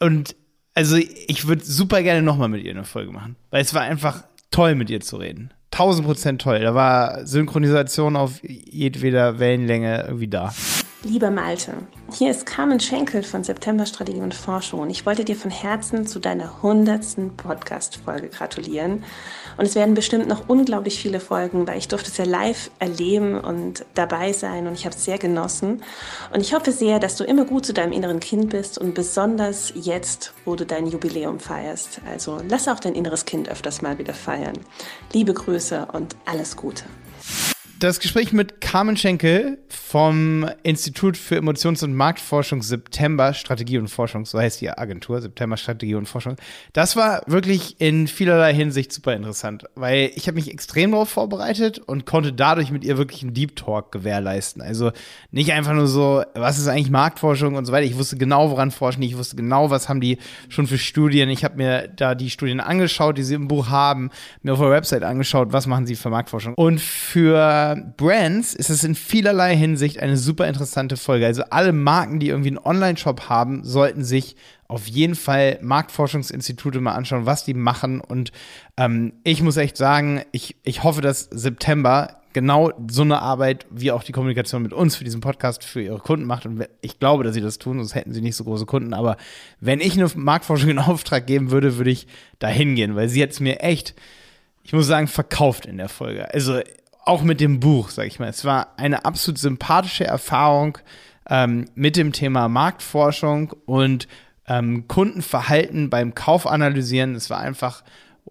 Und 0.00 0.34
also 0.72 0.96
ich 0.96 1.46
würde 1.46 1.62
super 1.62 2.02
gerne 2.02 2.22
nochmal 2.22 2.48
mit 2.48 2.64
ihr 2.64 2.70
eine 2.70 2.84
Folge 2.84 3.12
machen, 3.12 3.36
weil 3.50 3.60
es 3.60 3.74
war 3.74 3.82
einfach 3.82 4.24
toll, 4.50 4.74
mit 4.74 4.88
ihr 4.88 5.02
zu 5.02 5.18
reden. 5.18 5.52
Tausend 5.70 6.06
Prozent 6.06 6.40
toll. 6.40 6.60
Da 6.60 6.74
war 6.74 7.26
Synchronisation 7.26 8.16
auf 8.16 8.40
jedweder 8.42 9.38
Wellenlänge 9.38 10.04
irgendwie 10.06 10.28
da. 10.28 10.54
Lieber 11.04 11.30
Malte, 11.30 11.74
hier 12.14 12.30
ist 12.30 12.46
Carmen 12.46 12.80
Schenkel 12.80 13.22
von 13.22 13.44
September 13.44 13.84
Strategie 13.84 14.22
und 14.22 14.32
Forschung 14.32 14.80
und 14.80 14.88
ich 14.88 15.04
wollte 15.04 15.26
dir 15.26 15.36
von 15.36 15.50
Herzen 15.50 16.06
zu 16.06 16.18
deiner 16.18 16.62
hundertsten 16.62 17.36
Podcast-Folge 17.36 18.28
gratulieren. 18.28 19.04
Und 19.58 19.66
es 19.66 19.74
werden 19.74 19.92
bestimmt 19.92 20.28
noch 20.28 20.48
unglaublich 20.48 20.98
viele 20.98 21.20
Folgen, 21.20 21.66
weil 21.66 21.76
ich 21.76 21.88
durfte 21.88 22.10
es 22.10 22.16
ja 22.16 22.24
live 22.24 22.70
erleben 22.78 23.38
und 23.38 23.84
dabei 23.92 24.32
sein 24.32 24.66
und 24.66 24.72
ich 24.72 24.86
habe 24.86 24.96
es 24.96 25.04
sehr 25.04 25.18
genossen. 25.18 25.82
Und 26.32 26.40
ich 26.40 26.54
hoffe 26.54 26.72
sehr, 26.72 26.98
dass 27.00 27.16
du 27.16 27.24
immer 27.24 27.44
gut 27.44 27.66
zu 27.66 27.74
deinem 27.74 27.92
inneren 27.92 28.20
Kind 28.20 28.48
bist 28.48 28.78
und 28.78 28.94
besonders 28.94 29.74
jetzt, 29.74 30.32
wo 30.46 30.56
du 30.56 30.64
dein 30.64 30.86
Jubiläum 30.86 31.38
feierst. 31.38 32.00
Also 32.10 32.40
lass 32.48 32.66
auch 32.66 32.80
dein 32.80 32.94
inneres 32.94 33.26
Kind 33.26 33.50
öfters 33.50 33.82
mal 33.82 33.98
wieder 33.98 34.14
feiern. 34.14 34.58
Liebe 35.12 35.34
Grüße 35.34 35.86
und 35.92 36.16
alles 36.24 36.56
Gute. 36.56 36.84
Das 37.80 37.98
Gespräch 37.98 38.32
mit 38.32 38.60
Carmen 38.60 38.96
Schenkel 38.96 39.58
vom 39.68 40.48
Institut 40.62 41.16
für 41.16 41.36
Emotions- 41.36 41.82
und 41.82 41.92
Marktforschung 41.94 42.62
September 42.62 43.34
Strategie 43.34 43.78
und 43.78 43.88
Forschung, 43.88 44.24
so 44.24 44.38
heißt 44.38 44.60
die 44.60 44.70
Agentur, 44.70 45.20
September 45.20 45.56
Strategie 45.56 45.96
und 45.96 46.06
Forschung. 46.06 46.36
Das 46.72 46.94
war 46.96 47.22
wirklich 47.26 47.76
in 47.80 48.06
vielerlei 48.06 48.54
Hinsicht 48.54 48.92
super 48.92 49.14
interessant, 49.14 49.64
weil 49.74 50.12
ich 50.14 50.28
habe 50.28 50.36
mich 50.36 50.50
extrem 50.50 50.92
darauf 50.92 51.10
vorbereitet 51.10 51.78
und 51.78 52.06
konnte 52.06 52.32
dadurch 52.32 52.70
mit 52.70 52.84
ihr 52.84 52.96
wirklich 52.96 53.22
einen 53.22 53.34
Deep 53.34 53.56
Talk 53.56 53.92
gewährleisten. 53.92 54.62
Also 54.62 54.92
nicht 55.30 55.52
einfach 55.52 55.72
nur 55.72 55.88
so, 55.88 56.22
was 56.34 56.58
ist 56.58 56.68
eigentlich 56.68 56.90
Marktforschung 56.90 57.56
und 57.56 57.64
so 57.64 57.72
weiter. 57.72 57.86
Ich 57.86 57.98
wusste 57.98 58.16
genau, 58.16 58.50
woran 58.50 58.70
forschen 58.70 59.00
die, 59.00 59.08
ich 59.08 59.18
wusste 59.18 59.36
genau, 59.36 59.70
was 59.70 59.88
haben 59.88 60.00
die 60.00 60.18
schon 60.48 60.66
für 60.66 60.78
Studien. 60.78 61.28
Ich 61.28 61.44
habe 61.44 61.56
mir 61.56 61.88
da 61.88 62.14
die 62.14 62.30
Studien 62.30 62.60
angeschaut, 62.60 63.18
die 63.18 63.24
sie 63.24 63.34
im 63.34 63.48
Buch 63.48 63.68
haben, 63.68 64.10
mir 64.42 64.52
auf 64.52 64.60
der 64.60 64.70
Website 64.70 65.02
angeschaut, 65.02 65.52
was 65.52 65.66
machen 65.66 65.86
sie 65.86 65.96
für 65.96 66.10
Marktforschung. 66.10 66.54
Und 66.54 66.80
für 66.80 67.63
Brands 67.96 68.54
ist 68.54 68.70
es 68.70 68.84
in 68.84 68.94
vielerlei 68.94 69.56
Hinsicht 69.56 70.00
eine 70.00 70.16
super 70.16 70.46
interessante 70.46 70.96
Folge. 70.96 71.26
Also 71.26 71.42
alle 71.50 71.72
Marken, 71.72 72.20
die 72.20 72.28
irgendwie 72.28 72.48
einen 72.48 72.58
Online-Shop 72.58 73.28
haben, 73.28 73.64
sollten 73.64 74.04
sich 74.04 74.36
auf 74.68 74.86
jeden 74.86 75.14
Fall 75.14 75.58
Marktforschungsinstitute 75.62 76.80
mal 76.80 76.94
anschauen, 76.94 77.26
was 77.26 77.44
die 77.44 77.54
machen. 77.54 78.00
Und 78.00 78.32
ähm, 78.76 79.12
ich 79.24 79.42
muss 79.42 79.56
echt 79.56 79.76
sagen, 79.76 80.22
ich, 80.32 80.56
ich 80.64 80.82
hoffe, 80.82 81.00
dass 81.00 81.28
September 81.30 82.20
genau 82.34 82.72
so 82.90 83.02
eine 83.02 83.22
Arbeit 83.22 83.66
wie 83.70 83.92
auch 83.92 84.02
die 84.02 84.12
Kommunikation 84.12 84.62
mit 84.62 84.72
uns 84.72 84.96
für 84.96 85.04
diesen 85.04 85.20
Podcast 85.20 85.64
für 85.64 85.80
ihre 85.80 86.00
Kunden 86.00 86.26
macht. 86.26 86.44
Und 86.44 86.66
ich 86.80 86.98
glaube, 86.98 87.24
dass 87.24 87.34
sie 87.34 87.40
das 87.40 87.58
tun, 87.58 87.78
sonst 87.78 87.94
hätten 87.94 88.12
sie 88.12 88.20
nicht 88.20 88.36
so 88.36 88.44
große 88.44 88.66
Kunden. 88.66 88.92
Aber 88.92 89.16
wenn 89.60 89.80
ich 89.80 89.92
eine 89.92 90.10
Marktforschung 90.14 90.70
in 90.70 90.78
Auftrag 90.78 91.26
geben 91.26 91.50
würde, 91.50 91.78
würde 91.78 91.90
ich 91.90 92.06
da 92.40 92.48
hingehen, 92.48 92.96
weil 92.96 93.08
sie 93.08 93.20
jetzt 93.20 93.40
mir 93.40 93.60
echt, 93.60 93.94
ich 94.64 94.72
muss 94.72 94.86
sagen, 94.86 95.06
verkauft 95.06 95.66
in 95.66 95.78
der 95.78 95.88
Folge. 95.88 96.32
Also 96.34 96.60
auch 97.06 97.22
mit 97.22 97.40
dem 97.40 97.60
Buch, 97.60 97.90
sag 97.90 98.06
ich 98.06 98.18
mal. 98.18 98.28
Es 98.28 98.44
war 98.44 98.74
eine 98.76 99.04
absolut 99.04 99.38
sympathische 99.38 100.04
Erfahrung 100.04 100.78
ähm, 101.28 101.66
mit 101.74 101.96
dem 101.96 102.12
Thema 102.12 102.48
Marktforschung 102.48 103.54
und 103.66 104.08
ähm, 104.46 104.88
Kundenverhalten 104.88 105.90
beim 105.90 106.14
Kauf 106.14 106.46
analysieren. 106.46 107.14
Es 107.14 107.30
war 107.30 107.38
einfach 107.40 107.82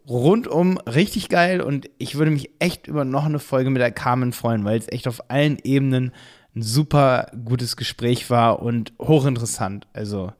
rundum 0.07 0.77
richtig 0.79 1.29
geil 1.29 1.61
und 1.61 1.89
ich 1.97 2.15
würde 2.15 2.31
mich 2.31 2.51
echt 2.59 2.87
über 2.87 3.05
noch 3.05 3.25
eine 3.25 3.39
Folge 3.39 3.69
mit 3.69 3.81
der 3.81 3.91
Carmen 3.91 4.33
freuen, 4.33 4.65
weil 4.65 4.77
es 4.77 4.91
echt 4.91 5.07
auf 5.07 5.29
allen 5.29 5.57
Ebenen 5.63 6.11
ein 6.55 6.61
super 6.61 7.31
gutes 7.45 7.75
Gespräch 7.77 8.29
war 8.29 8.61
und 8.61 8.93
hochinteressant. 9.01 9.87
Also, 9.93 10.31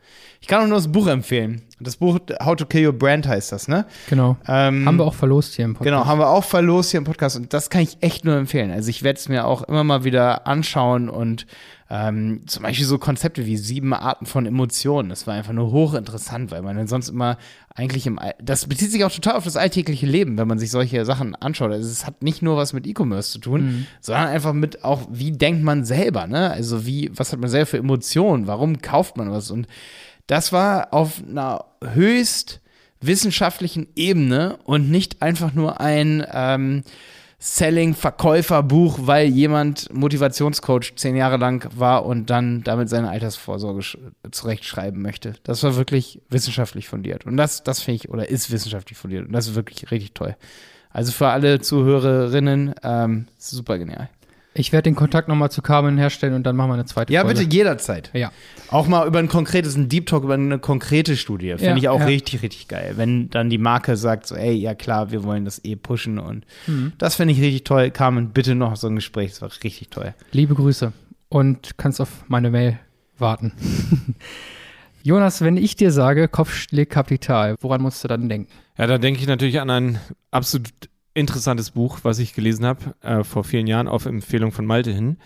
ich 0.41 0.47
kann 0.47 0.62
auch 0.62 0.67
nur 0.67 0.78
das 0.78 0.91
Buch 0.91 1.08
empfehlen. 1.08 1.63
Das 1.80 1.97
Buch 1.97 2.19
How 2.43 2.56
to 2.56 2.65
Kill 2.65 2.86
Your 2.86 2.93
Brand 2.93 3.28
heißt 3.28 3.52
das, 3.52 3.67
ne? 3.67 3.86
Genau. 4.10 4.38
Ähm, 4.47 4.86
Haben 4.86 4.97
wir 4.97 5.06
auch 5.06 5.13
verlost 5.15 5.56
hier 5.56 5.65
im 5.65 5.73
Podcast. 5.73 5.86
Genau, 5.86 6.06
haben 6.06 6.19
wir 6.19 6.30
auch 6.30 6.43
verlost 6.43 6.91
hier 6.91 6.99
im 6.99 7.04
Podcast 7.04 7.36
und 7.36 7.54
das 7.54 7.69
kann 7.69 7.82
ich 7.82 7.97
echt 8.02 8.26
nur 8.26 8.36
empfehlen. 8.36 8.69
Also 8.71 8.89
ich 8.89 9.04
werde 9.04 9.19
es 9.19 9.28
mir 9.28 9.45
auch 9.45 9.63
immer 9.63 9.84
mal 9.84 10.04
wieder 10.04 10.45
anschauen 10.45 11.10
und 11.10 11.47
ähm, 11.93 12.41
zum 12.47 12.63
Beispiel 12.63 12.88
so 12.88 12.97
Konzepte 12.97 13.45
wie 13.45 13.56
sieben 13.56 13.93
Arten 13.93 14.25
von 14.25 14.47
Emotionen. 14.47 15.10
Das 15.10 15.27
war 15.27 15.36
einfach 15.36 15.53
nur 15.53 15.71
hochinteressant, 15.71 16.49
weil 16.49 16.63
man 16.63 16.75
dann 16.75 16.88
sonst 16.88 17.10
immer 17.10 17.38
eigentlich 17.75 18.08
im, 18.08 18.17
All 18.17 18.34
das 18.41 18.65
bezieht 18.65 18.89
sich 18.91 19.03
auch 19.03 19.12
total 19.12 19.36
auf 19.36 19.43
das 19.43 19.58
alltägliche 19.58 20.08
Leben, 20.08 20.39
wenn 20.39 20.47
man 20.47 20.58
sich 20.58 20.71
solche 20.71 21.06
Sachen 21.06 21.36
anschaut. 21.36 21.71
Also 21.71 21.88
es 21.88 22.08
hat 22.08 22.23
nicht 22.23 22.41
nur 22.41 22.58
was 22.58 22.73
mit 22.73 22.88
E-Commerce 22.88 23.34
zu 23.34 23.38
tun, 23.38 23.86
sondern 24.01 24.25
einfach 24.29 24.53
mit 24.53 24.84
auch, 24.84 25.08
wie 25.12 25.34
denkt 25.34 25.62
man 25.62 25.86
selber, 25.86 26.25
ne? 26.25 26.49
Also 26.49 26.88
wie, 26.88 27.12
was 27.13 27.32
hat 27.32 27.39
man 27.39 27.51
selber 27.51 27.67
für 27.67 27.77
Emotionen? 27.77 28.47
Warum 28.47 28.82
kauft 28.82 29.15
man 29.15 29.29
was? 29.29 29.51
Und 29.51 29.67
das 30.25 30.51
war 30.51 30.95
auf 30.95 31.21
einer 31.29 31.65
höchst 31.84 32.60
wissenschaftlichen 33.01 33.86
Ebene 33.95 34.58
und 34.63 34.89
nicht 34.89 35.21
einfach 35.21 35.54
nur 35.54 35.79
ein 35.79 36.25
ähm, 36.33 36.83
Selling-Verkäuferbuch, 37.44 39.00
weil 39.02 39.27
jemand 39.27 39.94
Motivationscoach 39.94 40.96
zehn 40.96 41.15
Jahre 41.17 41.37
lang 41.37 41.67
war 41.75 42.06
und 42.06 42.29
dann 42.29 42.63
damit 42.63 42.87
seine 42.89 43.10
Altersvorsorge 43.10 43.81
sch- 43.81 43.98
zurechtschreiben 44.31 45.02
möchte. 45.02 45.33
Das 45.44 45.62
war 45.63 45.75
wirklich 45.75 46.21
wissenschaftlich 46.29 46.87
fundiert. 46.87 47.25
Und 47.25 47.35
das, 47.35 47.62
das 47.63 47.81
finde 47.81 47.98
ich, 47.98 48.10
oder 48.10 48.29
ist 48.29 48.50
wissenschaftlich 48.52 48.98
fundiert. 48.98 49.27
Und 49.27 49.33
das 49.33 49.48
ist 49.48 49.56
wirklich 49.56 49.91
richtig 49.91 50.13
toll. 50.13 50.37
Also 50.89 51.12
für 51.12 51.27
alle 51.27 51.60
Zuhörerinnen, 51.60 52.75
ähm, 52.81 53.27
super 53.37 53.77
genial. 53.77 54.10
Ich 54.56 54.71
werde 54.71 54.83
den 54.83 54.95
Kontakt 54.95 55.27
nochmal 55.27 55.49
zu 55.49 55.62
Carmen 55.63 55.97
herstellen 55.97 56.33
und 56.35 56.43
dann 56.43 56.56
machen 56.56 56.69
wir 56.69 56.73
eine 56.75 56.85
zweite 56.85 57.12
Ja, 57.12 57.21
Folge. 57.23 57.39
bitte 57.41 57.56
jederzeit. 57.56 58.12
Ja. 58.13 58.31
Auch 58.69 58.87
mal 58.87 59.08
über 59.08 59.17
ein 59.19 59.27
konkretes, 59.27 59.75
ein 59.75 59.89
Deep 59.89 60.06
Talk 60.06 60.23
über 60.23 60.35
eine 60.35 60.60
konkrete 60.60 61.17
Studie. 61.17 61.49
Finde 61.51 61.65
Ja, 61.65 61.75
ich 61.77 61.89
auch 61.89 61.99
ja. 61.99 62.06
richtig, 62.06 62.43
richtig 62.43 62.67
geil. 62.67 62.93
Wenn 62.95 63.29
dann 63.31 63.49
die 63.49 63.58
Marke 63.58 63.97
sagt, 63.97 64.27
so, 64.27 64.35
ey, 64.35 64.54
ja 64.54 64.75
klar, 64.75 65.12
wir 65.12 65.23
wollen 65.23 65.43
das 65.45 65.63
eh 65.65 65.75
pushen 65.75 66.19
und 66.19 66.45
das 66.99 67.15
finde 67.15 67.33
ich 67.33 67.41
richtig 67.41 67.63
toll. 67.63 67.89
Carmen, 67.91 68.29
bitte 68.29 68.54
noch 68.56 68.75
so 68.75 68.87
ein 68.87 68.95
Gespräch, 68.95 69.31
das 69.31 69.41
war 69.41 69.49
richtig 69.63 69.89
toll. 69.89 70.13
Liebe 70.31 70.54
Grüße 70.54 70.93
und 71.29 71.77
kannst 71.77 71.99
auf 71.99 72.10
meine 72.27 72.51
Mail 72.51 72.77
warten. 73.17 73.54
Jonas, 75.04 75.41
wenn 75.41 75.58
ich 75.58 75.75
dir 75.75 75.91
sage, 75.91 76.27
Kopfschlägkapital, 76.27 77.56
woran 77.60 77.81
musst 77.81 78.04
du 78.04 78.08
dann 78.08 78.29
denken? 78.29 78.51
Ja, 78.77 78.87
da 78.87 78.97
denke 78.97 79.19
ich 79.19 79.27
natürlich 79.27 79.60
an 79.60 79.69
ein 79.69 79.99
absolut 80.31 80.69
interessantes 81.14 81.72
Buch, 81.72 82.00
was 82.04 82.20
ich 82.20 82.34
gelesen 82.34 82.66
habe 82.66 82.96
äh, 83.02 83.24
vor 83.24 83.44
vielen 83.44 83.68
Jahren 83.68 83.88
auf 83.88 84.06
Empfehlung 84.06 84.52
von 84.52 84.66
Malte 84.66 84.92
hin. 84.92 85.18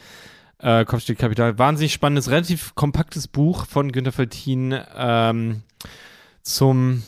Äh, 0.59 0.85
Kopfstück 0.85 1.19
Kapital. 1.19 1.57
Wahnsinnig 1.59 1.93
spannendes, 1.93 2.29
relativ 2.29 2.75
kompaktes 2.75 3.27
Buch 3.27 3.65
von 3.65 3.91
Günter 3.91 4.11
Feltin 4.11 4.77
ähm, 4.95 5.61
zum 6.41 7.03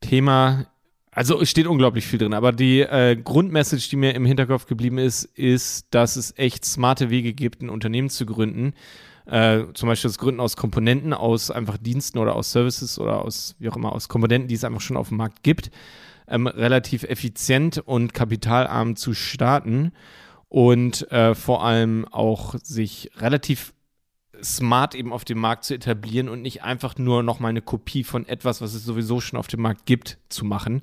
Thema. 0.00 0.66
Also 1.12 1.44
steht 1.44 1.66
unglaublich 1.66 2.06
viel 2.06 2.18
drin, 2.18 2.34
aber 2.34 2.52
die 2.52 2.80
äh, 2.80 3.16
Grundmessage, 3.16 3.88
die 3.90 3.96
mir 3.96 4.14
im 4.14 4.24
Hinterkopf 4.24 4.66
geblieben 4.66 4.98
ist, 4.98 5.24
ist, 5.24 5.86
dass 5.90 6.16
es 6.16 6.36
echt 6.36 6.64
smarte 6.64 7.10
Wege 7.10 7.32
gibt, 7.32 7.62
ein 7.62 7.70
Unternehmen 7.70 8.10
zu 8.10 8.26
gründen. 8.26 8.74
Äh, 9.26 9.64
zum 9.74 9.88
Beispiel 9.88 10.08
das 10.08 10.18
Gründen 10.18 10.40
aus 10.40 10.56
Komponenten, 10.56 11.12
aus 11.12 11.50
einfach 11.50 11.76
Diensten 11.76 12.18
oder 12.18 12.36
aus 12.36 12.52
Services 12.52 12.98
oder 12.98 13.22
aus, 13.22 13.56
wie 13.58 13.68
auch 13.68 13.76
immer, 13.76 13.92
aus 13.92 14.08
Komponenten, 14.08 14.48
die 14.48 14.54
es 14.54 14.64
einfach 14.64 14.80
schon 14.80 14.96
auf 14.96 15.08
dem 15.08 15.16
Markt 15.16 15.42
gibt 15.42 15.70
ähm, 16.28 16.46
relativ 16.46 17.02
effizient 17.04 17.78
und 17.78 18.14
kapitalarm 18.14 18.96
zu 18.96 19.14
starten 19.14 19.92
und 20.48 21.10
äh, 21.12 21.34
vor 21.34 21.64
allem 21.64 22.06
auch 22.06 22.54
sich 22.62 23.10
relativ 23.18 23.74
smart 24.42 24.94
eben 24.94 25.12
auf 25.12 25.24
dem 25.24 25.38
Markt 25.38 25.64
zu 25.64 25.74
etablieren 25.74 26.28
und 26.28 26.42
nicht 26.42 26.62
einfach 26.62 26.96
nur 26.96 27.22
noch 27.22 27.40
mal 27.40 27.48
eine 27.48 27.62
Kopie 27.62 28.04
von 28.04 28.26
etwas, 28.26 28.60
was 28.60 28.74
es 28.74 28.84
sowieso 28.84 29.20
schon 29.20 29.38
auf 29.38 29.48
dem 29.48 29.60
Markt 29.60 29.86
gibt, 29.86 30.18
zu 30.28 30.44
machen. 30.44 30.82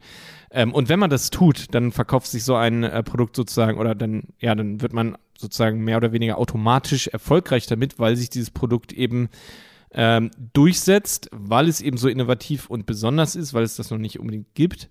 Ähm, 0.52 0.74
und 0.74 0.90
wenn 0.90 1.00
man 1.00 1.10
das 1.10 1.30
tut, 1.30 1.74
dann 1.74 1.92
verkauft 1.92 2.28
sich 2.28 2.44
so 2.44 2.56
ein 2.56 2.84
äh, 2.84 3.04
Produkt 3.04 3.36
sozusagen 3.36 3.78
oder 3.78 3.96
dann, 3.96 4.24
ja, 4.40 4.56
dann 4.56 4.82
wird 4.82 4.94
man 4.94 5.18
sozusagen 5.38 5.84
mehr 5.84 5.98
oder 5.98 6.12
weniger 6.12 6.38
automatisch 6.38 7.08
erfolgreich 7.08 7.68
damit, 7.68 8.00
weil 8.00 8.16
sich 8.16 8.30
dieses 8.30 8.52
Produkt 8.52 8.94
eben 8.94 9.30
ähm, 9.92 10.32
durchsetzt, 10.54 11.30
weil 11.32 11.70
es 11.70 11.82
eben 11.82 11.98
so 11.98 12.08
innovativ 12.08 12.70
und 12.70 12.86
besonders 12.86 13.36
ist, 13.36 13.54
weil 13.54 13.64
es 13.64 13.76
das 13.76 13.90
noch 13.90 13.98
nicht 13.98 14.20
unbedingt 14.20 14.54
gibt 14.54 14.90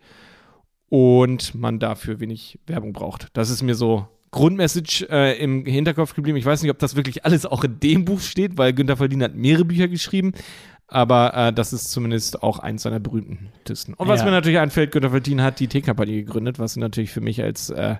und 0.94 1.56
man 1.56 1.80
dafür 1.80 2.20
wenig 2.20 2.60
Werbung 2.68 2.92
braucht. 2.92 3.26
Das 3.32 3.50
ist 3.50 3.62
mir 3.62 3.74
so 3.74 4.06
Grundmessage 4.30 5.04
äh, 5.10 5.36
im 5.42 5.66
Hinterkopf 5.66 6.14
geblieben. 6.14 6.38
Ich 6.38 6.44
weiß 6.46 6.62
nicht, 6.62 6.70
ob 6.70 6.78
das 6.78 6.94
wirklich 6.94 7.24
alles 7.24 7.46
auch 7.46 7.64
in 7.64 7.80
dem 7.80 8.04
Buch 8.04 8.20
steht, 8.20 8.58
weil 8.58 8.72
Günter 8.72 8.96
Verdien 8.96 9.20
hat 9.24 9.34
mehrere 9.34 9.64
Bücher 9.64 9.88
geschrieben. 9.88 10.34
Aber 10.86 11.34
äh, 11.34 11.52
das 11.52 11.72
ist 11.72 11.90
zumindest 11.90 12.44
auch 12.44 12.60
eins 12.60 12.82
seiner 12.82 13.00
berühmtesten. 13.00 13.94
Und 13.94 14.06
was 14.06 14.20
Ja. 14.20 14.26
mir 14.26 14.30
natürlich 14.30 14.60
einfällt, 14.60 14.92
Günter 14.92 15.10
Verdien 15.10 15.42
hat 15.42 15.58
die 15.58 15.66
Teekampagne 15.66 16.22
gegründet, 16.22 16.60
was 16.60 16.76
natürlich 16.76 17.10
für 17.10 17.20
mich 17.20 17.42
als, 17.42 17.70
äh, 17.70 17.96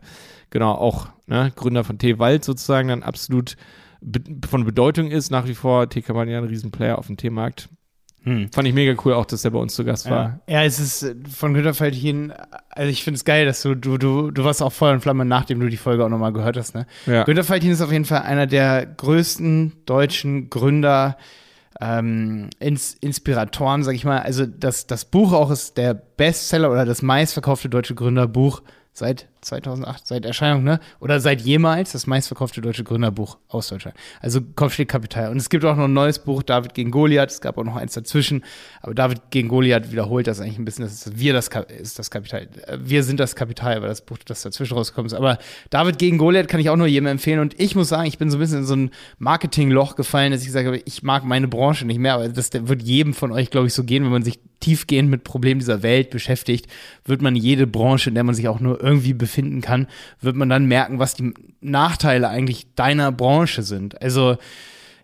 genau, 0.51 0.73
auch 0.75 1.09
ne, 1.27 1.51
Gründer 1.57 1.83
von 1.83 1.99
Teewald 1.99 2.45
sozusagen 2.45 2.87
dann 2.89 3.03
absolut 3.03 3.57
be 4.01 4.21
von 4.47 4.65
Bedeutung 4.65 5.11
ist. 5.11 5.33
Nach 5.33 5.49
wie 5.49 5.55
vor 5.55 5.89
Teekampagne 5.89 6.39
ein 6.39 6.45
Riesenplayer 6.45 6.97
auf 6.99 7.09
dem 7.09 7.17
Teemarkt. 7.17 7.69
Hm. 8.25 8.51
Fand 8.53 8.67
ich 8.67 8.75
mega 8.75 9.01
cool 9.05 9.13
auch, 9.13 9.27
dass 9.27 9.43
der 9.43 9.51
bei 9.51 9.59
uns 9.59 9.75
zu 9.75 9.85
Gast 9.85 10.09
war. 10.09 10.41
Ja. 10.49 10.65
es 10.65 10.81
ist 10.81 11.03
äh, 11.03 11.15
von 11.31 11.55
Günter 11.55 11.75
Feldhin, 11.75 12.33
also 12.71 12.91
ich 12.91 13.05
finde 13.05 13.17
es 13.17 13.25
geil, 13.25 13.45
dass 13.45 13.63
du, 13.63 13.75
du, 13.75 13.99
du, 13.99 14.31
du 14.31 14.45
warst 14.45 14.63
auch 14.63 14.73
Feuer 14.73 14.95
und 14.95 15.01
Flamme, 15.01 15.25
nachdem 15.25 15.61
du 15.61 15.69
die 15.69 15.77
Folge 15.77 16.05
auch 16.05 16.09
nochmal 16.09 16.33
gehört 16.33 16.57
hast, 16.57 16.75
ne? 16.75 16.87
Ja. 17.07 17.25
Günter 17.25 17.45
Feldhin 17.45 17.71
ist 17.71 17.83
auf 17.83 17.93
jeden 17.93 18.07
Fall 18.07 18.23
einer 18.23 18.47
der 18.47 18.87
größten 18.87 19.73
deutschen 19.87 20.49
Gründer, 20.49 21.17
ähm, 21.81 22.51
Ins 22.61 22.95
Inspiratoren, 22.95 23.83
sag 23.83 23.95
ich 23.95 24.05
mal. 24.05 24.21
Also 24.21 24.47
das, 24.47 24.87
das 24.87 25.05
Buch 25.05 25.33
auch 25.33 25.51
ist 25.51 25.77
der 25.77 25.95
Bestseller 25.95 26.71
oder 26.71 26.85
das 26.85 27.03
meistverkaufte 27.03 27.69
deutsche 27.69 27.95
Gründerbuch 27.95 28.63
seit 28.93 29.27
2008, 29.45 30.07
seit 30.07 30.25
Erscheinung, 30.25 30.65
ne? 30.65 30.81
Oder 31.01 31.21
seit 31.21 31.41
jemals 31.41 31.93
das 31.93 32.07
meistverkaufte 32.07 32.61
deutsche 32.61 32.85
Gründerbuch 32.85 33.39
aus 33.49 33.69
Deutschland. 33.69 33.97
Also 34.21 34.41
Kopfschlägkapital. 34.41 35.31
Und 35.31 35.37
es 35.37 35.49
gibt 35.49 35.65
auch 35.65 35.77
noch 35.77 35.85
ein 35.85 35.93
neues 35.93 36.19
Buch, 36.19 36.43
David 36.43 36.75
gegen 36.75 36.91
Goliath. 36.91 37.31
Es 37.31 37.41
gab 37.41 37.59
auch 37.59 37.65
noch 37.65 37.77
eins 37.77 37.95
dazwischen. 37.95 38.45
Aber 38.83 38.95
David 38.95 39.31
gegen 39.31 39.49
Goliath 39.49 39.93
wiederholt 39.93 40.27
das 40.27 40.41
eigentlich 40.41 40.59
ein 40.59 40.65
bisschen. 40.65 40.85
Das 40.85 41.11
wir 41.15 41.33
das 41.33 41.51
ist 41.81 41.99
das 41.99 42.11
Kapital. 42.11 42.49
Äh, 42.67 42.79
Wir 42.83 43.03
sind 43.03 43.21
das 43.21 43.37
Kapital, 43.37 43.81
weil 43.83 43.89
das 43.89 44.01
Buch, 44.01 44.19
das 44.25 44.43
dazwischen 44.43 44.75
rausgekommen 44.75 45.07
ist. 45.07 45.15
Aber 45.15 45.39
David 45.71 45.99
gegen 45.99 46.19
Goliath 46.19 46.49
kann 46.49 46.61
ich 46.61 46.71
auch 46.71 46.77
nur 46.77 46.87
jedem 46.87 47.07
empfehlen. 47.07 47.41
Und 47.41 47.59
ich 47.61 47.75
muss 47.77 47.89
sagen, 47.89 48.07
ich 48.07 48.19
bin 48.19 48.31
so 48.31 48.37
ein 48.37 48.41
bisschen 48.41 48.59
in 48.59 48.67
so 48.67 48.77
ein 48.77 48.91
Marketingloch 49.19 49.97
gefallen, 49.97 50.33
dass 50.33 50.47
ich 50.47 50.55
habe, 50.55 50.79
ich 50.85 51.03
mag 51.03 51.25
meine 51.25 51.49
Branche 51.49 51.87
nicht 51.87 51.99
mehr. 51.99 52.15
Aber 52.15 52.29
das 52.29 52.51
wird 52.53 52.83
jedem 52.83 53.15
von 53.15 53.33
euch, 53.33 53.51
glaube 53.51 53.67
ich, 53.67 53.75
so 53.75 53.85
gehen, 53.85 54.05
wenn 54.05 54.13
man 54.13 54.23
sich 54.23 54.39
tiefgehend 54.65 55.11
mit 55.11 55.25
Problemen 55.25 55.61
dieser 55.61 55.83
Welt 55.83 56.09
beschäftigt, 56.09 56.67
wird 57.05 57.21
man 57.21 57.37
jede 57.37 57.67
Branche, 57.67 58.09
in 58.09 58.15
der 58.15 58.25
man 58.25 58.35
sich 58.35 58.49
auch 58.49 58.61
nur 58.61 58.83
irgendwie 58.83 59.13
befinden 59.35 59.61
kann, 59.61 59.89
wird 60.21 60.37
man 60.37 60.49
dann 60.49 60.67
merken, 60.67 60.99
was 60.99 61.15
die 61.15 61.35
Nachteile 61.61 62.29
eigentlich 62.29 62.67
deiner 62.77 63.11
Branche 63.11 63.63
sind. 63.63 64.01
Also 64.01 64.37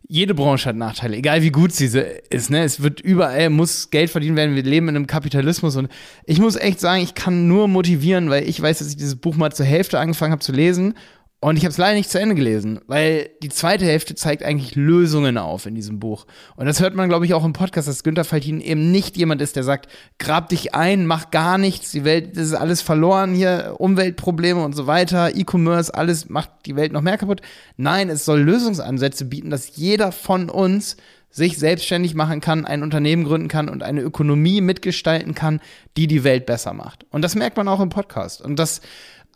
jede 0.09 0.35
Branche 0.35 0.69
hat 0.69 0.77
Nachteile, 0.77 1.17
egal 1.17 1.43
wie 1.43 1.51
gut 1.51 1.73
sie 1.73 1.87
ist. 2.31 2.51
Ne? 2.51 2.65
Es 2.65 2.83
wird 2.83 3.01
überall, 3.01 3.51
muss 3.51 3.91
Geld 3.91 4.11
verdient 4.11 4.37
werden. 4.37 4.57
Wir 4.57 4.63
leben 4.63 4.89
in 4.89 4.97
einem 4.97 5.07
Kapitalismus 5.07 5.77
und 5.77 5.89
ich 6.25 6.41
muss 6.41 6.57
echt 6.57 6.81
sagen, 6.81 7.03
ich 7.03 7.15
kann 7.15 7.47
nur 7.47 7.69
motivieren, 7.69 8.31
weil 8.31 8.49
ich 8.49 8.61
weiß, 8.61 8.79
dass 8.79 8.89
ich 8.89 8.97
dieses 8.97 9.17
Buch 9.17 9.37
mal 9.37 9.53
zur 9.53 9.67
Hälfte 9.67 9.99
angefangen 9.99 10.33
habe 10.33 10.43
zu 10.43 10.53
lesen 10.53 10.95
und 11.43 11.57
ich 11.57 11.65
habe 11.65 11.71
es 11.71 11.79
leider 11.79 11.97
nicht 11.97 12.11
zu 12.11 12.21
Ende 12.21 12.35
gelesen, 12.35 12.81
weil 12.87 13.31
die 13.43 13.49
zweite 13.49 13.87
Hälfte 13.87 14.15
zeigt 14.15 14.43
eigentlich 14.43 14.75
Lösungen 14.75 15.39
auf 15.39 15.65
in 15.65 15.75
diesem 15.75 15.99
Buch. 15.99 16.27
Und 16.55 16.67
das 16.67 16.81
hört 16.81 16.95
man, 16.95 17.09
glaube 17.09 17.25
ich, 17.25 17.33
auch 17.33 17.47
im 17.47 17.55
Podcast, 17.55 17.89
dass 17.89 18.05
Günther 18.05 18.25
Faltin 18.25 18.61
eben 18.61 18.91
nicht 18.91 19.17
jemand 19.17 19.41
ist, 19.41 19.57
der 19.57 19.65
sagt, 19.65 19.91
grab 20.19 20.51
dich 20.51 20.75
ein, 20.75 21.07
mach 21.07 21.31
gar 21.31 21.57
nichts, 21.57 21.93
die 21.93 22.05
Welt, 22.05 22.37
das 22.37 22.49
ist 22.49 22.55
alles 22.55 22.83
verloren 22.83 23.33
hier, 23.33 23.77
Umweltprobleme 23.79 24.63
und 24.63 24.75
so 24.75 24.87
weiter, 24.87 25.35
E-Commerce, 25.35 25.95
alles 25.95 26.29
macht 26.29 26.51
die 26.67 26.77
Welt 26.77 26.93
noch 26.93 27.01
mehr 27.01 27.17
kaputt. 27.17 27.41
Nein, 27.79 28.11
es 28.11 28.27
soll 28.27 28.41
Lösungsansätze 28.41 29.25
bieten, 29.25 29.49
dass 29.49 29.77
jeder 29.77 30.13
von 30.13 30.51
uns 30.51 30.99
sich 31.31 31.59
selbstständig 31.59 32.15
machen 32.15 32.41
kann, 32.41 32.67
ein 32.67 32.83
Unternehmen 32.83 33.25
gründen 33.25 33.49
kann 33.49 33.69
und 33.69 33.83
eine 33.83 34.03
Ökonomie 34.03 34.61
mitgestalten 34.61 35.35
kann, 35.35 35.61
die 35.97 36.07
die 36.07 36.25
Welt 36.25 36.45
besser 36.45 36.75
macht. 36.75 37.07
Und 37.11 37.23
das 37.23 37.37
merkt 37.37 37.57
man 37.57 37.69
auch 37.69 37.81
im 37.81 37.89
Podcast. 37.89 38.43
Und 38.43 38.59
das 38.59 38.81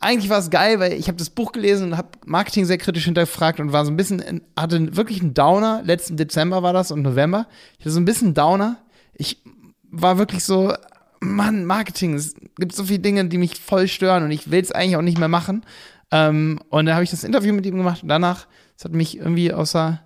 eigentlich 0.05 0.29
war 0.29 0.37
es 0.37 0.51
geil, 0.51 0.79
weil 0.79 0.93
ich 0.93 1.07
habe 1.07 1.17
das 1.17 1.31
Buch 1.31 1.51
gelesen 1.51 1.87
und 1.87 1.97
habe 1.97 2.09
Marketing 2.27 2.65
sehr 2.65 2.77
kritisch 2.77 3.05
hinterfragt 3.05 3.59
und 3.59 3.73
war 3.73 3.85
so 3.85 3.91
ein 3.91 3.97
bisschen, 3.97 4.41
hatte 4.55 4.95
wirklich 4.95 5.21
einen 5.21 5.33
Downer. 5.33 5.81
Letzten 5.83 6.15
Dezember 6.15 6.61
war 6.61 6.73
das 6.73 6.91
und 6.91 7.01
November. 7.01 7.47
Ich 7.79 7.85
hatte 7.85 7.91
so 7.91 7.99
ein 7.99 8.05
bisschen 8.05 8.35
Downer. 8.35 8.77
Ich 9.15 9.41
war 9.89 10.19
wirklich 10.19 10.43
so, 10.43 10.73
Mann, 11.21 11.65
Marketing, 11.65 12.13
es 12.13 12.35
gibt 12.57 12.75
so 12.75 12.83
viele 12.83 12.99
Dinge, 12.99 13.25
die 13.25 13.39
mich 13.39 13.59
voll 13.59 13.87
stören 13.87 14.23
und 14.23 14.29
ich 14.29 14.51
will 14.51 14.61
es 14.61 14.71
eigentlich 14.71 14.95
auch 14.95 15.01
nicht 15.01 15.17
mehr 15.17 15.27
machen. 15.27 15.65
Ähm, 16.11 16.59
und 16.69 16.85
da 16.85 16.93
habe 16.93 17.03
ich 17.03 17.09
das 17.09 17.23
Interview 17.23 17.53
mit 17.53 17.65
ihm 17.65 17.77
gemacht 17.77 18.03
und 18.03 18.09
danach, 18.09 18.45
das 18.75 18.85
hat 18.85 18.93
mich 18.93 19.17
irgendwie 19.17 19.53
außer, 19.53 20.01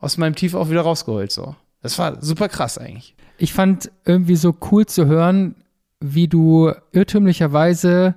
aus 0.00 0.18
meinem 0.18 0.34
Tief 0.34 0.54
auch 0.54 0.68
wieder 0.68 0.80
rausgeholt. 0.80 1.30
So. 1.30 1.54
Das 1.80 1.96
war 1.96 2.20
super 2.20 2.48
krass 2.48 2.76
eigentlich. 2.76 3.14
Ich 3.38 3.52
fand 3.52 3.92
irgendwie 4.04 4.34
so 4.34 4.56
cool 4.72 4.84
zu 4.84 5.06
hören, 5.06 5.54
wie 6.00 6.26
du 6.26 6.72
irrtümlicherweise 6.90 8.16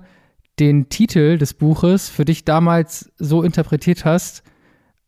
den 0.58 0.88
Titel 0.88 1.38
des 1.38 1.54
Buches 1.54 2.08
für 2.08 2.24
dich 2.24 2.44
damals 2.44 3.12
so 3.18 3.42
interpretiert 3.42 4.04
hast, 4.04 4.42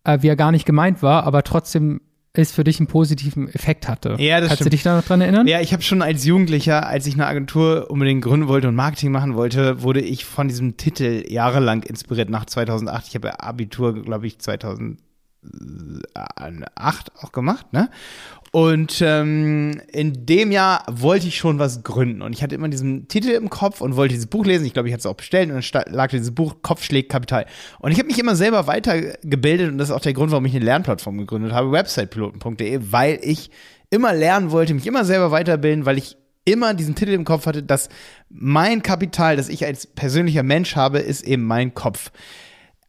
äh, 0.05 0.19
wie 0.21 0.29
er 0.29 0.37
gar 0.37 0.53
nicht 0.53 0.67
gemeint 0.67 1.03
war, 1.03 1.25
aber 1.25 1.43
trotzdem 1.43 2.01
es 2.35 2.53
für 2.53 2.63
dich 2.63 2.79
einen 2.79 2.87
positiven 2.87 3.49
Effekt 3.49 3.89
hatte. 3.89 4.17
Ja, 4.19 4.41
das 4.41 4.51
Kannst 4.51 4.61
du 4.61 4.65
stimmt. 4.65 4.73
dich 4.75 4.83
da 4.85 4.97
noch 4.97 5.05
dran 5.05 5.21
erinnern? 5.21 5.47
Ja, 5.47 5.61
ich 5.61 5.73
habe 5.73 5.83
schon 5.83 6.03
als 6.03 6.25
Jugendlicher, 6.25 6.87
als 6.87 7.07
ich 7.07 7.15
eine 7.15 7.27
Agentur 7.27 7.91
unbedingt 7.91 8.23
gründen 8.23 8.49
wollte 8.49 8.69
und 8.69 8.77
Marketing 8.77 9.11
machen 9.11 9.35
wollte, 9.35 9.83
wurde 9.83 10.01
ich 10.01 10.25
von 10.25 10.47
diesem 10.47 10.77
Titel 10.77 11.25
jahrelang 11.29 11.83
inspiriert 11.83 12.31
nach 12.31 12.45
2008. 12.47 13.09
Ich 13.09 13.15
habe 13.17 13.41
Abitur, 13.43 13.95
glaube 14.03 14.27
ich, 14.27 14.39
2008 14.39 15.01
auch 17.23 17.33
gemacht, 17.33 17.73
ne? 17.73 17.91
Und 18.53 19.03
ähm, 19.03 19.81
in 19.93 20.27
dem 20.27 20.51
Jahr 20.51 20.85
wollte 20.91 21.27
ich 21.27 21.37
schon 21.37 21.59
was 21.59 21.83
gründen. 21.83 22.23
Und 22.23 22.33
ich 22.33 22.43
hatte 22.43 22.55
immer 22.55 22.69
diesen 22.69 23.09
Titel 23.09 23.31
im 23.31 23.51
Kopf 23.51 23.81
und 23.81 23.97
wollte 23.97 24.15
dieses 24.15 24.27
Buch 24.27 24.47
lesen. 24.47 24.65
Ich 24.65 24.73
glaube, 24.73 24.89
ich 24.89 24.95
hatte 24.95 25.01
es 25.01 25.07
auch 25.07 25.17
bestellt 25.17 25.51
und 25.51 25.75
dann 25.75 25.85
lag 25.93 26.11
dieses 26.11 26.35
Buch 26.35 26.57
Kopfschläg 26.63 27.09
Kapital. 27.09 27.47
Und 27.79 27.93
ich 27.93 27.99
habe 27.99 28.09
mich 28.09 28.19
immer 28.19 28.37
selber 28.37 28.67
weitergebildet 28.67 29.71
und 29.71 29.79
das 29.79 29.91
ist 29.91 29.95
auch 29.95 30.01
der 30.01 30.15
Grund, 30.15 30.31
warum 30.31 30.47
ich 30.47 30.55
eine 30.57 30.65
Lernplattform 30.65 31.19
gegründet 31.19 31.53
habe, 31.53 31.73
websitepiloten.de, 31.73 32.81
weil 32.91 33.19
ich 33.23 33.51
immer 33.91 34.15
lernen 34.15 34.51
wollte, 34.51 34.75
mich 34.75 34.87
immer 34.87 35.05
selber 35.05 35.31
weiterbilden, 35.31 35.85
weil 35.87 35.99
ich 35.99 36.17
immer 36.45 36.73
diesen 36.73 36.95
Titel 36.95 37.13
im 37.13 37.25
Kopf 37.25 37.47
hatte, 37.47 37.63
dass 37.63 37.91
mein 38.31 38.83
Kapital, 38.83 39.37
das 39.37 39.51
ich 39.51 39.67
als 39.67 39.87
persönlicher 39.87 40.43
Mensch 40.43 40.77
habe, 40.77 40.99
ist 40.99 41.23
eben 41.23 41.45
mein 41.45 41.75
Kopf. 41.75 42.11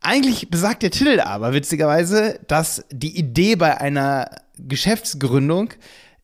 Eigentlich 0.02 0.50
besagt 0.50 0.82
der 0.82 0.92
Titel 0.92 1.20
aber 1.20 1.54
witzigerweise, 1.54 2.40
dass 2.48 2.86
die 2.90 3.18
Idee 3.18 3.58
bei 3.58 3.80
einer 3.80 4.30
Geschäftsgründung 4.68 5.74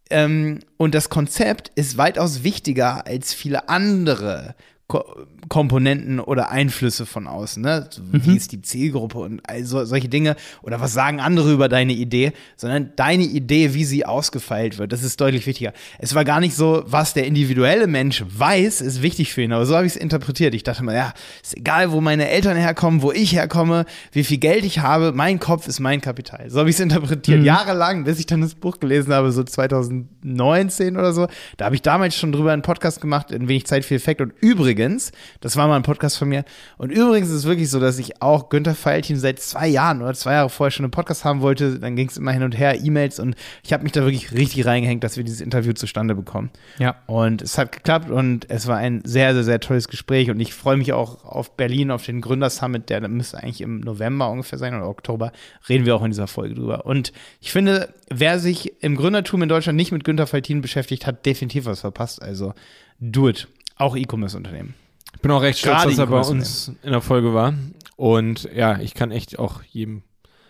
ähm, 0.09 0.59
und 0.77 0.95
das 0.95 1.09
Konzept 1.09 1.71
ist 1.75 1.97
weitaus 1.97 2.43
wichtiger 2.43 3.07
als 3.07 3.33
viele 3.33 3.69
andere 3.69 4.55
Ko 4.87 5.03
Komponenten 5.47 6.19
oder 6.19 6.49
Einflüsse 6.49 7.05
von 7.05 7.27
außen, 7.27 7.61
ne? 7.61 7.87
Wie 8.11 8.35
ist 8.35 8.51
die 8.51 8.63
Zielgruppe 8.63 9.19
und 9.19 9.47
also 9.47 9.85
solche 9.85 10.09
Dinge 10.09 10.35
oder 10.63 10.81
was 10.81 10.91
sagen 10.93 11.19
andere 11.19 11.51
über 11.51 11.69
deine 11.69 11.93
Idee, 11.93 12.33
sondern 12.55 12.93
deine 12.95 13.23
Idee, 13.23 13.75
wie 13.75 13.85
sie 13.85 14.07
ausgefeilt 14.07 14.79
wird, 14.79 14.91
das 14.91 15.03
ist 15.03 15.21
deutlich 15.21 15.45
wichtiger. 15.45 15.71
Es 15.99 16.15
war 16.15 16.25
gar 16.25 16.39
nicht 16.39 16.55
so, 16.55 16.83
was 16.87 17.13
der 17.13 17.27
individuelle 17.27 17.85
Mensch 17.85 18.23
weiß, 18.27 18.81
ist 18.81 19.03
wichtig 19.03 19.33
für 19.33 19.43
ihn, 19.43 19.53
aber 19.53 19.67
so 19.67 19.75
habe 19.75 19.85
ich 19.85 19.95
es 19.95 20.01
interpretiert. 20.01 20.55
Ich 20.55 20.63
dachte 20.63 20.83
mal, 20.83 20.95
ja, 20.95 21.13
ist 21.43 21.55
egal, 21.55 21.91
wo 21.91 22.01
meine 22.01 22.27
Eltern 22.27 22.57
herkommen, 22.57 23.03
wo 23.03 23.11
ich 23.11 23.33
herkomme, 23.33 23.85
wie 24.13 24.23
viel 24.23 24.37
Geld 24.37 24.65
ich 24.65 24.79
habe, 24.79 25.11
mein 25.13 25.39
Kopf 25.39 25.67
ist 25.67 25.79
mein 25.79 26.01
Kapital. 26.01 26.49
So 26.49 26.59
habe 26.59 26.69
ich 26.69 26.75
es 26.75 26.79
interpretiert, 26.79 27.43
jahrelang, 27.43 28.03
bis 28.03 28.19
ich 28.19 28.25
dann 28.25 28.41
das 28.41 28.55
Buch 28.55 28.79
gelesen 28.79 29.13
habe, 29.13 29.31
so 29.31 29.43
2019 29.43 30.97
oder 30.97 31.13
so. 31.13 31.27
Da 31.57 31.65
habe 31.65 31.75
ich 31.75 31.83
damals 31.83 32.15
schon 32.15 32.31
drüber 32.31 32.51
einen 32.51 32.63
Podcast 32.63 32.99
gemacht, 32.99 33.29
in 33.31 33.47
wenig 33.47 33.67
Zeit 33.67 33.85
viel 33.85 33.97
Effekt 33.97 34.21
und 34.21 34.33
übrigens, 34.41 34.74
das 35.41 35.55
war 35.57 35.67
mal 35.67 35.75
ein 35.75 35.83
Podcast 35.83 36.17
von 36.17 36.29
mir. 36.29 36.45
Und 36.77 36.91
übrigens 36.91 37.29
ist 37.29 37.35
es 37.35 37.45
wirklich 37.45 37.69
so, 37.69 37.79
dass 37.79 37.99
ich 37.99 38.21
auch 38.21 38.49
Günther 38.49 38.75
Feiltin 38.75 39.17
seit 39.17 39.39
zwei 39.39 39.67
Jahren 39.67 40.01
oder 40.01 40.13
zwei 40.13 40.33
Jahre 40.33 40.49
vorher 40.49 40.71
schon 40.71 40.85
einen 40.85 40.91
Podcast 40.91 41.25
haben 41.25 41.41
wollte. 41.41 41.79
Dann 41.79 41.95
ging 41.95 42.07
es 42.07 42.17
immer 42.17 42.31
hin 42.31 42.43
und 42.43 42.57
her, 42.57 42.83
E-Mails 42.83 43.19
und 43.19 43.35
ich 43.63 43.73
habe 43.73 43.83
mich 43.83 43.91
da 43.91 44.01
wirklich 44.01 44.31
richtig 44.31 44.65
reingehängt, 44.65 45.03
dass 45.03 45.17
wir 45.17 45.23
dieses 45.23 45.41
Interview 45.41 45.73
zustande 45.73 46.15
bekommen. 46.15 46.51
Ja. 46.79 46.95
Und 47.07 47.41
es 47.41 47.57
hat 47.57 47.71
geklappt 47.71 48.09
und 48.09 48.49
es 48.49 48.67
war 48.67 48.77
ein 48.77 49.01
sehr, 49.05 49.33
sehr, 49.33 49.43
sehr 49.43 49.59
tolles 49.59 49.87
Gespräch 49.87 50.29
und 50.29 50.39
ich 50.39 50.53
freue 50.53 50.77
mich 50.77 50.93
auch 50.93 51.23
auf 51.23 51.55
Berlin, 51.55 51.91
auf 51.91 52.05
den 52.05 52.21
Gründersummit, 52.21 52.89
der 52.89 53.07
müsste 53.07 53.41
eigentlich 53.41 53.61
im 53.61 53.79
November 53.79 54.29
ungefähr 54.29 54.59
sein 54.59 54.75
oder 54.75 54.87
Oktober, 54.87 55.31
reden 55.69 55.85
wir 55.85 55.95
auch 55.95 56.03
in 56.03 56.11
dieser 56.11 56.27
Folge 56.27 56.55
drüber. 56.55 56.85
Und 56.85 57.11
ich 57.41 57.51
finde, 57.51 57.93
wer 58.09 58.39
sich 58.39 58.81
im 58.81 58.95
Gründertum 58.95 59.41
in 59.41 59.49
Deutschland 59.49 59.77
nicht 59.77 59.91
mit 59.91 60.03
Günther 60.03 60.27
Feiltin 60.27 60.61
beschäftigt, 60.61 61.05
hat 61.05 61.25
definitiv 61.25 61.65
was 61.65 61.81
verpasst. 61.81 62.21
Also 62.21 62.53
do 62.99 63.29
it. 63.29 63.47
Auch 63.77 63.95
E-Commerce-Unternehmen. 63.95 64.73
Ich 65.13 65.21
bin 65.21 65.31
auch 65.31 65.41
recht 65.41 65.59
stolz, 65.59 65.83
Gerade 65.83 65.89
dass 65.89 65.99
er 65.99 66.07
bei 66.07 66.19
uns 66.19 66.71
in 66.83 66.91
der 66.91 67.01
Folge 67.01 67.33
war. 67.33 67.53
Und 67.95 68.49
ja, 68.53 68.79
ich 68.79 68.93
kann 68.93 69.11
echt 69.11 69.39
auch 69.39 69.63
jedem, 69.63 70.03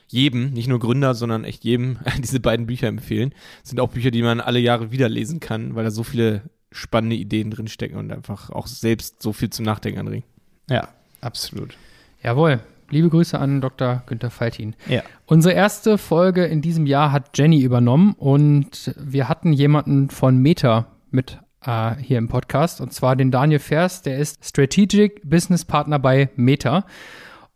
jedem, 0.08 0.52
nicht 0.52 0.68
nur 0.68 0.80
Gründer, 0.80 1.14
sondern 1.14 1.44
echt 1.44 1.64
jedem 1.64 2.00
diese 2.20 2.40
beiden 2.40 2.66
Bücher 2.66 2.88
empfehlen. 2.88 3.34
Das 3.62 3.70
sind 3.70 3.80
auch 3.80 3.90
Bücher, 3.90 4.12
die 4.12 4.22
man 4.22 4.42
alle 4.42 4.60
Jahre 4.60 4.92
wieder 4.92 5.10
lesen 5.10 5.40
kann, 5.40 5.76
weil 5.76 5.84
da 5.84 5.92
so 5.92 6.04
viele 6.04 6.44
spannende 6.72 7.16
Ideen 7.16 7.52
drinstecken 7.52 7.98
und 7.98 8.12
einfach 8.12 8.50
auch 8.50 8.68
selbst 8.68 9.22
so 9.22 9.34
viel 9.34 9.50
zum 9.50 9.66
Nachdenken 9.66 10.00
anregen. 10.00 10.26
Ja, 10.70 10.90
absolut. 11.22 11.78
Jawohl. 12.22 12.60
Liebe 12.92 13.10
Grüße 13.10 13.40
an 13.40 13.62
Dr. 13.62 14.04
Günther 14.06 14.30
Faltin. 14.30 14.76
Ja. 14.88 15.02
Unsere 15.26 15.56
erste 15.56 15.98
Folge 15.98 16.46
in 16.46 16.62
diesem 16.62 16.86
Jahr 16.86 17.12
hat 17.12 17.36
Jenny 17.36 17.62
übernommen 17.62 18.14
und 18.14 18.94
wir 18.98 19.28
hatten 19.28 19.54
jemanden 19.54 20.12
von 20.12 20.38
Meta 20.38 20.88
mit 21.10 21.40
äh, 21.66 21.96
hier 22.02 22.18
im 22.18 22.28
Podcast 22.28 22.82
und 22.82 22.94
zwar 22.94 23.16
den 23.16 23.32
Daniel 23.32 23.60
Vers, 23.60 24.02
der 24.02 24.18
ist 24.18 24.44
Strategic 24.44 25.22
Business 25.24 25.66
Partner 25.66 26.00
bei 26.00 26.30
Meta. 26.36 26.86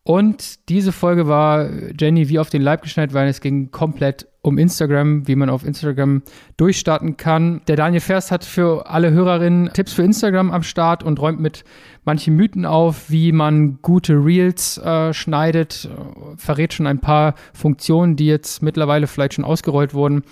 Und 0.04 0.70
diese 0.70 0.92
Folge 0.92 1.28
war 1.28 1.70
Jenny 2.00 2.30
wie 2.30 2.40
auf 2.40 2.50
den 2.50 2.64
Leib 2.64 2.82
geschneit, 2.82 3.14
weil 3.14 3.28
es 3.28 3.42
ging 3.42 3.70
komplett 3.70 4.28
um 4.42 4.58
Instagram, 4.58 5.28
wie 5.28 5.36
man 5.36 5.50
auf 5.50 5.66
Instagram 5.66 6.24
durchstarten 6.58 7.18
kann. 7.18 7.62
Der 7.68 7.76
Daniel 7.76 8.00
Vers 8.00 8.32
hat 8.32 8.46
für 8.46 8.90
alle 8.90 9.12
Hörerinnen 9.12 9.72
Tipps 9.74 9.94
für 9.94 10.04
Instagram 10.04 10.52
am 10.52 10.64
Start 10.64 11.04
und 11.04 11.20
räumt 11.20 11.40
mit 11.40 11.64
manchen 12.06 12.36
Mythen 12.36 12.66
auf, 12.66 13.12
wie 13.12 13.32
man 13.32 13.80
gute 13.82 14.14
Reels 14.14 14.78
äh, 14.80 15.14
schneidet, 15.14 15.90
verrät 16.38 16.74
schon 16.74 16.88
ein 16.88 17.00
paar 17.00 17.36
Funktionen, 17.54 18.16
die 18.16 18.26
jetzt 18.28 18.64
mittlerweile 18.64 19.06
vielleicht 19.06 19.36
schon 19.36 19.46
ausgerollt 19.46 19.94
wurden 19.94 20.24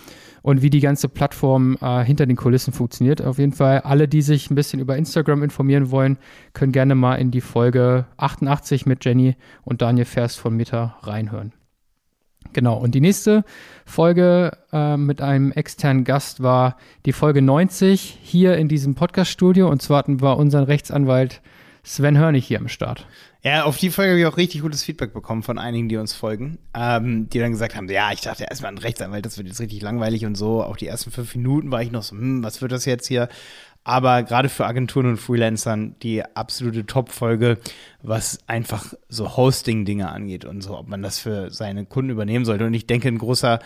und 0.47 0.61
wie 0.61 0.69
die 0.69 0.79
ganze 0.79 1.09
Plattform 1.09 1.77
äh, 1.81 2.05
hinter 2.05 2.25
den 2.25 2.37
Kulissen 2.37 2.71
funktioniert. 2.71 3.21
Auf 3.21 3.37
jeden 3.37 3.51
Fall, 3.51 3.81
alle, 3.81 4.07
die 4.07 4.21
sich 4.21 4.49
ein 4.49 4.55
bisschen 4.55 4.79
über 4.79 4.95
Instagram 4.95 5.43
informieren 5.43 5.91
wollen, 5.91 6.17
können 6.53 6.71
gerne 6.71 6.95
mal 6.95 7.15
in 7.15 7.31
die 7.31 7.41
Folge 7.41 8.05
88 8.15 8.85
mit 8.85 9.03
Jenny 9.03 9.35
und 9.65 9.81
Daniel 9.81 10.05
Vers 10.05 10.37
von 10.37 10.55
Meta 10.55 10.95
reinhören. 11.01 11.51
Genau, 12.53 12.77
und 12.77 12.95
die 12.95 13.01
nächste 13.01 13.43
Folge 13.85 14.57
äh, 14.71 14.95
mit 14.95 15.21
einem 15.21 15.51
externen 15.51 16.05
Gast 16.05 16.41
war 16.41 16.77
die 17.05 17.11
Folge 17.11 17.41
90 17.41 18.17
hier 18.21 18.55
in 18.55 18.69
diesem 18.69 18.95
Podcast-Studio. 18.95 19.69
Und 19.69 19.81
zwar 19.81 19.97
hatten 19.97 20.21
wir 20.21 20.37
unseren 20.37 20.63
Rechtsanwalt 20.63 21.41
Sven 21.83 22.17
Hörnig 22.17 22.47
hier 22.47 22.59
am 22.59 22.69
Start. 22.69 23.05
Ja, 23.47 23.63
auf 23.63 23.77
die 23.77 23.91
Folge 23.91 24.11
habe 24.11 24.19
ich 24.19 24.25
auch 24.25 24.35
richtig 24.35 24.59
gutes 24.59 24.83
Feedback 24.83 25.13
bekommen 25.13 25.41
von 25.41 25.57
einigen, 25.57 25.87
die 25.87 25.95
uns 25.95 26.13
folgen, 26.13 26.57
ähm, 26.73 27.29
die 27.29 27.39
dann 27.39 27.53
gesagt 27.53 27.77
haben, 27.77 27.87
ja, 27.87 28.11
ich 28.11 28.19
dachte 28.19 28.43
erstmal 28.43 28.73
ein 28.73 28.77
Rechtsanwalt, 28.77 29.25
das 29.25 29.37
wird 29.37 29.47
jetzt 29.47 29.61
richtig 29.61 29.81
langweilig 29.81 30.25
und 30.25 30.35
so. 30.35 30.61
Auch 30.61 30.75
die 30.75 30.87
ersten 30.87 31.11
fünf 31.11 31.33
Minuten 31.33 31.71
war 31.71 31.81
ich 31.81 31.89
noch 31.89 32.03
so, 32.03 32.17
hm, 32.17 32.43
was 32.43 32.61
wird 32.61 32.73
das 32.73 32.83
jetzt 32.83 33.07
hier? 33.07 33.29
Aber 33.85 34.23
gerade 34.23 34.49
für 34.49 34.65
Agenturen 34.65 35.05
und 35.05 35.17
Freelancern 35.17 35.95
die 36.03 36.25
absolute 36.35 36.85
Top-Folge, 36.85 37.57
was 38.03 38.39
einfach 38.47 38.93
so 39.07 39.37
Hosting-Dinge 39.37 40.09
angeht 40.09 40.43
und 40.43 40.59
so, 40.59 40.77
ob 40.77 40.89
man 40.89 41.01
das 41.01 41.17
für 41.17 41.49
seine 41.49 41.85
Kunden 41.85 42.11
übernehmen 42.11 42.43
sollte. 42.43 42.65
Und 42.65 42.73
ich 42.73 42.85
denke, 42.85 43.07
ein 43.07 43.17
großer 43.17 43.59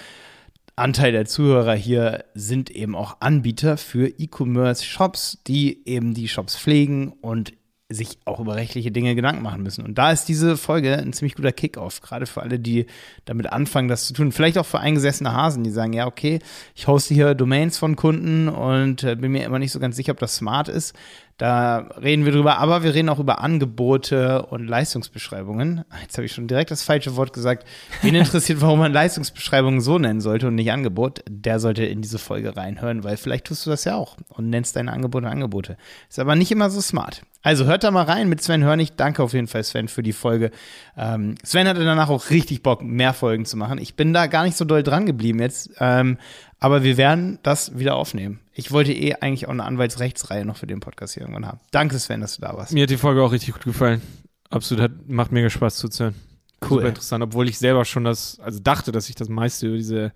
Anteil 0.76 1.12
der 1.12 1.26
Zuhörer 1.26 1.74
hier 1.74 2.26
sind 2.36 2.70
eben 2.70 2.96
auch 2.96 3.18
Anbieter 3.20 3.78
für 3.78 4.08
E-Commerce-Shops, 4.10 5.40
die 5.48 5.82
eben 5.88 6.14
die 6.14 6.28
Shops 6.28 6.56
pflegen 6.56 7.14
und 7.22 7.54
sich 7.94 8.18
auch 8.26 8.40
über 8.40 8.56
rechtliche 8.56 8.92
Dinge 8.92 9.16
Gedanken 9.16 9.42
machen 9.42 9.64
müssen. 9.64 9.86
Und 9.86 9.98
da 9.98 10.12
ist 10.12 10.26
diese 10.26 10.58
Folge 10.58 10.98
ein 10.98 11.14
ziemlich 11.14 11.36
guter 11.36 11.52
Kickoff, 11.52 12.02
gerade 12.02 12.26
für 12.26 12.42
alle, 12.42 12.60
die 12.60 12.86
damit 13.26 13.52
anfangen, 13.52 13.88
das 13.88 14.06
zu 14.06 14.14
tun. 14.14 14.32
Vielleicht 14.32 14.58
auch 14.58 14.66
für 14.66 14.80
eingesessene 14.80 15.34
Hasen, 15.34 15.64
die 15.64 15.72
sagen, 15.72 15.94
ja, 15.94 16.08
okay, 16.08 16.40
ich 16.76 16.88
hoste 16.88 17.14
hier 17.14 17.36
Domains 17.36 17.78
von 17.78 17.96
Kunden 17.96 18.50
und 18.50 19.04
äh, 19.04 19.16
bin 19.16 19.32
mir 19.32 19.46
immer 19.46 19.60
nicht 19.60 19.72
so 19.72 19.80
ganz 19.80 19.96
sicher, 19.96 20.12
ob 20.12 20.20
das 20.20 20.36
smart 20.36 20.68
ist. 20.68 20.96
Da 21.38 21.90
reden 22.02 22.26
wir 22.26 22.32
drüber, 22.32 22.60
aber 22.60 22.84
wir 22.84 22.94
reden 22.94 23.10
auch 23.10 23.20
über 23.20 23.42
Angebote 23.42 24.46
und 24.46 24.68
Leistungsbeschreibungen. 24.68 25.84
Jetzt 26.02 26.18
habe 26.18 26.26
ich 26.26 26.34
schon 26.34 26.48
direkt 26.48 26.72
das 26.72 26.84
falsche 26.84 27.16
Wort 27.16 27.34
gesagt. 27.34 27.68
Wen 28.02 28.16
interessiert, 28.16 28.62
warum 28.62 28.80
man 28.80 28.94
Leistungsbeschreibungen 28.94 29.82
so 29.82 29.98
nennen 29.98 30.22
sollte 30.22 30.48
und 30.48 30.56
nicht 30.56 30.72
Angebot, 30.72 31.24
der 31.28 31.60
sollte 31.60 31.84
in 31.84 32.02
diese 32.02 32.20
Folge 32.20 32.56
reinhören, 32.56 33.04
weil 33.04 33.18
vielleicht 33.18 33.46
tust 33.46 33.66
du 33.66 33.70
das 33.70 33.86
ja 33.86 33.96
auch 33.96 34.18
und 34.30 34.50
nennst 34.50 34.76
deine 34.76 34.92
Angebote 34.92 35.28
Angebote. 35.28 35.78
Ist 36.10 36.20
aber 36.20 36.36
nicht 36.36 36.52
immer 36.52 36.70
so 36.70 36.82
smart. 36.82 37.24
Also 37.44 37.66
hört 37.66 37.84
da 37.84 37.90
mal 37.90 38.04
rein 38.04 38.30
mit 38.30 38.42
Sven 38.44 38.64
Hörnig. 38.64 38.96
Danke 38.96 39.24
auf 39.24 39.34
jeden 39.34 39.48
Fall, 39.48 39.64
Sven, 39.64 39.88
für 39.88 40.04
die 40.04 40.14
Folge. 40.14 40.52
Ähm, 40.96 41.36
Sven 41.44 41.68
hatte 41.68 41.84
danach 41.84 42.10
auch 42.10 42.30
richtig 42.30 42.62
Bock, 42.62 42.84
mehr 42.84 43.14
Folgen 43.14 43.46
zu 43.46 43.58
machen. 43.58 43.80
Ich 43.80 43.96
bin 43.96 44.14
da 44.14 44.28
gar 44.28 44.44
nicht 44.44 44.58
so 44.58 44.66
doll 44.66 44.84
dran 44.84 45.08
geblieben 45.08 45.40
jetzt. 45.40 45.72
Ähm, 45.80 46.18
aber 46.62 46.84
wir 46.84 46.96
werden 46.96 47.40
das 47.44 47.78
wieder 47.78 47.96
aufnehmen. 47.96 48.40
Ich 48.54 48.72
wollte 48.72 48.94
eh 48.94 49.16
eigentlich 49.16 49.48
auch 49.48 49.52
eine 49.52 49.66
Anwaltsrechtsreihe 49.66 50.46
noch 50.46 50.56
für 50.56 50.68
den 50.68 50.80
Podcast 50.80 51.16
hier 51.16 51.24
irgendwann 51.24 51.48
haben. 51.48 51.60
Danke, 51.72 52.00
Sven, 52.00 52.22
dass 52.22 52.36
du 52.36 52.42
da 52.42 52.56
warst. 52.56 52.72
Mir 52.72 52.84
hat 52.84 52.90
die 52.90 52.98
Folge 52.98 53.22
auch 53.22 53.32
richtig 53.34 53.54
gut 53.54 53.64
gefallen. 53.64 54.02
Absolut, 54.50 54.84
hat, 54.84 54.92
macht 55.08 55.32
mega 55.32 55.50
Spaß 55.50 55.76
zuzuhören. 55.78 56.16
Cool. 56.62 56.78
Super 56.78 56.88
interessant, 56.90 57.24
obwohl 57.24 57.50
ich 57.50 57.58
selber 57.58 57.84
schon 57.84 58.04
das, 58.04 58.40
also 58.40 58.60
dachte, 58.60 58.92
dass 58.92 59.10
ich 59.10 59.16
das 59.16 59.28
meiste 59.28 59.68
über 59.68 59.78
diese 59.78 60.12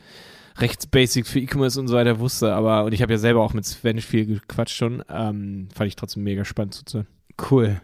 Rechtsbasics 0.57 1.29
für 1.29 1.39
E-Commerce 1.39 1.79
und 1.79 1.87
so 1.87 1.95
weiter 1.95 2.19
wusste, 2.19 2.53
aber, 2.53 2.85
und 2.85 2.93
ich 2.93 3.01
habe 3.01 3.13
ja 3.13 3.17
selber 3.17 3.41
auch 3.41 3.53
mit 3.53 3.65
Sven 3.65 3.99
viel 3.99 4.25
gequatscht 4.27 4.77
schon, 4.77 5.03
ähm, 5.09 5.67
fand 5.73 5.87
ich 5.87 5.95
trotzdem 5.95 6.23
mega 6.23 6.45
spannend 6.45 6.75
zuzuhören. 6.75 7.07
Cool. 7.49 7.81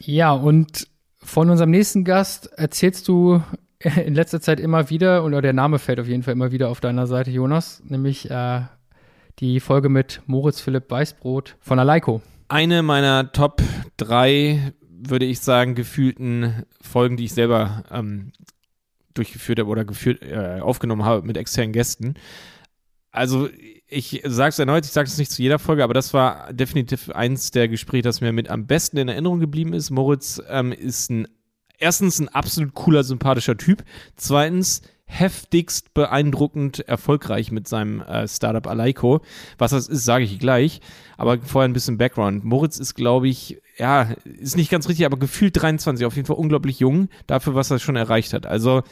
Ja, 0.00 0.32
und 0.32 0.86
von 1.16 1.48
unserem 1.48 1.70
nächsten 1.70 2.04
Gast 2.04 2.46
erzählst 2.58 3.08
du 3.08 3.42
in 4.04 4.14
letzter 4.14 4.40
Zeit 4.40 4.60
immer 4.60 4.90
wieder, 4.90 5.24
oder 5.24 5.42
der 5.42 5.52
Name 5.52 5.78
fällt 5.78 6.00
auf 6.00 6.06
jeden 6.06 6.22
Fall 6.22 6.32
immer 6.32 6.52
wieder 6.52 6.68
auf 6.68 6.80
deiner 6.80 7.06
Seite, 7.06 7.30
Jonas, 7.30 7.82
nämlich 7.84 8.30
äh, 8.30 8.62
die 9.38 9.60
Folge 9.60 9.88
mit 9.88 10.22
Moritz 10.26 10.60
Philipp 10.60 10.90
Weißbrot 10.90 11.56
von 11.60 11.78
Aleiko. 11.78 12.22
Eine 12.48 12.82
meiner 12.82 13.32
Top 13.32 13.62
drei, 13.96 14.72
würde 14.88 15.24
ich 15.24 15.40
sagen, 15.40 15.74
gefühlten 15.74 16.64
Folgen, 16.80 17.16
die 17.16 17.24
ich 17.24 17.32
selber 17.32 17.84
ähm, 17.90 18.32
durchgeführt 19.14 19.58
habe 19.58 19.70
oder 19.70 19.84
geführt, 19.84 20.22
äh, 20.22 20.60
aufgenommen 20.60 21.04
habe 21.04 21.26
mit 21.26 21.36
externen 21.36 21.72
Gästen. 21.72 22.14
Also 23.10 23.48
ich 23.88 24.22
sage 24.24 24.50
es 24.50 24.58
erneut, 24.58 24.86
ich 24.86 24.92
sage 24.92 25.06
es 25.06 25.18
nicht 25.18 25.30
zu 25.30 25.42
jeder 25.42 25.58
Folge, 25.58 25.84
aber 25.84 25.92
das 25.92 26.14
war 26.14 26.52
definitiv 26.52 27.10
eins 27.10 27.50
der 27.50 27.68
Gespräche, 27.68 28.02
das 28.02 28.22
mir 28.22 28.32
mit 28.32 28.48
am 28.48 28.66
besten 28.66 28.96
in 28.96 29.08
Erinnerung 29.08 29.40
geblieben 29.40 29.74
ist. 29.74 29.90
Moritz 29.90 30.42
ähm, 30.48 30.72
ist 30.72 31.10
ein 31.10 31.28
erstens 31.82 32.20
ein 32.20 32.28
absolut 32.28 32.74
cooler, 32.74 33.04
sympathischer 33.04 33.56
Typ. 33.56 33.84
Zweitens 34.16 34.82
heftigst 35.04 35.92
beeindruckend 35.92 36.80
erfolgreich 36.88 37.52
mit 37.52 37.68
seinem 37.68 38.00
äh, 38.00 38.26
Startup 38.26 38.66
Aleiko. 38.66 39.20
Was 39.58 39.72
das 39.72 39.88
ist, 39.88 40.04
sage 40.04 40.24
ich 40.24 40.38
gleich. 40.38 40.80
Aber 41.18 41.38
vorher 41.40 41.68
ein 41.68 41.74
bisschen 41.74 41.98
Background. 41.98 42.44
Moritz 42.44 42.78
ist, 42.78 42.94
glaube 42.94 43.28
ich, 43.28 43.60
ja, 43.76 44.14
ist 44.24 44.56
nicht 44.56 44.70
ganz 44.70 44.88
richtig, 44.88 45.04
aber 45.04 45.18
gefühlt 45.18 45.60
23, 45.60 46.06
auf 46.06 46.16
jeden 46.16 46.26
Fall 46.26 46.36
unglaublich 46.36 46.78
jung 46.78 47.08
dafür, 47.26 47.54
was 47.54 47.70
er 47.70 47.78
schon 47.78 47.96
erreicht 47.96 48.32
hat. 48.32 48.46
Also 48.46 48.82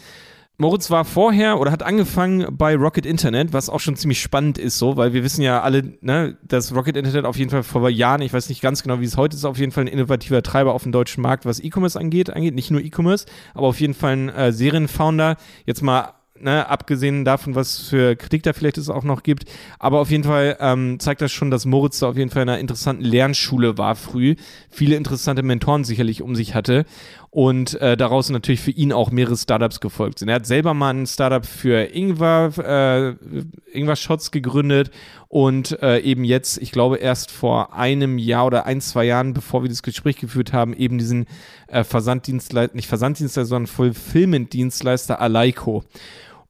Moritz 0.60 0.90
war 0.90 1.06
vorher 1.06 1.58
oder 1.58 1.72
hat 1.72 1.82
angefangen 1.82 2.46
bei 2.50 2.76
Rocket 2.76 3.06
Internet, 3.06 3.54
was 3.54 3.70
auch 3.70 3.80
schon 3.80 3.96
ziemlich 3.96 4.20
spannend 4.20 4.58
ist, 4.58 4.76
so, 4.76 4.98
weil 4.98 5.14
wir 5.14 5.24
wissen 5.24 5.40
ja 5.40 5.62
alle, 5.62 5.94
ne, 6.02 6.36
dass 6.42 6.74
Rocket 6.74 6.98
Internet 6.98 7.24
auf 7.24 7.38
jeden 7.38 7.50
Fall 7.50 7.62
vor 7.62 7.88
Jahren, 7.88 8.20
ich 8.20 8.34
weiß 8.34 8.50
nicht 8.50 8.60
ganz 8.60 8.82
genau, 8.82 9.00
wie 9.00 9.06
es 9.06 9.16
heute 9.16 9.36
ist, 9.36 9.46
auf 9.46 9.56
jeden 9.56 9.72
Fall 9.72 9.84
ein 9.84 9.86
innovativer 9.86 10.42
Treiber 10.42 10.74
auf 10.74 10.82
dem 10.82 10.92
deutschen 10.92 11.22
Markt, 11.22 11.46
was 11.46 11.60
E-Commerce 11.60 11.98
angeht, 11.98 12.28
angeht, 12.28 12.54
nicht 12.54 12.70
nur 12.70 12.82
E-Commerce, 12.82 13.24
aber 13.54 13.68
auf 13.68 13.80
jeden 13.80 13.94
Fall 13.94 14.12
ein 14.12 14.28
äh, 14.28 14.52
Serienfounder. 14.52 15.38
Jetzt 15.64 15.80
mal 15.80 16.12
ne, 16.40 16.68
abgesehen 16.68 17.24
davon, 17.24 17.54
was 17.54 17.78
für 17.78 18.16
Kritik 18.16 18.42
da 18.42 18.52
vielleicht 18.52 18.78
es 18.78 18.88
auch 18.88 19.04
noch 19.04 19.22
gibt. 19.22 19.44
Aber 19.78 20.00
auf 20.00 20.10
jeden 20.10 20.24
Fall 20.24 20.56
ähm, 20.60 20.98
zeigt 20.98 21.20
das 21.20 21.32
schon, 21.32 21.50
dass 21.50 21.66
Moritz 21.66 22.00
da 22.00 22.08
auf 22.08 22.16
jeden 22.16 22.30
Fall 22.30 22.42
in 22.42 22.48
einer 22.48 22.58
interessanten 22.58 23.04
Lernschule 23.04 23.78
war 23.78 23.94
früh, 23.94 24.36
viele 24.70 24.96
interessante 24.96 25.42
Mentoren 25.42 25.84
sicherlich 25.84 26.22
um 26.22 26.34
sich 26.34 26.54
hatte 26.54 26.84
und 27.30 27.80
äh, 27.80 27.96
daraus 27.96 28.28
natürlich 28.28 28.60
für 28.60 28.72
ihn 28.72 28.92
auch 28.92 29.12
mehrere 29.12 29.36
Startups 29.36 29.78
gefolgt 29.78 30.18
sind. 30.18 30.28
Er 30.28 30.36
hat 30.36 30.46
selber 30.46 30.74
mal 30.74 30.90
ein 30.90 31.06
Startup 31.06 31.46
für 31.46 31.94
Ingwer, 31.94 32.52
äh, 32.58 33.76
Ingwer 33.76 33.94
Shots 33.94 34.32
gegründet 34.32 34.90
und 35.28 35.80
äh, 35.80 36.00
eben 36.00 36.24
jetzt, 36.24 36.58
ich 36.58 36.72
glaube 36.72 36.96
erst 36.96 37.30
vor 37.30 37.72
einem 37.74 38.18
Jahr 38.18 38.46
oder 38.46 38.66
ein, 38.66 38.80
zwei 38.80 39.04
Jahren, 39.04 39.32
bevor 39.32 39.62
wir 39.62 39.68
das 39.68 39.84
Gespräch 39.84 40.16
geführt 40.16 40.52
haben, 40.52 40.74
eben 40.74 40.98
diesen 40.98 41.26
äh, 41.68 41.84
Versanddienstleister, 41.84 42.74
nicht 42.74 42.88
Versanddienstleister, 42.88 43.48
sondern 43.48 43.68
Fulfillment-Dienstleister 43.68 45.20
Alaiko. 45.20 45.84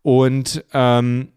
Und 0.02 0.64
ähm, 0.72 1.28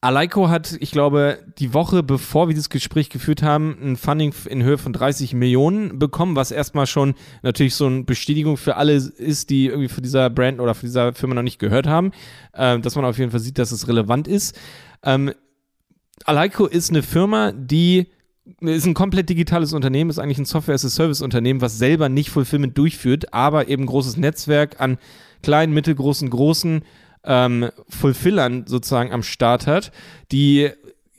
Alaiko 0.00 0.48
hat, 0.48 0.76
ich 0.78 0.92
glaube, 0.92 1.40
die 1.58 1.74
Woche 1.74 2.04
bevor 2.04 2.46
wir 2.46 2.54
dieses 2.54 2.70
Gespräch 2.70 3.10
geführt 3.10 3.42
haben, 3.42 3.76
ein 3.82 3.96
Funding 3.96 4.32
in 4.48 4.62
Höhe 4.62 4.78
von 4.78 4.92
30 4.92 5.34
Millionen 5.34 5.98
bekommen, 5.98 6.36
was 6.36 6.52
erstmal 6.52 6.86
schon 6.86 7.14
natürlich 7.42 7.74
so 7.74 7.86
eine 7.86 8.04
Bestätigung 8.04 8.56
für 8.56 8.76
alle 8.76 8.92
ist, 8.94 9.50
die 9.50 9.66
irgendwie 9.66 9.88
für 9.88 10.00
dieser 10.00 10.30
Brand 10.30 10.60
oder 10.60 10.76
für 10.76 10.86
dieser 10.86 11.14
Firma 11.14 11.34
noch 11.34 11.42
nicht 11.42 11.58
gehört 11.58 11.88
haben, 11.88 12.12
äh, 12.52 12.78
dass 12.78 12.94
man 12.94 13.04
auf 13.04 13.18
jeden 13.18 13.32
Fall 13.32 13.40
sieht, 13.40 13.58
dass 13.58 13.72
es 13.72 13.88
relevant 13.88 14.28
ist. 14.28 14.56
Ähm, 15.02 15.32
Alaiko 16.24 16.66
ist 16.66 16.90
eine 16.90 17.02
Firma, 17.02 17.50
die 17.50 18.06
ist 18.60 18.86
ein 18.86 18.94
komplett 18.94 19.28
digitales 19.28 19.72
Unternehmen, 19.72 20.10
ist 20.10 20.20
eigentlich 20.20 20.38
ein 20.38 20.44
Software-as-a-Service-Unternehmen, 20.44 21.60
was 21.60 21.76
selber 21.76 22.08
nicht 22.08 22.30
Fulfillment 22.30 22.78
durchführt, 22.78 23.34
aber 23.34 23.68
eben 23.68 23.86
großes 23.86 24.16
Netzwerk 24.16 24.80
an 24.80 24.98
kleinen, 25.42 25.74
mittelgroßen, 25.74 26.30
großen 26.30 26.82
ähm, 27.28 27.68
Fulfillern 27.88 28.64
sozusagen 28.66 29.12
am 29.12 29.22
Start 29.22 29.68
hat, 29.68 29.92
die 30.32 30.70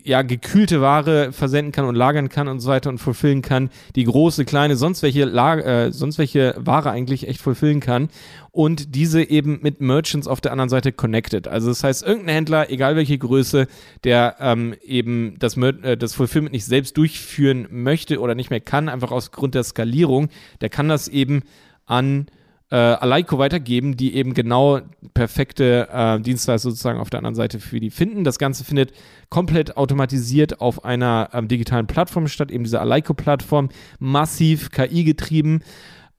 ja 0.03 0.21
gekühlte 0.23 0.81
Ware 0.81 1.31
versenden 1.31 1.71
kann 1.71 1.85
und 1.85 1.95
lagern 1.95 2.29
kann 2.29 2.47
und 2.47 2.59
so 2.59 2.69
weiter 2.69 2.89
und 2.89 2.97
fulfillen 2.97 3.41
kann, 3.41 3.69
die 3.95 4.05
große, 4.05 4.43
kleine, 4.45 4.75
sonst 4.75 5.03
welche, 5.03 5.25
Lager, 5.25 5.65
äh, 5.65 5.91
sonst 5.91 6.17
welche 6.17 6.55
Ware 6.57 6.89
eigentlich 6.89 7.27
echt 7.27 7.41
fulfillen 7.41 7.79
kann 7.79 8.09
und 8.51 8.95
diese 8.95 9.21
eben 9.21 9.59
mit 9.61 9.81
Merchants 9.81 10.27
auf 10.27 10.41
der 10.41 10.51
anderen 10.51 10.69
Seite 10.69 10.91
connected. 10.91 11.47
Also 11.47 11.69
das 11.69 11.83
heißt, 11.83 12.03
irgendein 12.03 12.35
Händler, 12.35 12.71
egal 12.71 12.95
welche 12.95 13.17
Größe, 13.17 13.67
der 14.03 14.37
ähm, 14.39 14.73
eben 14.81 15.35
das, 15.37 15.57
äh, 15.57 15.95
das 15.95 16.15
Fulfillment 16.15 16.53
nicht 16.53 16.65
selbst 16.65 16.97
durchführen 16.97 17.67
möchte 17.69 18.19
oder 18.19 18.35
nicht 18.35 18.49
mehr 18.49 18.61
kann, 18.61 18.89
einfach 18.89 19.11
aus 19.11 19.31
Grund 19.31 19.53
der 19.53 19.63
Skalierung, 19.63 20.29
der 20.61 20.69
kann 20.69 20.89
das 20.89 21.07
eben 21.07 21.43
an 21.85 22.27
äh, 22.71 22.75
Alaiko 22.75 23.39
weitergeben, 23.39 23.97
die 23.97 24.15
eben 24.15 24.33
genau 24.33 24.79
perfekte 25.13 25.87
äh, 25.91 26.19
Dienstleister 26.19 26.69
sozusagen 26.69 26.99
auf 26.99 27.09
der 27.09 27.19
anderen 27.19 27.35
Seite 27.35 27.59
für 27.59 27.79
die 27.79 27.89
finden. 27.89 28.23
Das 28.23 28.37
Ganze 28.37 28.63
findet 28.63 28.91
komplett 29.29 29.75
automatisiert 29.75 30.61
auf 30.61 30.85
einer 30.85 31.29
ähm, 31.33 31.47
digitalen 31.47 31.87
Plattform 31.87 32.27
statt, 32.27 32.51
eben 32.51 32.63
diese 32.63 32.79
Alaiko-Plattform, 32.79 33.69
massiv 33.97 34.69
KI 34.69 35.03
getrieben. 35.03 35.61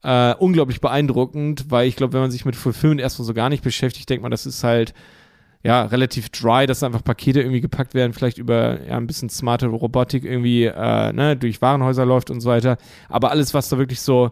Äh, 0.03 0.33
unglaublich 0.35 0.81
beeindruckend, 0.81 1.69
weil 1.69 1.87
ich 1.87 1.95
glaube, 1.95 2.13
wenn 2.13 2.21
man 2.21 2.31
sich 2.31 2.43
mit 2.43 2.55
Fulfillment 2.55 2.99
erstmal 2.99 3.25
so 3.25 3.33
gar 3.33 3.49
nicht 3.49 3.63
beschäftigt, 3.63 4.09
denkt 4.09 4.23
man, 4.23 4.31
das 4.31 4.47
ist 4.47 4.63
halt 4.63 4.93
ja, 5.63 5.83
relativ 5.83 6.29
dry, 6.29 6.65
dass 6.65 6.81
einfach 6.81 7.03
Pakete 7.03 7.39
irgendwie 7.39 7.61
gepackt 7.61 7.93
werden, 7.93 8.13
vielleicht 8.13 8.39
über 8.39 8.83
ja, 8.83 8.97
ein 8.97 9.05
bisschen 9.05 9.29
smarte 9.29 9.67
Robotik 9.67 10.25
irgendwie 10.25 10.65
äh, 10.65 11.13
ne, 11.13 11.37
durch 11.37 11.61
Warenhäuser 11.61 12.05
läuft 12.05 12.31
und 12.31 12.41
so 12.41 12.49
weiter. 12.49 12.77
Aber 13.09 13.29
alles, 13.29 13.53
was 13.53 13.69
da 13.69 13.77
wirklich 13.77 14.01
so 14.01 14.31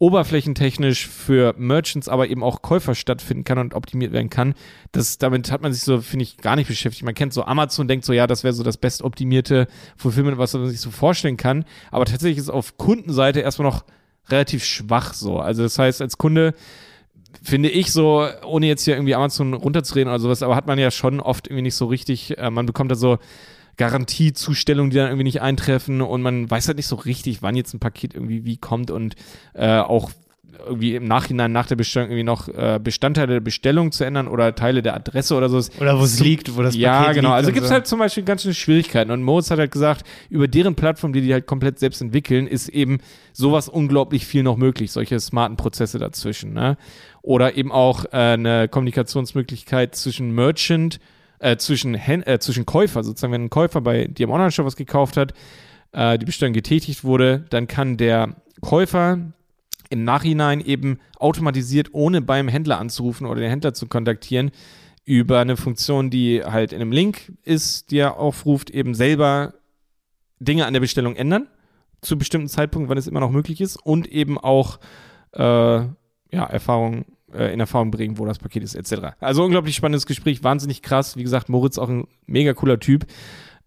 oberflächentechnisch 0.00 1.06
für 1.06 1.54
Merchants, 1.58 2.08
aber 2.08 2.28
eben 2.28 2.42
auch 2.42 2.62
Käufer 2.62 2.94
stattfinden 2.94 3.44
kann 3.44 3.58
und 3.58 3.74
optimiert 3.74 4.12
werden 4.12 4.30
kann. 4.30 4.54
Das, 4.92 5.18
damit 5.18 5.52
hat 5.52 5.60
man 5.60 5.74
sich 5.74 5.82
so, 5.82 6.00
finde 6.00 6.22
ich, 6.22 6.38
gar 6.38 6.56
nicht 6.56 6.68
beschäftigt. 6.68 7.04
Man 7.04 7.14
kennt 7.14 7.34
so 7.34 7.44
Amazon, 7.44 7.86
denkt 7.86 8.06
so, 8.06 8.14
ja, 8.14 8.26
das 8.26 8.42
wäre 8.42 8.54
so 8.54 8.62
das 8.62 8.78
bestoptimierte 8.78 9.68
Fulfillment, 9.96 10.38
was 10.38 10.54
man 10.54 10.68
sich 10.70 10.80
so 10.80 10.90
vorstellen 10.90 11.36
kann. 11.36 11.66
Aber 11.90 12.06
tatsächlich 12.06 12.38
ist 12.38 12.44
es 12.44 12.50
auf 12.50 12.78
Kundenseite 12.78 13.40
erstmal 13.40 13.70
noch 13.70 13.84
relativ 14.30 14.64
schwach 14.64 15.12
so. 15.12 15.38
Also 15.38 15.62
das 15.62 15.78
heißt, 15.78 16.00
als 16.00 16.16
Kunde 16.16 16.54
finde 17.42 17.68
ich 17.68 17.92
so, 17.92 18.26
ohne 18.44 18.66
jetzt 18.66 18.84
hier 18.84 18.94
irgendwie 18.94 19.14
Amazon 19.14 19.52
runterzureden 19.52 20.08
oder 20.08 20.18
sowas, 20.18 20.42
aber 20.42 20.56
hat 20.56 20.66
man 20.66 20.78
ja 20.78 20.90
schon 20.90 21.20
oft 21.20 21.46
irgendwie 21.46 21.62
nicht 21.62 21.76
so 21.76 21.86
richtig, 21.86 22.38
äh, 22.38 22.50
man 22.50 22.64
bekommt 22.64 22.90
da 22.90 22.94
so 22.94 23.18
Garantiezustellungen, 23.76 24.90
die 24.90 24.96
dann 24.96 25.08
irgendwie 25.08 25.24
nicht 25.24 25.42
eintreffen 25.42 26.00
und 26.02 26.22
man 26.22 26.50
weiß 26.50 26.68
halt 26.68 26.76
nicht 26.76 26.86
so 26.86 26.96
richtig, 26.96 27.42
wann 27.42 27.56
jetzt 27.56 27.74
ein 27.74 27.80
Paket 27.80 28.14
irgendwie 28.14 28.44
wie 28.44 28.56
kommt 28.56 28.90
und 28.90 29.14
äh, 29.54 29.78
auch 29.78 30.10
irgendwie 30.66 30.94
im 30.94 31.06
Nachhinein 31.06 31.52
nach 31.52 31.66
der 31.66 31.76
Bestellung 31.76 32.10
irgendwie 32.10 32.24
noch 32.24 32.48
äh, 32.48 32.80
Bestandteile 32.82 33.34
der 33.34 33.40
Bestellung 33.40 33.92
zu 33.92 34.04
ändern 34.04 34.28
oder 34.28 34.54
Teile 34.54 34.82
der 34.82 34.94
Adresse 34.94 35.34
oder 35.34 35.48
so. 35.48 35.60
Oder 35.80 35.98
wo 35.98 36.04
es 36.04 36.18
so, 36.18 36.24
liegt, 36.24 36.56
wo 36.56 36.62
das 36.62 36.76
ja, 36.76 37.00
Paket 37.00 37.16
genau. 37.16 37.28
liegt. 37.30 37.36
Also 37.36 37.48
und 37.48 37.54
gibt 37.54 37.64
es 37.64 37.68
so. 37.68 37.74
halt 37.74 37.86
zum 37.86 37.98
Beispiel 37.98 38.24
ganz 38.24 38.42
schöne 38.42 38.54
Schwierigkeiten. 38.54 39.10
Und 39.10 39.22
Moritz 39.22 39.50
hat 39.50 39.58
halt 39.58 39.70
gesagt, 39.70 40.06
über 40.28 40.48
deren 40.48 40.74
Plattform, 40.74 41.12
die 41.12 41.20
die 41.20 41.32
halt 41.32 41.46
komplett 41.46 41.78
selbst 41.78 42.00
entwickeln, 42.00 42.46
ist 42.46 42.68
eben 42.68 42.98
sowas 43.32 43.68
unglaublich 43.68 44.26
viel 44.26 44.42
noch 44.42 44.56
möglich, 44.56 44.92
solche 44.92 45.18
smarten 45.20 45.56
Prozesse 45.56 45.98
dazwischen. 45.98 46.52
Ne? 46.52 46.76
Oder 47.22 47.56
eben 47.56 47.72
auch 47.72 48.04
äh, 48.06 48.16
eine 48.16 48.68
Kommunikationsmöglichkeit 48.68 49.94
zwischen 49.94 50.34
Merchant, 50.34 51.00
äh, 51.40 51.56
zwischen, 51.56 51.94
Hän 51.94 52.22
äh, 52.22 52.38
zwischen 52.38 52.66
Käufer, 52.66 53.02
sozusagen, 53.02 53.32
wenn 53.32 53.44
ein 53.44 53.50
Käufer 53.50 53.80
bei 53.80 54.06
dir 54.06 54.24
im 54.24 54.30
Online-Shop 54.30 54.66
was 54.66 54.76
gekauft 54.76 55.16
hat, 55.16 55.34
äh, 55.92 56.18
die 56.18 56.26
Bestellung 56.26 56.52
getätigt 56.52 57.02
wurde, 57.02 57.44
dann 57.50 57.66
kann 57.66 57.96
der 57.96 58.36
Käufer 58.60 59.32
im 59.88 60.04
Nachhinein 60.04 60.60
eben 60.60 61.00
automatisiert, 61.18 61.88
ohne 61.92 62.22
beim 62.22 62.46
Händler 62.46 62.78
anzurufen 62.78 63.26
oder 63.26 63.40
den 63.40 63.50
Händler 63.50 63.74
zu 63.74 63.88
kontaktieren, 63.88 64.52
über 65.04 65.40
eine 65.40 65.56
Funktion, 65.56 66.10
die 66.10 66.44
halt 66.44 66.72
in 66.72 66.80
einem 66.80 66.92
Link 66.92 67.32
ist, 67.42 67.90
die 67.90 67.98
er 67.98 68.18
aufruft, 68.18 68.70
eben 68.70 68.94
selber 68.94 69.54
Dinge 70.38 70.66
an 70.66 70.72
der 70.72 70.80
Bestellung 70.80 71.16
ändern, 71.16 71.48
zu 72.00 72.16
bestimmten 72.16 72.48
Zeitpunkt, 72.48 72.88
wann 72.88 72.98
es 72.98 73.08
immer 73.08 73.20
noch 73.20 73.30
möglich 73.30 73.60
ist, 73.60 73.76
und 73.76 74.06
eben 74.06 74.38
auch 74.38 74.78
äh, 75.32 75.42
ja, 75.42 75.90
Erfahrung, 76.30 77.06
äh, 77.34 77.52
in 77.52 77.60
Erfahrung 77.60 77.90
bringen, 77.90 78.18
wo 78.18 78.26
das 78.26 78.38
Paket 78.38 78.62
ist, 78.62 78.74
etc. 78.74 79.14
Also 79.20 79.44
unglaublich 79.44 79.76
spannendes 79.76 80.06
Gespräch, 80.06 80.42
wahnsinnig 80.44 80.82
krass. 80.82 81.16
Wie 81.16 81.22
gesagt, 81.22 81.48
Moritz 81.48 81.78
auch 81.78 81.88
ein 81.88 82.06
mega 82.26 82.52
cooler 82.54 82.78
Typ. 82.78 83.06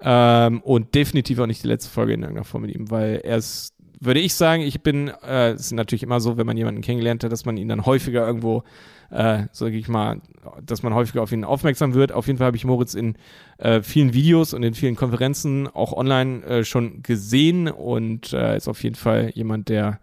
Ähm, 0.05 0.61
und 0.61 0.95
definitiv 0.95 1.39
auch 1.39 1.45
nicht 1.45 1.63
die 1.63 1.67
letzte 1.67 1.89
Folge 1.89 2.13
in 2.13 2.21
irgendeiner 2.21 2.43
Form 2.43 2.63
mit 2.63 2.75
ihm, 2.75 2.91
weil 2.91 3.21
er 3.23 3.37
ist 3.37 3.73
würde 4.05 4.19
ich 4.19 4.33
sagen, 4.33 4.63
ich 4.63 4.81
bin, 4.81 5.11
äh, 5.25 5.51
es 5.51 5.67
ist 5.67 5.71
natürlich 5.71 6.03
immer 6.03 6.19
so, 6.19 6.37
wenn 6.37 6.45
man 6.45 6.57
jemanden 6.57 6.81
kennengelernt 6.81 7.23
hat, 7.23 7.31
dass 7.31 7.45
man 7.45 7.55
ihn 7.55 7.69
dann 7.69 7.85
häufiger 7.85 8.25
irgendwo, 8.25 8.63
äh, 9.11 9.43
sage 9.51 9.77
ich 9.77 9.87
mal, 9.87 10.19
dass 10.65 10.83
man 10.83 10.93
häufiger 10.93 11.21
auf 11.21 11.31
ihn 11.31 11.45
aufmerksam 11.45 11.93
wird. 11.93 12.11
Auf 12.11 12.27
jeden 12.27 12.37
Fall 12.37 12.47
habe 12.47 12.57
ich 12.57 12.65
Moritz 12.65 12.95
in 12.95 13.15
äh, 13.59 13.81
vielen 13.81 14.13
Videos 14.13 14.53
und 14.53 14.63
in 14.63 14.73
vielen 14.73 14.95
Konferenzen 14.95 15.67
auch 15.67 15.93
online 15.93 16.43
äh, 16.43 16.63
schon 16.65 17.01
gesehen 17.01 17.69
und 17.69 18.33
äh, 18.33 18.57
ist 18.57 18.67
auf 18.67 18.83
jeden 18.83 18.95
Fall 18.95 19.31
jemand, 19.33 19.69
der 19.69 19.99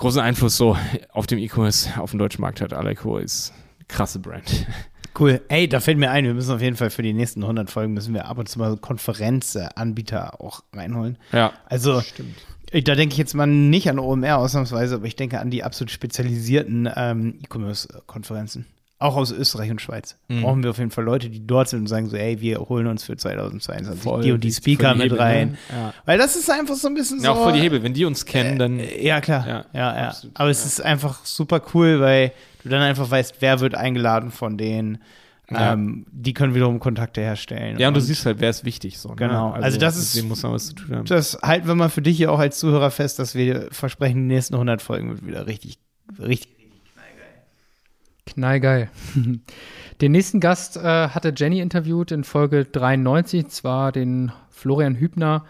großen 0.00 0.20
Einfluss 0.20 0.56
so 0.56 0.76
auf 1.12 1.26
dem 1.26 1.38
E-Commerce 1.38 1.90
auf 2.00 2.10
dem 2.10 2.18
deutschen 2.18 2.40
Markt 2.40 2.60
hat. 2.60 2.72
Aleco 2.72 3.18
ist 3.18 3.52
eine 3.78 3.84
krasse 3.86 4.18
Brand. 4.18 4.66
Cool. 5.18 5.40
Ey, 5.48 5.68
da 5.68 5.80
fällt 5.80 5.98
mir 5.98 6.10
ein, 6.10 6.24
wir 6.24 6.34
müssen 6.34 6.54
auf 6.54 6.62
jeden 6.62 6.76
Fall 6.76 6.90
für 6.90 7.02
die 7.02 7.12
nächsten 7.12 7.42
100 7.42 7.70
Folgen 7.70 7.92
müssen 7.92 8.14
wir 8.14 8.26
ab 8.26 8.38
und 8.38 8.48
zu 8.48 8.58
mal 8.58 8.76
Konferenzanbieter 8.76 10.40
auch 10.40 10.62
reinholen. 10.72 11.18
Ja, 11.32 11.52
Also, 11.66 12.00
stimmt. 12.00 12.36
da 12.72 12.94
denke 12.94 13.12
ich 13.12 13.18
jetzt 13.18 13.34
mal 13.34 13.46
nicht 13.46 13.90
an 13.90 13.98
OMR 13.98 14.38
ausnahmsweise, 14.38 14.94
aber 14.96 15.06
ich 15.06 15.16
denke 15.16 15.40
an 15.40 15.50
die 15.50 15.64
absolut 15.64 15.90
spezialisierten 15.90 16.88
ähm, 16.94 17.38
E-Commerce-Konferenzen. 17.42 18.66
Auch 19.00 19.16
aus 19.16 19.32
Österreich 19.32 19.70
und 19.70 19.80
Schweiz. 19.80 20.16
Mhm. 20.28 20.42
Brauchen 20.42 20.62
wir 20.62 20.70
auf 20.70 20.78
jeden 20.78 20.90
Fall 20.90 21.04
Leute, 21.04 21.30
die 21.30 21.46
dort 21.46 21.68
sind 21.70 21.80
und 21.80 21.86
sagen 21.86 22.08
so, 22.10 22.16
ey, 22.16 22.40
wir 22.40 22.58
holen 22.60 22.86
uns 22.86 23.02
für 23.04 23.16
2022 23.16 24.02
Voll. 24.02 24.22
die 24.22 24.30
und 24.32 24.44
die 24.44 24.52
Speaker 24.52 24.92
die 24.92 24.98
mit 24.98 25.04
Hebel, 25.06 25.18
rein. 25.18 25.50
ne? 25.52 25.56
Ja. 25.72 25.94
Weil 26.04 26.18
das 26.18 26.36
ist 26.36 26.50
einfach 26.50 26.74
so 26.74 26.86
ein 26.88 26.94
bisschen 26.94 27.18
so. 27.18 27.24
ja, 27.24 27.30
auch 27.32 27.42
voll 27.42 27.54
die 27.54 27.60
Hebel. 27.60 27.82
Wenn 27.82 27.94
die 27.94 28.04
uns 28.04 28.26
kennen, 28.26 28.58
dann. 28.58 28.78
Äh, 28.78 29.02
Ja, 29.04 29.20
klar. 29.22 29.46
Ja, 29.48 29.64
Ja, 29.72 29.96
ja. 29.96 30.08
absolut, 30.08 30.38
Aber 30.38 30.50
es 30.50 30.60
ja. 30.60 30.66
ist 30.66 30.80
einfach 30.82 31.24
super 31.24 31.62
cool, 31.74 31.98
weil 32.00 32.32
du 32.62 32.68
dann 32.68 32.82
einfach 32.82 33.10
weißt, 33.10 33.36
wer 33.40 33.60
wird 33.60 33.74
eingeladen 33.74 34.30
von 34.30 34.58
denen. 34.58 34.98
Ja. 35.50 35.72
Ähm, 35.72 36.04
die 36.12 36.32
können 36.34 36.54
wiederum 36.54 36.78
Kontakte 36.78 37.22
herstellen. 37.22 37.78
ja, 37.78 37.88
und 37.88 37.94
du 37.94 38.00
siehst 38.00 38.24
halt, 38.26 38.38
wer 38.38 38.50
ist 38.50 38.64
wichtig. 38.64 38.98
So, 38.98 39.08
ne? 39.08 39.16
Genau. 39.16 39.50
Also 39.50 39.78
das 39.78 39.96
ist- 39.96 40.22
muss 40.24 40.42
man 40.44 40.52
was 40.52 40.66
zu 40.66 40.74
tun 40.74 40.94
haben. 40.94 41.04
Das 41.06 41.38
halten 41.42 41.66
wir 41.66 41.74
mal 41.74 41.88
für 41.88 42.02
dich 42.02 42.18
hier 42.18 42.30
auch 42.30 42.38
als 42.38 42.58
Zuhörer 42.60 42.90
fest, 42.92 43.18
dass 43.18 43.34
wir 43.34 43.66
versprechen, 43.72 44.28
die 44.28 44.34
nächsten 44.34 44.54
100 44.54 44.80
Folgen 44.82 45.08
wird 45.08 45.26
wieder 45.26 45.46
richtig, 45.48 45.78
richtig. 46.20 46.59
Knallgeil. 48.34 48.88
Den 50.00 50.12
nächsten 50.12 50.40
Gast 50.40 50.76
äh, 50.76 51.08
hatte 51.08 51.34
Jenny 51.36 51.60
interviewt 51.60 52.10
in 52.10 52.24
Folge 52.24 52.64
93, 52.64 53.48
zwar 53.48 53.92
den 53.92 54.32
Florian 54.48 54.96
Hübner 54.96 55.44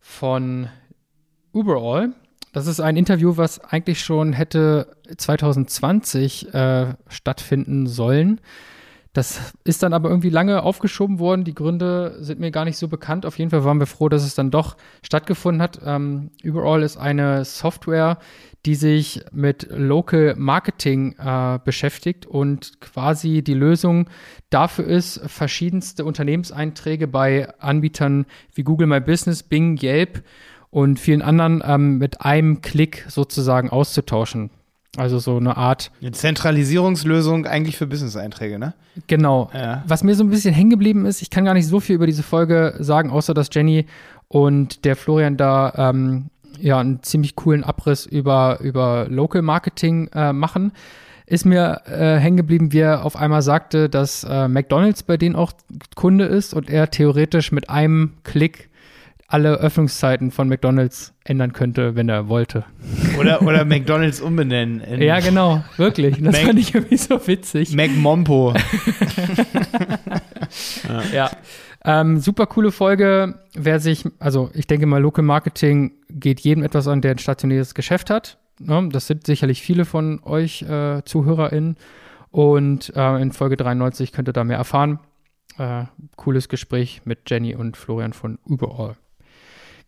von 0.00 0.68
Uberall. 1.52 2.12
Das 2.52 2.66
ist 2.66 2.80
ein 2.80 2.96
Interview, 2.96 3.36
was 3.36 3.60
eigentlich 3.60 4.00
schon 4.00 4.32
hätte 4.32 4.96
2020 5.16 6.54
äh, 6.54 6.94
stattfinden 7.08 7.86
sollen. 7.86 8.40
Das 9.16 9.54
ist 9.64 9.82
dann 9.82 9.94
aber 9.94 10.10
irgendwie 10.10 10.28
lange 10.28 10.62
aufgeschoben 10.62 11.18
worden. 11.18 11.44
Die 11.44 11.54
Gründe 11.54 12.18
sind 12.20 12.38
mir 12.38 12.50
gar 12.50 12.66
nicht 12.66 12.76
so 12.76 12.86
bekannt. 12.86 13.24
Auf 13.24 13.38
jeden 13.38 13.50
Fall 13.50 13.64
waren 13.64 13.78
wir 13.78 13.86
froh, 13.86 14.10
dass 14.10 14.22
es 14.22 14.34
dann 14.34 14.50
doch 14.50 14.76
stattgefunden 15.02 15.62
hat. 15.62 15.80
Ähm, 15.82 16.32
Überall 16.42 16.82
ist 16.82 16.98
eine 16.98 17.46
Software, 17.46 18.18
die 18.66 18.74
sich 18.74 19.22
mit 19.32 19.68
Local 19.70 20.34
Marketing 20.36 21.16
äh, 21.18 21.58
beschäftigt 21.64 22.26
und 22.26 22.78
quasi 22.82 23.40
die 23.40 23.54
Lösung 23.54 24.10
dafür 24.50 24.84
ist, 24.84 25.22
verschiedenste 25.24 26.04
Unternehmenseinträge 26.04 27.08
bei 27.08 27.48
Anbietern 27.58 28.26
wie 28.52 28.64
Google 28.64 28.86
My 28.86 29.00
Business, 29.00 29.42
Bing, 29.42 29.78
Yelp 29.82 30.24
und 30.68 31.00
vielen 31.00 31.22
anderen 31.22 31.62
ähm, 31.64 31.96
mit 31.96 32.20
einem 32.20 32.60
Klick 32.60 33.06
sozusagen 33.08 33.70
auszutauschen. 33.70 34.50
Also 34.96 35.18
so 35.18 35.36
eine 35.36 35.56
Art. 35.56 35.90
Eine 36.00 36.12
Zentralisierungslösung 36.12 37.46
eigentlich 37.46 37.76
für 37.76 37.86
Business-Einträge, 37.86 38.58
ne? 38.58 38.74
Genau. 39.06 39.50
Ja. 39.52 39.82
Was 39.86 40.02
mir 40.02 40.14
so 40.14 40.24
ein 40.24 40.30
bisschen 40.30 40.54
hängen 40.54 40.70
geblieben 40.70 41.06
ist, 41.06 41.22
ich 41.22 41.30
kann 41.30 41.44
gar 41.44 41.54
nicht 41.54 41.66
so 41.66 41.80
viel 41.80 41.96
über 41.96 42.06
diese 42.06 42.22
Folge 42.22 42.74
sagen, 42.78 43.10
außer 43.10 43.34
dass 43.34 43.48
Jenny 43.52 43.86
und 44.28 44.84
der 44.84 44.96
Florian 44.96 45.36
da 45.36 45.72
ähm, 45.76 46.30
ja 46.58 46.78
einen 46.78 47.02
ziemlich 47.02 47.36
coolen 47.36 47.64
Abriss 47.64 48.06
über, 48.06 48.58
über 48.60 49.06
Local 49.08 49.42
Marketing 49.42 50.08
äh, 50.14 50.32
machen. 50.32 50.72
Ist 51.26 51.44
mir 51.44 51.82
äh, 51.86 52.18
hängen 52.18 52.36
geblieben, 52.36 52.72
wie 52.72 52.78
er 52.78 53.04
auf 53.04 53.16
einmal 53.16 53.42
sagte, 53.42 53.88
dass 53.88 54.24
äh, 54.24 54.48
McDonalds 54.48 55.02
bei 55.02 55.16
denen 55.16 55.34
auch 55.34 55.52
Kunde 55.96 56.24
ist 56.24 56.54
und 56.54 56.70
er 56.70 56.90
theoretisch 56.90 57.50
mit 57.50 57.68
einem 57.68 58.14
Klick 58.22 58.70
alle 59.28 59.54
Öffnungszeiten 59.56 60.30
von 60.30 60.48
McDonalds 60.48 61.12
ändern 61.24 61.52
könnte, 61.52 61.96
wenn 61.96 62.08
er 62.08 62.28
wollte. 62.28 62.64
Oder, 63.18 63.42
oder 63.42 63.64
McDonalds 63.64 64.20
umbenennen. 64.20 64.80
in 64.80 65.02
Ja, 65.02 65.18
genau, 65.20 65.64
wirklich. 65.76 66.22
Das 66.22 66.32
Mac- 66.36 66.46
fand 66.46 66.58
ich 66.58 66.74
irgendwie 66.74 66.96
so 66.96 67.26
witzig. 67.26 67.74
McMompo. 67.74 68.54
Ja. 71.12 71.30
Ähm, 71.84 72.18
super 72.18 72.46
coole 72.46 72.72
Folge. 72.72 73.38
Wer 73.54 73.80
sich, 73.80 74.04
also 74.18 74.50
ich 74.54 74.66
denke 74.66 74.86
mal, 74.86 75.00
Local 75.00 75.24
Marketing 75.24 75.92
geht 76.10 76.40
jedem 76.40 76.62
etwas 76.64 76.88
an, 76.88 77.00
der 77.00 77.12
ein 77.12 77.18
stationäres 77.18 77.74
Geschäft 77.74 78.10
hat. 78.10 78.38
Ne? 78.58 78.88
Das 78.92 79.06
sind 79.06 79.26
sicherlich 79.26 79.62
viele 79.62 79.84
von 79.84 80.20
euch 80.24 80.62
äh, 80.62 81.02
ZuhörerInnen. 81.04 81.76
Und 82.30 82.92
äh, 82.96 83.20
in 83.22 83.32
Folge 83.32 83.56
93 83.56 84.12
könnt 84.12 84.28
ihr 84.28 84.32
da 84.32 84.44
mehr 84.44 84.56
erfahren. 84.58 84.98
Äh, 85.58 85.84
cooles 86.16 86.48
Gespräch 86.48 87.02
mit 87.04 87.20
Jenny 87.30 87.54
und 87.54 87.76
Florian 87.76 88.12
von 88.12 88.38
Überall. 88.46 88.96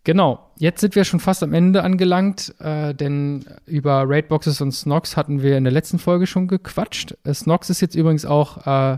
Genau, 0.08 0.40
jetzt 0.56 0.80
sind 0.80 0.94
wir 0.94 1.04
schon 1.04 1.20
fast 1.20 1.42
am 1.42 1.52
Ende 1.52 1.84
angelangt, 1.84 2.54
äh, 2.60 2.94
denn 2.94 3.44
über 3.66 4.04
Raidboxes 4.06 4.62
und 4.62 4.72
Snox 4.72 5.18
hatten 5.18 5.42
wir 5.42 5.58
in 5.58 5.64
der 5.64 5.70
letzten 5.70 5.98
Folge 5.98 6.26
schon 6.26 6.48
gequatscht. 6.48 7.14
Äh, 7.24 7.34
Snox 7.34 7.68
ist 7.68 7.82
jetzt 7.82 7.94
übrigens 7.94 8.24
auch 8.24 8.66
äh, 8.66 8.96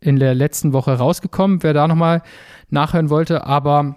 in 0.00 0.18
der 0.18 0.34
letzten 0.34 0.72
Woche 0.72 0.94
rausgekommen, 0.94 1.62
wer 1.62 1.74
da 1.74 1.86
nochmal 1.86 2.22
nachhören 2.70 3.10
wollte. 3.10 3.44
Aber 3.44 3.96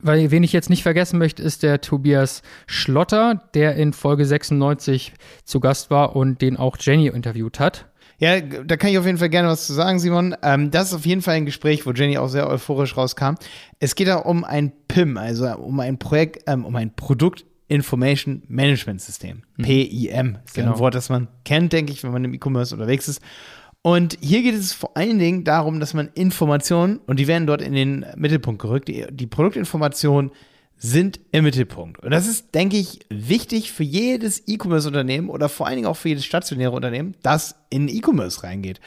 weil, 0.00 0.30
wen 0.30 0.42
ich 0.42 0.52
jetzt 0.52 0.68
nicht 0.68 0.82
vergessen 0.82 1.18
möchte, 1.18 1.42
ist 1.42 1.62
der 1.62 1.80
Tobias 1.80 2.42
Schlotter, 2.66 3.48
der 3.54 3.76
in 3.76 3.94
Folge 3.94 4.26
96 4.26 5.14
zu 5.44 5.60
Gast 5.60 5.90
war 5.90 6.14
und 6.14 6.42
den 6.42 6.58
auch 6.58 6.76
Jenny 6.78 7.06
interviewt 7.06 7.58
hat. 7.58 7.86
Ja, 8.22 8.40
da 8.40 8.76
kann 8.76 8.90
ich 8.90 8.98
auf 8.98 9.04
jeden 9.04 9.18
Fall 9.18 9.30
gerne 9.30 9.48
was 9.48 9.66
zu 9.66 9.72
sagen, 9.72 9.98
Simon. 9.98 10.36
Ähm, 10.44 10.70
das 10.70 10.88
ist 10.88 10.94
auf 10.94 11.04
jeden 11.04 11.22
Fall 11.22 11.34
ein 11.34 11.44
Gespräch, 11.44 11.84
wo 11.86 11.90
Jenny 11.90 12.18
auch 12.18 12.28
sehr 12.28 12.48
euphorisch 12.48 12.96
rauskam. 12.96 13.34
Es 13.80 13.96
geht 13.96 14.06
da 14.06 14.18
um 14.18 14.44
ein 14.44 14.70
PIM, 14.86 15.16
also 15.16 15.48
um 15.56 15.80
ein 15.80 15.98
Projekt, 15.98 16.44
ähm, 16.46 16.64
um 16.64 16.76
ein 16.76 16.94
Produkt 16.94 17.44
Information 17.66 18.44
Management 18.46 19.00
System. 19.00 19.42
PIM. 19.60 20.38
Ist 20.44 20.54
Genau. 20.54 20.74
ein 20.74 20.78
Wort, 20.78 20.94
das 20.94 21.08
man 21.08 21.26
kennt, 21.44 21.72
denke 21.72 21.90
ich, 21.90 22.04
wenn 22.04 22.12
man 22.12 22.24
im 22.24 22.32
E-Commerce 22.32 22.72
unterwegs 22.72 23.08
ist. 23.08 23.20
Und 23.82 24.16
hier 24.20 24.42
geht 24.42 24.54
es 24.54 24.72
vor 24.72 24.96
allen 24.96 25.18
Dingen 25.18 25.42
darum, 25.42 25.80
dass 25.80 25.92
man 25.92 26.08
Informationen, 26.14 26.98
und 27.08 27.18
die 27.18 27.26
werden 27.26 27.48
dort 27.48 27.60
in 27.60 27.72
den 27.72 28.06
Mittelpunkt 28.14 28.62
gerückt, 28.62 28.86
die, 28.86 29.04
die 29.10 29.26
Produktinformationen 29.26 30.30
sind 30.84 31.20
im 31.30 31.44
Mittelpunkt. 31.44 32.02
Und 32.02 32.10
das 32.10 32.26
ist, 32.26 32.56
denke 32.56 32.76
ich, 32.76 32.98
wichtig 33.08 33.70
für 33.70 33.84
jedes 33.84 34.48
E-Commerce-Unternehmen 34.48 35.28
oder 35.28 35.48
vor 35.48 35.68
allen 35.68 35.76
Dingen 35.76 35.86
auch 35.86 35.96
für 35.96 36.08
jedes 36.08 36.24
stationäre 36.24 36.72
Unternehmen, 36.72 37.14
das 37.22 37.54
in 37.70 37.86
E-Commerce 37.86 38.42
reingeht. 38.42 38.80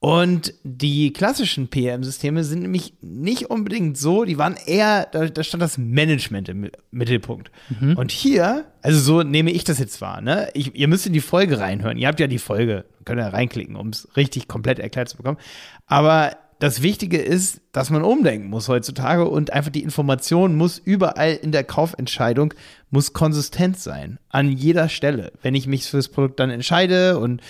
Und 0.00 0.52
die 0.64 1.12
klassischen 1.12 1.68
PM-Systeme 1.68 2.42
sind 2.42 2.62
nämlich 2.62 2.94
nicht 3.02 3.50
unbedingt 3.50 3.96
so, 3.96 4.24
die 4.24 4.36
waren 4.36 4.56
eher, 4.66 5.06
da, 5.10 5.26
da 5.26 5.42
stand 5.44 5.62
das 5.62 5.78
Management 5.78 6.48
im 6.48 6.70
Mittelpunkt. 6.90 7.52
Und 7.96 8.10
hier, 8.10 8.64
also 8.82 8.98
so 8.98 9.22
nehme 9.22 9.52
ich 9.52 9.62
das 9.62 9.78
jetzt 9.78 10.00
wahr, 10.00 10.20
ne? 10.20 10.50
Ich, 10.54 10.74
ihr 10.74 10.88
müsst 10.88 11.06
in 11.06 11.12
die 11.12 11.20
Folge 11.20 11.60
reinhören. 11.60 11.98
Ihr 11.98 12.08
habt 12.08 12.20
ja 12.20 12.26
die 12.26 12.38
Folge, 12.38 12.84
könnt 13.04 13.20
ihr 13.20 13.26
reinklicken, 13.26 13.76
um 13.76 13.88
es 13.88 14.08
richtig 14.16 14.48
komplett 14.48 14.80
erklärt 14.80 15.08
zu 15.08 15.16
bekommen. 15.16 15.38
Aber 15.86 16.36
das 16.58 16.82
Wichtige 16.82 17.18
ist, 17.18 17.60
dass 17.72 17.90
man 17.90 18.02
umdenken 18.02 18.48
muss 18.48 18.68
heutzutage 18.68 19.28
und 19.28 19.52
einfach 19.52 19.70
die 19.70 19.82
Information 19.82 20.56
muss 20.56 20.78
überall 20.78 21.34
in 21.34 21.52
der 21.52 21.64
Kaufentscheidung 21.64 22.54
muss 22.90 23.12
konsistent 23.12 23.78
sein. 23.78 24.18
An 24.28 24.50
jeder 24.50 24.88
Stelle. 24.88 25.32
Wenn 25.42 25.54
ich 25.54 25.68
mich 25.68 25.86
für 25.86 25.98
das 25.98 26.08
Produkt 26.08 26.40
dann 26.40 26.50
entscheide 26.50 27.18
und 27.18 27.42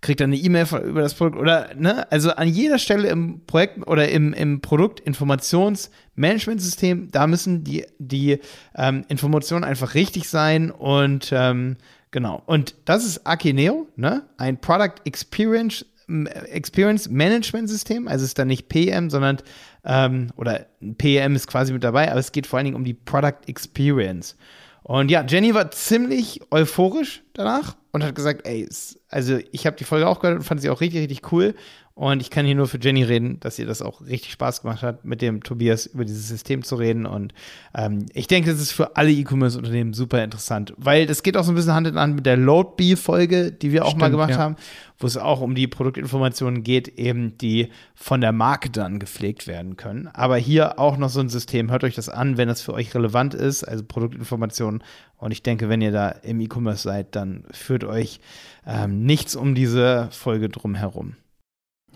kriege 0.00 0.16
dann 0.16 0.30
eine 0.30 0.40
E-Mail 0.40 0.66
über 0.84 1.00
das 1.00 1.14
Produkt 1.14 1.38
oder, 1.38 1.70
ne, 1.76 2.10
also 2.10 2.32
an 2.32 2.48
jeder 2.48 2.78
Stelle 2.78 3.08
im 3.08 3.46
Projekt 3.46 3.86
oder 3.86 4.08
im, 4.08 4.32
im 4.32 4.60
Produktinformationsmanagementsystem, 4.60 7.10
da 7.10 7.26
müssen 7.26 7.64
die, 7.64 7.84
die 7.98 8.38
ähm, 8.76 9.04
Informationen 9.08 9.64
einfach 9.64 9.94
richtig 9.94 10.28
sein 10.28 10.70
und 10.70 11.30
ähm, 11.32 11.76
genau. 12.10 12.42
Und 12.46 12.74
das 12.84 13.04
ist 13.04 13.26
Akineo, 13.26 13.88
ne, 13.96 14.22
ein 14.38 14.60
Product 14.60 15.00
Experience 15.04 15.84
Experience 16.08 17.08
Management 17.08 17.68
System, 17.68 18.06
also 18.06 18.24
ist 18.24 18.38
dann 18.38 18.48
nicht 18.48 18.68
PM, 18.68 19.10
sondern 19.10 19.38
ähm, 19.84 20.30
oder 20.36 20.66
PM 20.98 21.34
ist 21.34 21.48
quasi 21.48 21.72
mit 21.72 21.82
dabei, 21.82 22.10
aber 22.10 22.20
es 22.20 22.32
geht 22.32 22.46
vor 22.46 22.58
allen 22.58 22.66
Dingen 22.66 22.76
um 22.76 22.84
die 22.84 22.94
Product 22.94 23.46
Experience. 23.46 24.36
Und 24.82 25.10
ja, 25.10 25.24
Jenny 25.26 25.52
war 25.52 25.72
ziemlich 25.72 26.40
euphorisch 26.52 27.24
danach 27.32 27.76
und 27.90 28.04
hat 28.04 28.14
gesagt, 28.14 28.46
ey, 28.46 28.68
also 29.08 29.38
ich 29.50 29.66
habe 29.66 29.76
die 29.76 29.84
Folge 29.84 30.06
auch 30.06 30.20
gehört 30.20 30.38
und 30.38 30.44
fand 30.44 30.60
sie 30.60 30.70
auch 30.70 30.80
richtig, 30.80 31.00
richtig 31.00 31.32
cool. 31.32 31.56
Und 31.98 32.20
ich 32.20 32.28
kann 32.28 32.44
hier 32.44 32.54
nur 32.54 32.68
für 32.68 32.78
Jenny 32.78 33.04
reden, 33.04 33.40
dass 33.40 33.58
ihr 33.58 33.64
das 33.64 33.80
auch 33.80 34.02
richtig 34.02 34.30
Spaß 34.32 34.60
gemacht 34.60 34.82
hat, 34.82 35.06
mit 35.06 35.22
dem 35.22 35.42
Tobias 35.42 35.86
über 35.86 36.04
dieses 36.04 36.28
System 36.28 36.62
zu 36.62 36.76
reden. 36.76 37.06
Und 37.06 37.32
ähm, 37.74 38.04
ich 38.12 38.26
denke, 38.26 38.50
das 38.50 38.60
ist 38.60 38.72
für 38.72 38.96
alle 38.96 39.10
E-Commerce-Unternehmen 39.10 39.94
super 39.94 40.22
interessant, 40.22 40.74
weil 40.76 41.06
das 41.06 41.22
geht 41.22 41.38
auch 41.38 41.44
so 41.44 41.52
ein 41.52 41.54
bisschen 41.54 41.72
Hand 41.72 41.86
in 41.86 41.98
Hand 41.98 42.14
mit 42.14 42.26
der 42.26 42.36
Loadbee-Folge, 42.36 43.50
die 43.50 43.72
wir 43.72 43.86
auch 43.86 43.94
mal 43.94 44.08
Stimmt, 44.08 44.10
gemacht 44.10 44.30
ja. 44.32 44.36
haben, 44.36 44.56
wo 44.98 45.06
es 45.06 45.16
auch 45.16 45.40
um 45.40 45.54
die 45.54 45.66
Produktinformationen 45.68 46.62
geht, 46.62 46.98
eben 46.98 47.38
die 47.38 47.70
von 47.94 48.20
der 48.20 48.32
Marke 48.32 48.68
dann 48.68 48.98
gepflegt 48.98 49.46
werden 49.46 49.78
können. 49.78 50.08
Aber 50.08 50.36
hier 50.36 50.78
auch 50.78 50.98
noch 50.98 51.08
so 51.08 51.20
ein 51.20 51.30
System. 51.30 51.70
Hört 51.70 51.82
euch 51.82 51.94
das 51.94 52.10
an, 52.10 52.36
wenn 52.36 52.48
das 52.48 52.60
für 52.60 52.74
euch 52.74 52.94
relevant 52.94 53.32
ist, 53.32 53.64
also 53.64 53.82
Produktinformationen. 53.82 54.82
Und 55.16 55.30
ich 55.30 55.42
denke, 55.42 55.70
wenn 55.70 55.80
ihr 55.80 55.92
da 55.92 56.10
im 56.10 56.40
E-Commerce 56.40 56.82
seid, 56.82 57.16
dann 57.16 57.44
führt 57.52 57.84
euch 57.84 58.20
ähm, 58.66 59.06
nichts 59.06 59.34
um 59.34 59.54
diese 59.54 60.08
Folge 60.10 60.50
drum 60.50 60.74
herum. 60.74 61.14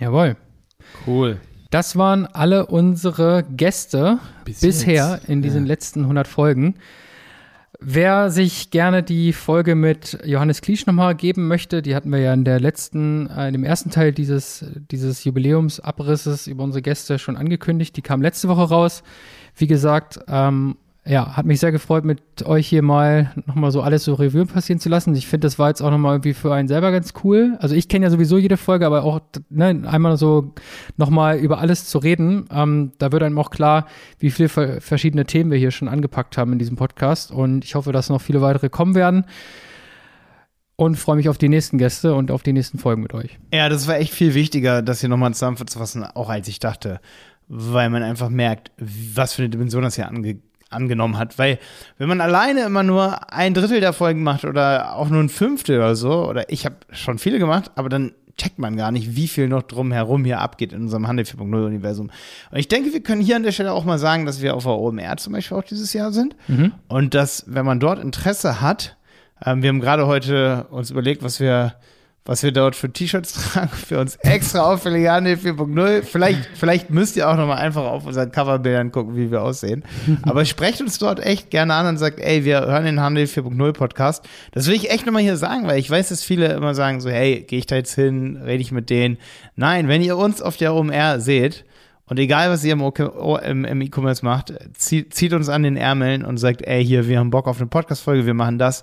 Jawohl. 0.01 0.37
Cool. 1.07 1.39
Das 1.71 1.95
waren 1.97 2.27
alle 2.27 2.67
unsere 2.67 3.45
Gäste 3.45 4.19
Bis 4.45 4.61
bisher 4.61 5.19
jetzt. 5.21 5.29
in 5.29 5.43
diesen 5.43 5.63
Ja. 5.67 5.69
letzten 5.69 6.05
100 6.07 6.27
Folgen. 6.27 6.75
Wer 7.83 8.29
sich 8.31 8.71
gerne 8.71 9.03
die 9.03 9.33
Folge 9.33 9.75
mit 9.75 10.19
Johannes 10.25 10.61
Kliesch 10.61 10.85
nochmal 10.87 11.15
geben 11.15 11.49
möchte, 11.49 11.81
die 11.81 11.95
hatten 11.95 12.11
wir 12.11 12.19
ja 12.19 12.35
in 12.35 12.45
der 12.45 12.61
letzten, 12.61 13.29
äh, 13.31 13.47
in 13.47 13.53
dem 13.53 13.65
ersten 13.65 13.91
Teil 13.91 14.13
dieses, 14.13 14.65
dieses 14.91 15.25
Jubiläumsabrisses 15.25 16.47
über 16.47 16.65
unsere 16.65 16.83
Gäste 16.83 17.19
schon 17.19 17.37
angekündigt. 17.37 17.97
Die 17.97 18.03
kam 18.03 18.21
letzte 18.21 18.49
Woche 18.49 18.69
raus. 18.69 19.03
Wie 19.57 19.67
gesagt, 19.67 20.21
ähm, 20.29 20.77
ja, 21.07 21.35
hat 21.35 21.47
mich 21.47 21.61
sehr 21.61 21.73
gefreut, 21.73 22.05
mit 22.05 22.21
euch 22.45 22.69
hier 22.69 22.83
mal 22.83 23.33
nochmal 23.47 23.71
so 23.71 23.81
alles 23.81 24.05
so 24.05 24.15
Revue 24.15 24.45
passieren 24.45 24.81
zu 24.81 24.91
lassen. 24.91 25.15
Ich 25.15 25.27
finde, 25.27 25.47
das 25.47 25.59
war 25.59 25.69
jetzt 25.69 25.81
auch 25.81 25.91
nochmal 25.91 26.15
irgendwie 26.15 26.35
für 26.35 26.53
einen 26.53 26.69
selber 26.69 26.93
ganz 26.93 27.15
cool. 27.25 27.57
Also 27.59 27.75
ich 27.75 27.89
kenne 27.89 28.05
ja 28.05 28.11
sowieso 28.11 28.37
jede 28.37 28.59
Folge, 28.59 28.85
aber 28.85 29.03
auch 29.05 29.21
ne, 29.49 29.83
einmal 29.87 30.19
so 30.19 30.53
nochmal 30.99 31.39
über 31.39 31.59
alles 31.59 31.87
zu 31.87 31.99
reden. 31.99 32.47
Ähm, 32.53 32.93
da 32.99 33.13
wird 33.13 33.23
einem 33.23 33.39
auch 33.39 33.51
klar, 33.51 33.87
wie 34.19 34.31
viele 34.31 34.51
ver- 34.51 34.81
verschiedene 34.83 35.25
Themen 35.25 35.51
wir 35.51 35.59
hier 35.59 35.71
schon 35.71 35.89
angepackt 35.89 36.37
haben 36.37 36.53
in 36.53 36.59
diesem 36.59 36.77
Podcast. 36.77 37.33
Und 37.33 37.65
ich 37.65 37.75
hoffe, 37.75 37.93
dass 37.93 38.11
noch 38.11 38.21
viele 38.21 38.43
weitere 38.43 38.69
kommen 38.69 38.95
werden. 38.95 39.25
Und 40.77 40.97
freue 40.97 41.17
mich 41.17 41.29
auf 41.29 41.39
die 41.39 41.49
nächsten 41.49 41.79
Gäste 41.79 42.15
und 42.15 42.31
auf 42.31 42.43
die 42.43 42.53
nächsten 42.53 42.79
Folgen 42.79 43.03
mit 43.03 43.15
euch. 43.15 43.39
Ja, 43.53 43.69
das 43.69 43.89
war 43.89 43.97
echt 43.97 44.13
viel 44.15 44.35
wichtiger, 44.35 44.81
das 44.83 45.01
hier 45.01 45.09
nochmal 45.09 45.33
zusammenzufassen, 45.35 46.05
auch 46.05 46.29
als 46.29 46.47
ich 46.49 46.59
dachte, 46.59 47.01
weil 47.49 47.91
man 47.91 48.03
einfach 48.03 48.29
merkt, 48.29 48.71
was 48.79 49.35
für 49.35 49.43
eine 49.43 49.51
Dimension 49.51 49.83
das 49.83 49.97
hier 49.97 50.09
ange 50.09 50.41
angenommen 50.71 51.19
hat. 51.19 51.39
Weil, 51.39 51.59
wenn 51.99 52.09
man 52.09 52.21
alleine 52.21 52.63
immer 52.63 52.83
nur 52.83 53.33
ein 53.33 53.55
Drittel 53.55 53.81
der 53.81 53.93
Folgen 53.93 54.23
macht 54.23 54.45
oder 54.45 54.97
auch 54.97 55.09
nur 55.09 55.23
ein 55.23 55.29
Fünftel 55.29 55.79
oder 55.79 55.97
so, 55.97 56.29
oder 56.29 56.51
ich 56.51 56.65
habe 56.65 56.77
schon 56.91 57.19
viele 57.19 57.39
gemacht, 57.39 57.71
aber 57.75 57.89
dann 57.89 58.13
checkt 58.37 58.59
man 58.59 58.77
gar 58.77 58.91
nicht, 58.91 59.17
wie 59.17 59.29
viel 59.29 59.49
noch 59.49 59.63
drumherum 59.63 60.25
hier 60.25 60.41
abgeht 60.41 60.73
in 60.73 60.83
unserem 60.83 61.07
Handel 61.07 61.27
4.0 61.27 61.67
Universum. 61.67 62.11
Und 62.51 62.59
ich 62.59 62.69
denke, 62.69 62.93
wir 62.93 63.03
können 63.03 63.21
hier 63.21 63.37
an 63.37 63.43
der 63.43 63.53
Stelle 63.53 63.73
auch 63.73 63.85
mal 63.85 63.99
sagen, 63.99 64.25
dass 64.25 64.41
wir 64.41 64.55
auf 64.55 64.63
der 64.63 64.73
OMR 64.73 65.19
zum 65.19 65.35
Beispiel 65.35 65.59
auch 65.59 65.65
dieses 65.65 65.93
Jahr 65.93 66.13
sind. 66.13 66.37
Und 66.89 67.15
dass, 67.15 67.45
wenn 67.47 67.67
man 67.67 67.81
dort 67.81 67.99
Interesse 67.99 68.63
hat, 68.63 68.97
ähm, 69.45 69.63
wir 69.63 69.69
haben 69.69 69.81
gerade 69.81 70.07
heute 70.07 70.67
uns 70.71 70.91
überlegt, 70.91 71.23
was 71.23 71.41
wir 71.41 71.75
was 72.25 72.43
wir 72.43 72.53
dort 72.53 72.77
für 72.77 72.93
T-Shirts 72.93 73.33
tragen, 73.53 73.69
für 73.69 73.99
uns 73.99 74.17
extra 74.17 74.61
auffällige 74.61 75.11
Handel 75.11 75.37
4.0. 75.37 76.03
Vielleicht, 76.03 76.49
vielleicht 76.55 76.91
müsst 76.91 77.17
ihr 77.17 77.29
auch 77.29 77.37
nochmal 77.37 77.59
einfach 77.59 77.85
auf 77.85 78.07
unseren 78.07 78.31
Coverbildern 78.31 78.93
gucken, 78.93 79.17
wie 79.17 79.31
wir 79.31 79.43
aussehen. 79.43 79.85
Aber 80.23 80.45
sprecht 80.45 80.81
uns 80.81 80.99
dort 80.99 81.21
echt 81.21 81.51
gerne 81.51 81.75
an 81.75 81.87
und 81.87 81.97
sagt, 81.97 82.21
ey, 82.21 82.45
wir 82.45 82.61
hören 82.61 82.85
den 82.85 83.01
Handel 83.01 83.25
4.0 83.25 83.73
Podcast. 83.73 84.29
Das 84.53 84.67
will 84.67 84.75
ich 84.75 84.91
echt 84.91 85.07
nochmal 85.07 85.23
hier 85.23 85.37
sagen, 85.37 85.67
weil 85.67 85.79
ich 85.79 85.91
weiß, 85.91 86.11
dass 86.11 86.23
viele 86.23 86.53
immer 86.53 86.75
sagen 86.75 87.01
so, 87.01 87.11
hey, 87.11 87.43
gehe 87.43 87.59
ich 87.59 87.67
da 87.67 87.77
jetzt 87.77 87.95
hin, 87.95 88.37
rede 88.45 88.61
ich 88.61 88.73
mit 88.73 88.91
denen. 88.91 89.19
Nein, 89.57 89.89
wenn 89.89 90.03
ihr 90.03 90.17
uns 90.17 90.43
auf 90.43 90.57
der 90.57 90.75
OMR 90.75 91.21
seht, 91.21 91.65
und 92.11 92.19
egal, 92.19 92.51
was 92.51 92.65
ihr 92.65 92.73
im, 92.73 93.81
E-Commerce 93.83 94.25
macht, 94.25 94.53
zieht, 94.75 95.15
zieht, 95.15 95.33
uns 95.33 95.49
an 95.49 95.63
den 95.63 95.77
Ärmeln 95.77 96.25
und 96.25 96.39
sagt, 96.39 96.63
ey, 96.63 96.85
hier, 96.85 97.07
wir 97.07 97.21
haben 97.21 97.31
Bock 97.31 97.47
auf 97.47 97.59
eine 97.59 97.69
Podcast-Folge, 97.69 98.27
wir 98.27 98.35
machen 98.35 98.59
das. 98.59 98.83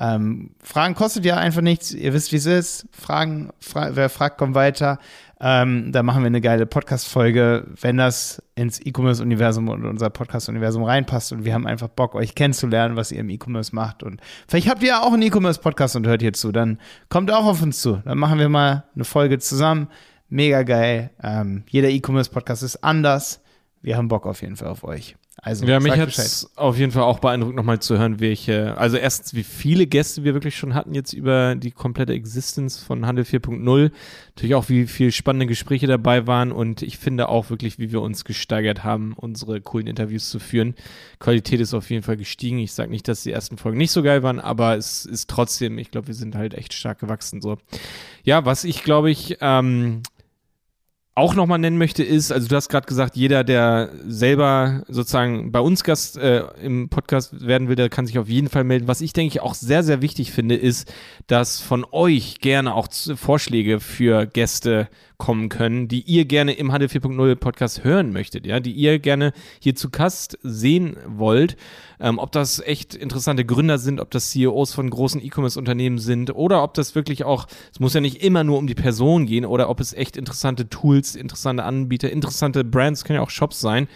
Ähm, 0.00 0.50
Fragen 0.62 0.94
kostet 0.94 1.24
ja 1.24 1.36
einfach 1.36 1.60
nichts. 1.60 1.92
Ihr 1.92 2.12
wisst, 2.12 2.32
wie 2.32 2.36
es 2.36 2.46
ist. 2.46 2.86
Fragen, 2.92 3.50
fra 3.60 3.96
wer 3.96 4.08
fragt, 4.08 4.38
kommt 4.38 4.54
weiter. 4.54 4.98
Ähm, 5.40 5.92
da 5.92 6.02
machen 6.02 6.22
wir 6.22 6.26
eine 6.26 6.40
geile 6.40 6.66
Podcast-Folge, 6.66 7.66
wenn 7.80 7.96
das 7.96 8.42
ins 8.54 8.80
E-Commerce-Universum 8.84 9.68
und 9.68 9.84
unser 9.84 10.10
Podcast-Universum 10.10 10.82
reinpasst 10.82 11.32
und 11.32 11.44
wir 11.44 11.54
haben 11.54 11.66
einfach 11.66 11.88
Bock, 11.88 12.16
euch 12.16 12.34
kennenzulernen, 12.34 12.96
was 12.96 13.12
ihr 13.12 13.20
im 13.20 13.30
E-Commerce 13.30 13.74
macht. 13.74 14.02
Und 14.02 14.20
vielleicht 14.48 14.68
habt 14.68 14.82
ihr 14.82 14.88
ja 14.88 15.02
auch 15.02 15.12
einen 15.12 15.22
E-Commerce-Podcast 15.22 15.96
und 15.96 16.06
hört 16.06 16.22
hier 16.22 16.32
zu. 16.32 16.50
Dann 16.50 16.78
kommt 17.08 17.30
auch 17.30 17.46
auf 17.46 17.62
uns 17.62 17.80
zu. 17.80 18.02
Dann 18.04 18.18
machen 18.18 18.38
wir 18.38 18.48
mal 18.48 18.84
eine 18.94 19.04
Folge 19.04 19.38
zusammen 19.38 19.88
Mega 20.28 20.62
geil. 20.62 21.10
Ähm, 21.22 21.64
jeder 21.68 21.88
E-Commerce-Podcast 21.88 22.62
ist 22.62 22.84
anders. 22.84 23.40
Wir 23.80 23.96
haben 23.96 24.08
Bock 24.08 24.26
auf 24.26 24.42
jeden 24.42 24.56
Fall 24.56 24.68
auf 24.68 24.84
euch. 24.84 25.16
Also, 25.40 25.66
ja, 25.66 25.78
mich 25.78 25.92
hat 25.92 26.08
es 26.08 26.50
auf 26.56 26.76
jeden 26.78 26.90
Fall 26.90 27.04
auch 27.04 27.20
beeindruckt, 27.20 27.54
nochmal 27.54 27.78
zu 27.78 27.96
hören, 27.96 28.18
welche, 28.18 28.76
also 28.76 28.96
erstens, 28.96 29.34
wie 29.34 29.44
viele 29.44 29.86
Gäste 29.86 30.24
wir 30.24 30.34
wirklich 30.34 30.56
schon 30.56 30.74
hatten 30.74 30.94
jetzt 30.94 31.12
über 31.12 31.54
die 31.54 31.70
komplette 31.70 32.12
Existenz 32.12 32.78
von 32.78 33.06
Handel 33.06 33.24
4.0. 33.24 33.92
Natürlich 34.34 34.54
auch, 34.56 34.68
wie 34.68 34.88
viele 34.88 35.12
spannende 35.12 35.46
Gespräche 35.46 35.86
dabei 35.86 36.26
waren 36.26 36.50
und 36.50 36.82
ich 36.82 36.98
finde 36.98 37.28
auch 37.28 37.50
wirklich, 37.50 37.78
wie 37.78 37.92
wir 37.92 38.02
uns 38.02 38.24
gesteigert 38.24 38.82
haben, 38.82 39.12
unsere 39.14 39.60
coolen 39.60 39.86
Interviews 39.86 40.28
zu 40.28 40.40
führen. 40.40 40.74
Qualität 41.20 41.60
ist 41.60 41.72
auf 41.72 41.88
jeden 41.88 42.02
Fall 42.02 42.16
gestiegen. 42.16 42.58
Ich 42.58 42.72
sage 42.72 42.90
nicht, 42.90 43.06
dass 43.06 43.22
die 43.22 43.32
ersten 43.32 43.58
Folgen 43.58 43.78
nicht 43.78 43.92
so 43.92 44.02
geil 44.02 44.24
waren, 44.24 44.40
aber 44.40 44.76
es 44.76 45.06
ist 45.06 45.30
trotzdem, 45.30 45.78
ich 45.78 45.92
glaube, 45.92 46.08
wir 46.08 46.14
sind 46.14 46.34
halt 46.34 46.54
echt 46.54 46.72
stark 46.72 46.98
gewachsen. 46.98 47.40
So. 47.40 47.58
Ja, 48.24 48.44
was 48.44 48.64
ich 48.64 48.82
glaube 48.82 49.10
ich, 49.12 49.38
ähm, 49.40 50.02
auch 51.18 51.34
nochmal 51.34 51.58
nennen 51.58 51.78
möchte, 51.78 52.04
ist, 52.04 52.30
also 52.30 52.46
du 52.46 52.54
hast 52.54 52.68
gerade 52.68 52.86
gesagt, 52.86 53.16
jeder, 53.16 53.42
der 53.42 53.90
selber 54.06 54.84
sozusagen 54.86 55.50
bei 55.50 55.58
uns 55.58 55.82
Gast 55.82 56.16
äh, 56.16 56.44
im 56.62 56.88
Podcast 56.88 57.44
werden 57.44 57.68
will, 57.68 57.74
der 57.74 57.88
kann 57.88 58.06
sich 58.06 58.18
auf 58.20 58.28
jeden 58.28 58.48
Fall 58.48 58.62
melden. 58.62 58.86
Was 58.86 59.00
ich 59.00 59.12
denke 59.12 59.34
ich 59.34 59.40
auch 59.40 59.54
sehr, 59.54 59.82
sehr 59.82 60.00
wichtig 60.00 60.30
finde, 60.30 60.54
ist, 60.54 60.92
dass 61.26 61.60
von 61.60 61.84
euch 61.90 62.38
gerne 62.40 62.72
auch 62.72 62.86
Vorschläge 63.16 63.80
für 63.80 64.26
Gäste 64.26 64.88
kommen 65.18 65.48
können, 65.48 65.88
die 65.88 66.00
ihr 66.02 66.24
gerne 66.24 66.52
im 66.52 66.72
Handel 66.72 66.88
4.0 66.88 67.34
Podcast 67.34 67.84
hören 67.84 68.12
möchtet, 68.12 68.46
ja, 68.46 68.60
die 68.60 68.72
ihr 68.72 69.00
gerne 69.00 69.32
hier 69.60 69.74
zu 69.74 69.90
Gast 69.90 70.38
sehen 70.42 70.96
wollt. 71.06 71.56
Ähm, 72.00 72.18
ob 72.18 72.30
das 72.30 72.60
echt 72.60 72.94
interessante 72.94 73.44
Gründer 73.44 73.78
sind, 73.78 74.00
ob 74.00 74.12
das 74.12 74.30
CEOs 74.30 74.72
von 74.72 74.88
großen 74.88 75.22
E-Commerce-Unternehmen 75.22 75.98
sind 75.98 76.34
oder 76.34 76.62
ob 76.62 76.74
das 76.74 76.94
wirklich 76.94 77.24
auch, 77.24 77.46
es 77.72 77.80
muss 77.80 77.94
ja 77.94 78.00
nicht 78.00 78.22
immer 78.22 78.44
nur 78.44 78.58
um 78.58 78.68
die 78.68 78.76
Person 78.76 79.26
gehen 79.26 79.44
oder 79.44 79.68
ob 79.68 79.80
es 79.80 79.92
echt 79.92 80.16
interessante 80.16 80.68
Tools, 80.68 81.16
interessante 81.16 81.64
Anbieter, 81.64 82.10
interessante 82.10 82.62
Brands, 82.62 83.04
können 83.04 83.16
ja 83.16 83.22
auch 83.22 83.30
Shops 83.30 83.60
sein, 83.60 83.88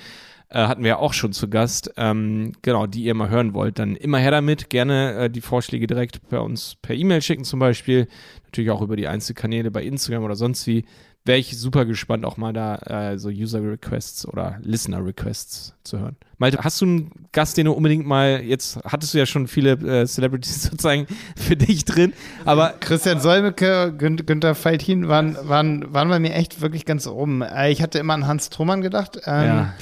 äh, 0.49 0.67
hatten 0.67 0.83
wir 0.83 0.89
ja 0.89 0.99
auch 0.99 1.13
schon 1.13 1.33
zu 1.33 1.49
Gast, 1.49 1.93
ähm, 1.97 2.53
genau, 2.63 2.87
die 2.87 3.05
ihr 3.05 3.15
mal 3.15 3.31
hören 3.31 3.55
wollt, 3.55 3.79
dann 3.79 3.95
immer 3.95 4.19
her 4.19 4.33
damit, 4.33 4.71
gerne 4.71 5.15
äh, 5.15 5.31
die 5.31 5.41
Vorschläge 5.41 5.87
direkt 5.87 6.29
bei 6.29 6.41
uns 6.41 6.77
per 6.83 6.97
E-Mail 6.97 7.23
schicken 7.23 7.45
zum 7.45 7.61
Beispiel, 7.61 8.09
natürlich 8.47 8.71
auch 8.71 8.83
über 8.83 8.97
die 8.97 9.07
Einzelkanäle 9.07 9.71
bei 9.71 9.85
Instagram 9.85 10.25
oder 10.25 10.37
sonst 10.37 10.67
wie 10.67 10.85
wäre 11.25 11.39
ich 11.39 11.57
super 11.57 11.85
gespannt, 11.85 12.25
auch 12.25 12.37
mal 12.37 12.53
da 12.53 12.77
äh, 13.13 13.19
so 13.19 13.29
User-Requests 13.29 14.27
oder 14.27 14.59
Listener-Requests 14.63 15.75
zu 15.85 15.99
hören. 16.01 16.17
Malte, 16.39 16.59
hast 16.63 16.81
du 16.81 16.87
einen 16.87 17.29
Gast, 17.31 17.57
den 17.57 17.67
du 17.67 17.73
unbedingt 17.73 18.07
mal, 18.07 18.43
jetzt 18.43 18.81
hattest 18.85 19.15
du 19.15 19.19
ja 19.19 19.27
schon 19.27 19.47
viele 19.47 19.73
äh, 19.73 20.07
Celebrities 20.07 20.63
sozusagen 20.71 21.07
für 21.37 21.57
dich 21.57 21.85
drin, 21.85 22.13
aber 22.45 22.75
Christian 22.81 23.21
Solmecke, 23.21 23.95
Gün 23.97 24.17
Günther 24.17 24.55
Faltin 24.55 25.09
waren, 25.09 25.37
waren, 25.43 25.93
waren 25.95 26.09
bei 26.09 26.19
mir 26.19 26.35
echt 26.35 26.61
wirklich 26.61 26.85
ganz 26.85 27.07
oben. 27.07 27.43
Äh, 27.43 27.71
ich 27.71 27.83
hatte 27.83 27.99
immer 27.99 28.15
an 28.15 28.27
Hans 28.27 28.51
Trumann 28.51 28.81
gedacht. 28.81 29.21
Ähm, 29.25 29.47
ja. 29.47 29.75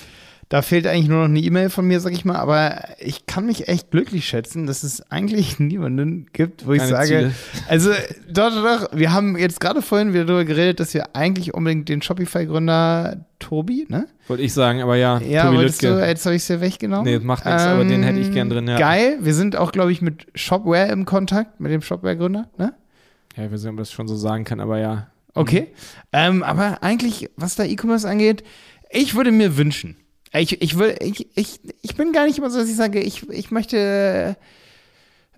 Da 0.51 0.63
fehlt 0.63 0.85
eigentlich 0.89 1.07
nur 1.07 1.19
noch 1.19 1.29
eine 1.29 1.39
E-Mail 1.39 1.71
von 1.71 1.87
mir, 1.87 2.01
sag 2.01 2.13
ich 2.13 2.25
mal, 2.25 2.35
aber 2.35 2.83
ich 2.99 3.27
kann 3.27 3.47
mich 3.47 3.69
echt 3.69 3.93
glücklich 3.93 4.27
schätzen, 4.27 4.67
dass 4.67 4.83
es 4.83 5.01
eigentlich 5.09 5.59
niemanden 5.61 6.27
gibt, 6.33 6.67
wo 6.67 6.73
ich 6.73 6.81
Keine 6.81 6.91
sage, 6.91 7.07
Ziele. 7.07 7.33
also 7.69 7.91
doch, 8.29 8.51
doch, 8.51 8.65
doch, 8.65 8.89
wir 8.93 9.13
haben 9.13 9.39
jetzt 9.39 9.61
gerade 9.61 9.81
vorhin 9.81 10.13
wieder 10.13 10.25
darüber 10.25 10.45
geredet, 10.45 10.81
dass 10.81 10.93
wir 10.93 11.15
eigentlich 11.15 11.55
unbedingt 11.55 11.89
den 11.89 12.03
Shopify-Gründer 12.03 13.25
Tobi, 13.39 13.87
ne? 13.89 14.09
Wollte 14.27 14.43
ich 14.43 14.53
sagen, 14.53 14.83
aber 14.83 14.97
ja. 14.97 15.21
Ja, 15.21 15.45
Tobi 15.45 15.63
Lütke. 15.63 15.87
du, 15.87 16.05
jetzt 16.05 16.27
habe 16.27 16.35
ich 16.35 16.43
es 16.43 16.49
ja 16.49 16.61
weggenommen. 16.61 17.05
Nee, 17.05 17.21
macht 17.21 17.47
nichts, 17.47 17.63
ähm, 17.63 17.69
aber 17.69 17.85
den 17.85 18.03
hätte 18.03 18.19
ich 18.19 18.33
gern 18.33 18.51
drin, 18.51 18.67
ja. 18.67 18.77
Geil, 18.77 19.19
wir 19.21 19.35
sind 19.35 19.55
auch, 19.55 19.71
glaube 19.71 19.93
ich, 19.93 20.03
mit 20.03 20.27
Shopware 20.35 20.89
im 20.91 21.05
Kontakt, 21.05 21.61
mit 21.61 21.71
dem 21.71 21.81
Shopware-Gründer, 21.81 22.49
ne? 22.59 22.75
Ja, 23.37 23.45
ich 23.45 23.53
weiß 23.53 23.61
nicht, 23.61 23.69
ob 23.69 23.75
man 23.77 23.83
das 23.83 23.93
schon 23.93 24.09
so 24.09 24.17
sagen 24.17 24.43
kann, 24.43 24.59
aber 24.59 24.79
ja. 24.81 25.07
Okay. 25.33 25.69
Ähm, 26.13 26.43
aber 26.43 26.83
eigentlich, 26.83 27.31
was 27.37 27.55
da 27.55 27.63
E-Commerce 27.63 28.09
angeht, 28.09 28.43
ich 28.91 29.15
würde 29.15 29.31
mir 29.31 29.57
wünschen, 29.57 29.95
ich, 30.33 30.62
ich, 30.62 30.78
will, 30.78 30.97
ich, 31.01 31.26
ich, 31.37 31.61
ich 31.83 31.97
bin 31.97 32.12
gar 32.12 32.26
nicht 32.26 32.39
immer 32.39 32.51
so, 32.51 32.59
dass 32.59 32.68
ich 32.68 32.76
sage, 32.76 33.01
ich, 33.01 33.28
ich 33.31 33.51
möchte 33.51 34.37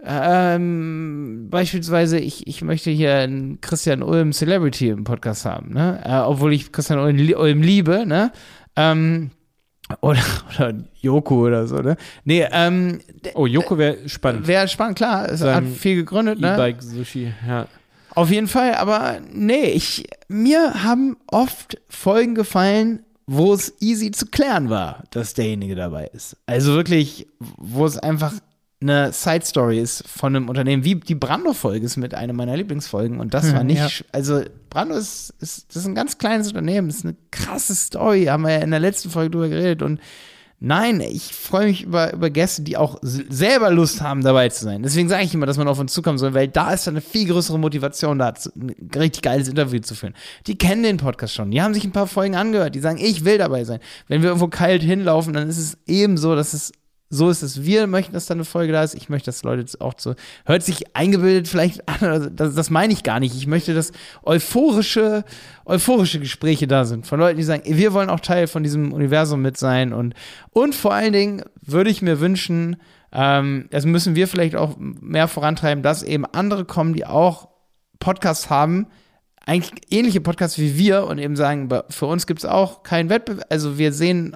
ähm, 0.04 1.48
beispielsweise, 1.50 2.18
ich, 2.18 2.46
ich 2.46 2.62
möchte 2.62 2.90
hier 2.90 3.14
einen 3.16 3.60
Christian 3.60 4.02
Ulm 4.02 4.32
Celebrity 4.32 4.88
im 4.88 5.04
Podcast 5.04 5.44
haben, 5.44 5.72
ne? 5.72 6.00
Äh, 6.04 6.18
obwohl 6.26 6.52
ich 6.52 6.72
Christian 6.72 6.98
Ulm, 6.98 7.16
Ulm 7.36 7.62
liebe, 7.62 8.04
ne? 8.04 8.32
Ähm, 8.74 9.30
oder, 10.00 10.20
oder 10.56 10.74
Joko 11.00 11.46
oder 11.46 11.66
so, 11.68 11.76
ne? 11.76 11.96
Nee, 12.24 12.46
ähm, 12.50 13.00
Oh, 13.34 13.46
Joko 13.46 13.78
wäre 13.78 14.08
spannend. 14.08 14.46
Wäre 14.48 14.66
spannend, 14.66 14.96
klar. 14.96 15.28
Es 15.30 15.40
hat 15.42 15.64
viel 15.64 15.96
gegründet, 15.96 16.40
ne? 16.40 16.54
E-Bike, 16.54 16.82
Sushi, 16.82 17.32
ja. 17.46 17.66
Auf 18.14 18.30
jeden 18.30 18.48
Fall, 18.48 18.74
aber 18.74 19.20
nee, 19.32 19.70
ich, 19.70 20.04
mir 20.28 20.82
haben 20.82 21.16
oft 21.28 21.80
Folgen 21.88 22.34
gefallen, 22.34 23.04
wo 23.34 23.54
es 23.54 23.72
easy 23.80 24.10
zu 24.10 24.26
klären 24.26 24.68
war, 24.68 25.04
dass 25.10 25.32
derjenige 25.32 25.74
dabei 25.74 26.06
ist. 26.08 26.36
Also 26.44 26.74
wirklich, 26.74 27.26
wo 27.38 27.86
es 27.86 27.96
einfach 27.96 28.34
eine 28.82 29.10
Side 29.12 29.46
Story 29.46 29.78
ist 29.80 30.06
von 30.06 30.36
einem 30.36 30.50
Unternehmen, 30.50 30.84
wie 30.84 30.96
die 30.96 31.14
Brando-Folge 31.14 31.86
ist 31.86 31.96
mit 31.96 32.14
einer 32.14 32.34
meiner 32.34 32.56
Lieblingsfolgen. 32.56 33.20
Und 33.20 33.32
das 33.32 33.50
war 33.52 33.60
hm, 33.60 33.68
nicht, 33.68 34.00
ja. 34.00 34.06
also 34.12 34.42
Brando 34.68 34.96
ist, 34.96 35.32
ist, 35.40 35.68
das 35.70 35.76
ist 35.76 35.86
ein 35.86 35.94
ganz 35.94 36.18
kleines 36.18 36.48
Unternehmen, 36.48 36.88
das 36.88 36.98
ist 36.98 37.04
eine 37.06 37.16
krasse 37.30 37.74
Story, 37.74 38.26
haben 38.26 38.42
wir 38.42 38.50
ja 38.50 38.58
in 38.58 38.70
der 38.70 38.80
letzten 38.80 39.08
Folge 39.08 39.30
drüber 39.30 39.48
geredet 39.48 39.80
und 39.82 39.98
Nein, 40.64 41.00
ich 41.00 41.24
freue 41.24 41.66
mich 41.66 41.82
über, 41.82 42.12
über 42.12 42.30
Gäste, 42.30 42.62
die 42.62 42.76
auch 42.76 42.96
selber 43.02 43.72
Lust 43.72 44.00
haben, 44.00 44.22
dabei 44.22 44.48
zu 44.48 44.62
sein. 44.62 44.84
Deswegen 44.84 45.08
sage 45.08 45.24
ich 45.24 45.34
immer, 45.34 45.44
dass 45.44 45.56
man 45.56 45.66
auf 45.66 45.80
uns 45.80 45.92
zukommen 45.92 46.18
soll, 46.18 46.34
weil 46.34 46.46
da 46.46 46.72
ist 46.72 46.86
eine 46.86 47.00
viel 47.00 47.26
größere 47.26 47.58
Motivation, 47.58 48.20
da 48.20 48.32
ein 48.54 48.72
richtig 48.94 49.22
geiles 49.22 49.48
Interview 49.48 49.80
zu 49.80 49.96
führen. 49.96 50.14
Die 50.46 50.56
kennen 50.56 50.84
den 50.84 50.98
Podcast 50.98 51.34
schon, 51.34 51.50
die 51.50 51.60
haben 51.60 51.74
sich 51.74 51.82
ein 51.82 51.90
paar 51.90 52.06
Folgen 52.06 52.36
angehört, 52.36 52.76
die 52.76 52.80
sagen, 52.80 52.98
ich 52.98 53.24
will 53.24 53.38
dabei 53.38 53.64
sein. 53.64 53.80
Wenn 54.06 54.22
wir 54.22 54.28
irgendwo 54.28 54.46
kalt 54.46 54.84
hinlaufen, 54.84 55.32
dann 55.32 55.48
ist 55.48 55.58
es 55.58 55.78
eben 55.88 56.16
so, 56.16 56.36
dass 56.36 56.52
es 56.52 56.70
so 57.14 57.28
ist 57.28 57.42
es. 57.42 57.62
Wir 57.62 57.86
möchten, 57.86 58.14
dass 58.14 58.24
da 58.24 58.32
eine 58.32 58.46
Folge 58.46 58.72
da 58.72 58.82
ist. 58.82 58.94
Ich 58.94 59.10
möchte, 59.10 59.26
dass 59.26 59.42
Leute 59.42 59.66
auch 59.80 59.92
so. 59.98 60.14
Hört 60.46 60.62
sich 60.62 60.96
eingebildet 60.96 61.46
vielleicht 61.46 61.86
an, 61.86 62.32
das, 62.34 62.54
das 62.54 62.70
meine 62.70 62.94
ich 62.94 63.02
gar 63.02 63.20
nicht. 63.20 63.36
Ich 63.36 63.46
möchte, 63.46 63.74
dass 63.74 63.92
euphorische, 64.22 65.22
euphorische 65.66 66.20
Gespräche 66.20 66.66
da 66.66 66.86
sind. 66.86 67.06
Von 67.06 67.20
Leuten, 67.20 67.36
die 67.36 67.42
sagen, 67.42 67.64
wir 67.66 67.92
wollen 67.92 68.08
auch 68.08 68.20
Teil 68.20 68.46
von 68.46 68.62
diesem 68.62 68.94
Universum 68.94 69.42
mit 69.42 69.58
sein. 69.58 69.92
Und, 69.92 70.14
und 70.52 70.74
vor 70.74 70.94
allen 70.94 71.12
Dingen 71.12 71.42
würde 71.60 71.90
ich 71.90 72.00
mir 72.00 72.18
wünschen, 72.18 72.76
ähm, 73.12 73.66
das 73.70 73.84
müssen 73.84 74.14
wir 74.14 74.26
vielleicht 74.26 74.56
auch 74.56 74.76
mehr 74.78 75.28
vorantreiben, 75.28 75.82
dass 75.82 76.02
eben 76.02 76.24
andere 76.24 76.64
kommen, 76.64 76.94
die 76.94 77.04
auch 77.04 77.48
Podcasts 77.98 78.48
haben, 78.48 78.86
eigentlich 79.44 79.82
ähnliche 79.90 80.22
Podcasts 80.22 80.58
wie 80.58 80.78
wir 80.78 81.04
und 81.04 81.18
eben 81.18 81.36
sagen, 81.36 81.68
für 81.90 82.06
uns 82.06 82.26
gibt 82.26 82.40
es 82.40 82.46
auch 82.46 82.84
keinen 82.84 83.10
Wettbewerb. 83.10 83.44
Also 83.50 83.76
wir 83.76 83.92
sehen 83.92 84.34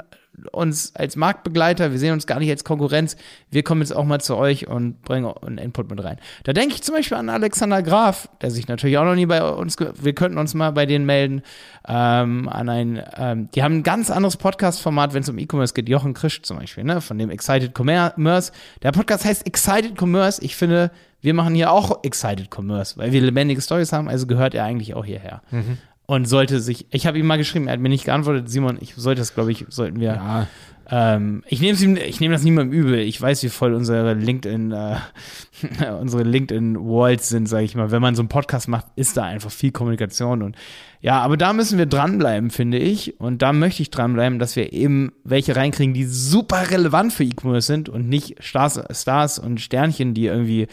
uns 0.52 0.94
als 0.94 1.16
Marktbegleiter, 1.16 1.92
wir 1.92 1.98
sehen 1.98 2.12
uns 2.12 2.26
gar 2.26 2.38
nicht 2.38 2.50
als 2.50 2.64
Konkurrenz. 2.64 3.16
Wir 3.50 3.62
kommen 3.62 3.80
jetzt 3.80 3.94
auch 3.94 4.04
mal 4.04 4.20
zu 4.20 4.36
euch 4.36 4.68
und 4.68 5.02
bringen 5.02 5.32
einen 5.42 5.58
Input 5.58 5.90
mit 5.90 6.02
rein. 6.02 6.18
Da 6.44 6.52
denke 6.52 6.74
ich 6.74 6.82
zum 6.82 6.94
Beispiel 6.94 7.16
an 7.16 7.28
Alexander 7.28 7.82
Graf, 7.82 8.28
der 8.40 8.50
sich 8.50 8.68
natürlich 8.68 8.98
auch 8.98 9.04
noch 9.04 9.14
nie 9.14 9.26
bei 9.26 9.42
uns, 9.42 9.76
wir 9.78 10.14
könnten 10.14 10.38
uns 10.38 10.54
mal 10.54 10.72
bei 10.72 10.86
denen 10.86 11.06
melden, 11.06 11.42
ähm, 11.88 12.48
an 12.48 12.68
ein, 12.68 13.02
ähm, 13.16 13.48
die 13.54 13.62
haben 13.62 13.78
ein 13.78 13.82
ganz 13.82 14.10
anderes 14.10 14.36
Podcast-Format, 14.36 15.14
wenn 15.14 15.22
es 15.22 15.28
um 15.28 15.38
E-Commerce 15.38 15.74
geht. 15.74 15.88
Jochen 15.88 16.14
Krisch 16.14 16.42
zum 16.42 16.58
Beispiel, 16.58 16.84
ne, 16.84 17.00
von 17.00 17.18
dem 17.18 17.30
Excited 17.30 17.76
Commerce. 17.76 18.52
Der 18.82 18.92
Podcast 18.92 19.24
heißt 19.24 19.46
Excited 19.46 20.00
Commerce. 20.00 20.42
Ich 20.42 20.56
finde, 20.56 20.90
wir 21.20 21.34
machen 21.34 21.54
hier 21.54 21.72
auch 21.72 22.04
Excited 22.04 22.54
Commerce, 22.54 22.96
weil 22.96 23.12
wir 23.12 23.20
lebendige 23.20 23.60
Stories 23.60 23.92
haben, 23.92 24.08
also 24.08 24.26
gehört 24.26 24.54
er 24.54 24.64
eigentlich 24.64 24.94
auch 24.94 25.04
hierher. 25.04 25.42
Mhm. 25.50 25.78
Und 26.06 26.26
sollte 26.26 26.60
sich, 26.60 26.86
ich 26.90 27.06
habe 27.06 27.18
ihm 27.18 27.26
mal 27.26 27.38
geschrieben, 27.38 27.66
er 27.66 27.74
hat 27.74 27.80
mir 27.80 27.88
nicht 27.88 28.04
geantwortet, 28.04 28.48
Simon, 28.48 28.78
ich 28.80 28.94
sollte 28.94 29.20
das, 29.20 29.34
glaube 29.34 29.52
ich, 29.52 29.66
sollten 29.68 30.00
wir 30.00 30.14
Ja, 30.14 30.46
ähm, 30.88 31.42
ich 31.48 31.60
nehme 31.60 31.78
ihm, 31.78 31.96
ich 31.96 32.20
nehme 32.20 32.34
das 32.34 32.44
niemandem 32.44 32.78
übel. 32.78 32.98
Ich 33.00 33.20
weiß, 33.20 33.42
wie 33.42 33.48
voll 33.48 33.74
unsere 33.74 34.14
LinkedIn, 34.14 34.70
äh, 34.70 35.90
unsere 36.00 36.22
LinkedIn 36.22 36.78
Walls 36.78 37.28
sind, 37.28 37.48
sage 37.48 37.64
ich 37.64 37.74
mal. 37.74 37.90
Wenn 37.90 38.02
man 38.02 38.14
so 38.14 38.22
einen 38.22 38.28
Podcast 38.28 38.68
macht, 38.68 38.86
ist 38.94 39.16
da 39.16 39.24
einfach 39.24 39.50
viel 39.50 39.72
Kommunikation 39.72 40.42
und 40.42 40.56
ja, 41.00 41.20
aber 41.20 41.36
da 41.36 41.52
müssen 41.52 41.78
wir 41.78 41.86
dranbleiben, 41.86 42.50
finde 42.50 42.78
ich. 42.78 43.20
Und 43.20 43.42
da 43.42 43.52
möchte 43.52 43.82
ich 43.82 43.90
dranbleiben, 43.90 44.38
dass 44.38 44.56
wir 44.56 44.72
eben 44.72 45.12
welche 45.24 45.54
reinkriegen, 45.54 45.94
die 45.94 46.04
super 46.04 46.70
relevant 46.70 47.12
für 47.12 47.24
E-Commerce 47.24 47.66
sind 47.66 47.88
und 47.88 48.08
nicht 48.08 48.42
Stars, 48.42 48.80
Stars 48.90 49.38
und 49.38 49.60
Sternchen, 49.60 50.14
die 50.14 50.26
irgendwie 50.26 50.68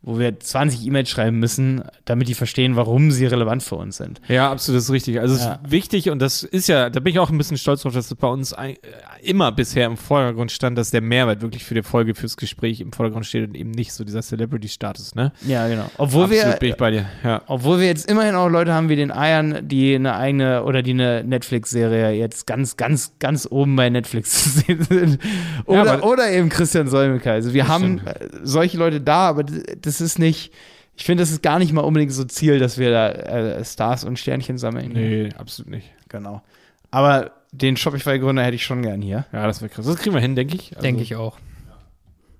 wo 0.00 0.18
wir 0.18 0.38
20 0.38 0.86
E-Mails 0.86 1.10
schreiben 1.10 1.38
müssen, 1.38 1.82
damit 2.04 2.28
die 2.28 2.34
verstehen, 2.34 2.76
warum 2.76 3.10
sie 3.10 3.26
relevant 3.26 3.62
für 3.62 3.74
uns 3.74 3.96
sind. 3.96 4.20
Ja, 4.28 4.50
absolut, 4.50 4.76
das 4.78 4.84
ist 4.84 4.90
richtig. 4.92 5.20
Also 5.20 5.34
es 5.34 5.44
Ja. 5.44 5.54
ist 5.62 5.70
wichtig 5.70 6.08
und 6.10 6.20
das 6.20 6.44
ist 6.44 6.68
ja, 6.68 6.88
da 6.88 7.00
bin 7.00 7.12
ich 7.12 7.18
auch 7.18 7.30
ein 7.30 7.36
bisschen 7.38 7.58
stolz 7.58 7.82
drauf, 7.82 7.94
dass 7.94 8.08
das 8.08 8.16
bei 8.16 8.28
uns 8.28 8.52
ein, 8.52 8.70
äh, 8.74 8.76
immer 9.22 9.50
bisher 9.52 9.86
im 9.86 9.96
Vordergrund 9.96 10.52
stand, 10.52 10.78
dass 10.78 10.90
der 10.92 11.00
Mehrwert 11.00 11.42
wirklich 11.42 11.64
für 11.64 11.74
die 11.74 11.82
Folge, 11.82 12.14
fürs 12.14 12.36
Gespräch 12.36 12.80
im 12.80 12.92
Vordergrund 12.92 13.26
steht 13.26 13.48
und 13.48 13.54
eben 13.56 13.72
nicht 13.72 13.92
so 13.92 14.04
dieser 14.04 14.22
Celebrity-Status, 14.22 15.14
ne? 15.16 15.32
Ja, 15.46 15.66
genau. 15.68 15.90
Obwohl 15.98 16.24
absolut 16.24 16.44
wir, 16.46 16.56
bin 16.58 16.68
ich 16.70 16.76
bei 16.76 16.90
dir, 16.92 17.06
ja. 17.24 17.42
Obwohl 17.46 17.80
wir 17.80 17.86
jetzt 17.86 18.08
immerhin 18.08 18.36
auch 18.36 18.48
Leute 18.48 18.72
haben 18.72 18.88
wie 18.88 18.96
den 18.96 19.10
Eiern, 19.10 19.66
die 19.68 19.94
eine 19.96 20.14
eigene 20.14 20.62
oder 20.62 20.82
die 20.82 20.92
eine 20.92 21.24
Netflix-Serie 21.24 22.12
jetzt 22.12 22.46
ganz, 22.46 22.76
ganz, 22.76 23.12
ganz 23.18 23.46
oben 23.50 23.74
bei 23.76 23.90
Netflix 23.90 24.32
zu 24.44 24.48
sehen 24.60 24.82
sind. 24.88 25.18
Oder, 25.66 25.92
aber- 25.94 26.06
oder 26.06 26.30
eben 26.30 26.48
Christian 26.48 26.86
Solmecke. 26.88 27.30
Also 27.32 27.52
wir 27.52 27.64
Das 27.64 27.72
haben 27.72 27.98
äh, 28.06 28.14
solche 28.44 28.78
Leute 28.78 29.00
da, 29.00 29.28
aber 29.28 29.42
d- 29.44 29.76
das 29.88 30.00
ist 30.00 30.18
nicht, 30.18 30.52
ich 30.96 31.04
finde, 31.04 31.22
das 31.22 31.30
ist 31.30 31.42
gar 31.42 31.58
nicht 31.58 31.72
mal 31.72 31.82
unbedingt 31.82 32.12
so 32.12 32.24
Ziel, 32.24 32.58
dass 32.58 32.78
wir 32.78 32.90
da 32.90 33.08
äh, 33.08 33.64
Stars 33.64 34.04
und 34.04 34.18
Sternchen 34.18 34.58
sammeln. 34.58 34.92
Nee, 34.92 35.30
absolut 35.36 35.70
nicht. 35.70 35.88
Genau. 36.08 36.42
Aber 36.90 37.32
den 37.52 37.76
Shopify-Gründer 37.76 38.42
hätte 38.42 38.56
ich 38.56 38.64
schon 38.64 38.82
gern 38.82 39.00
hier. 39.00 39.24
Ja, 39.32 39.46
das 39.46 39.62
wäre 39.62 39.70
krass. 39.70 39.86
Das 39.86 39.96
kriegen 39.96 40.14
wir 40.14 40.20
hin, 40.20 40.36
denke 40.36 40.56
ich. 40.56 40.72
Also, 40.72 40.82
Denke 40.82 41.02
ich 41.02 41.16
auch. 41.16 41.38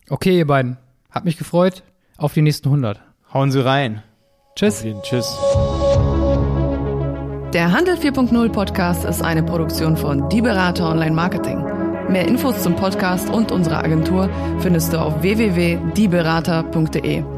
Okay, 0.09 0.39
ihr 0.39 0.47
beiden. 0.47 0.77
Hat 1.11 1.25
mich 1.25 1.37
gefreut. 1.37 1.83
Auf 2.17 2.35
die 2.35 2.43
nächsten 2.43 2.69
100. 2.69 3.01
Hauen 3.33 3.51
Sie 3.51 3.65
rein. 3.65 4.03
Tschüss. 4.57 4.85
Tschüss. 5.03 5.37
Der 7.53 7.73
Handel 7.73 7.95
4.0 7.95 8.51
Podcast 8.51 9.05
ist 9.05 9.23
eine 9.23 9.43
Produktion 9.43 9.97
von 9.97 10.29
Die 10.29 10.43
Berater 10.43 10.91
Online 10.91 11.15
Marketing. 11.15 11.63
Mehr 12.09 12.27
Infos 12.27 12.63
zum 12.63 12.77
Podcast 12.77 13.31
und 13.31 13.53
unserer 13.53 13.85
Agentur 13.85 14.29
findest 14.61 14.93
du 14.93 14.99
auf 14.99 15.23
www.dieberater.de. 15.23 17.38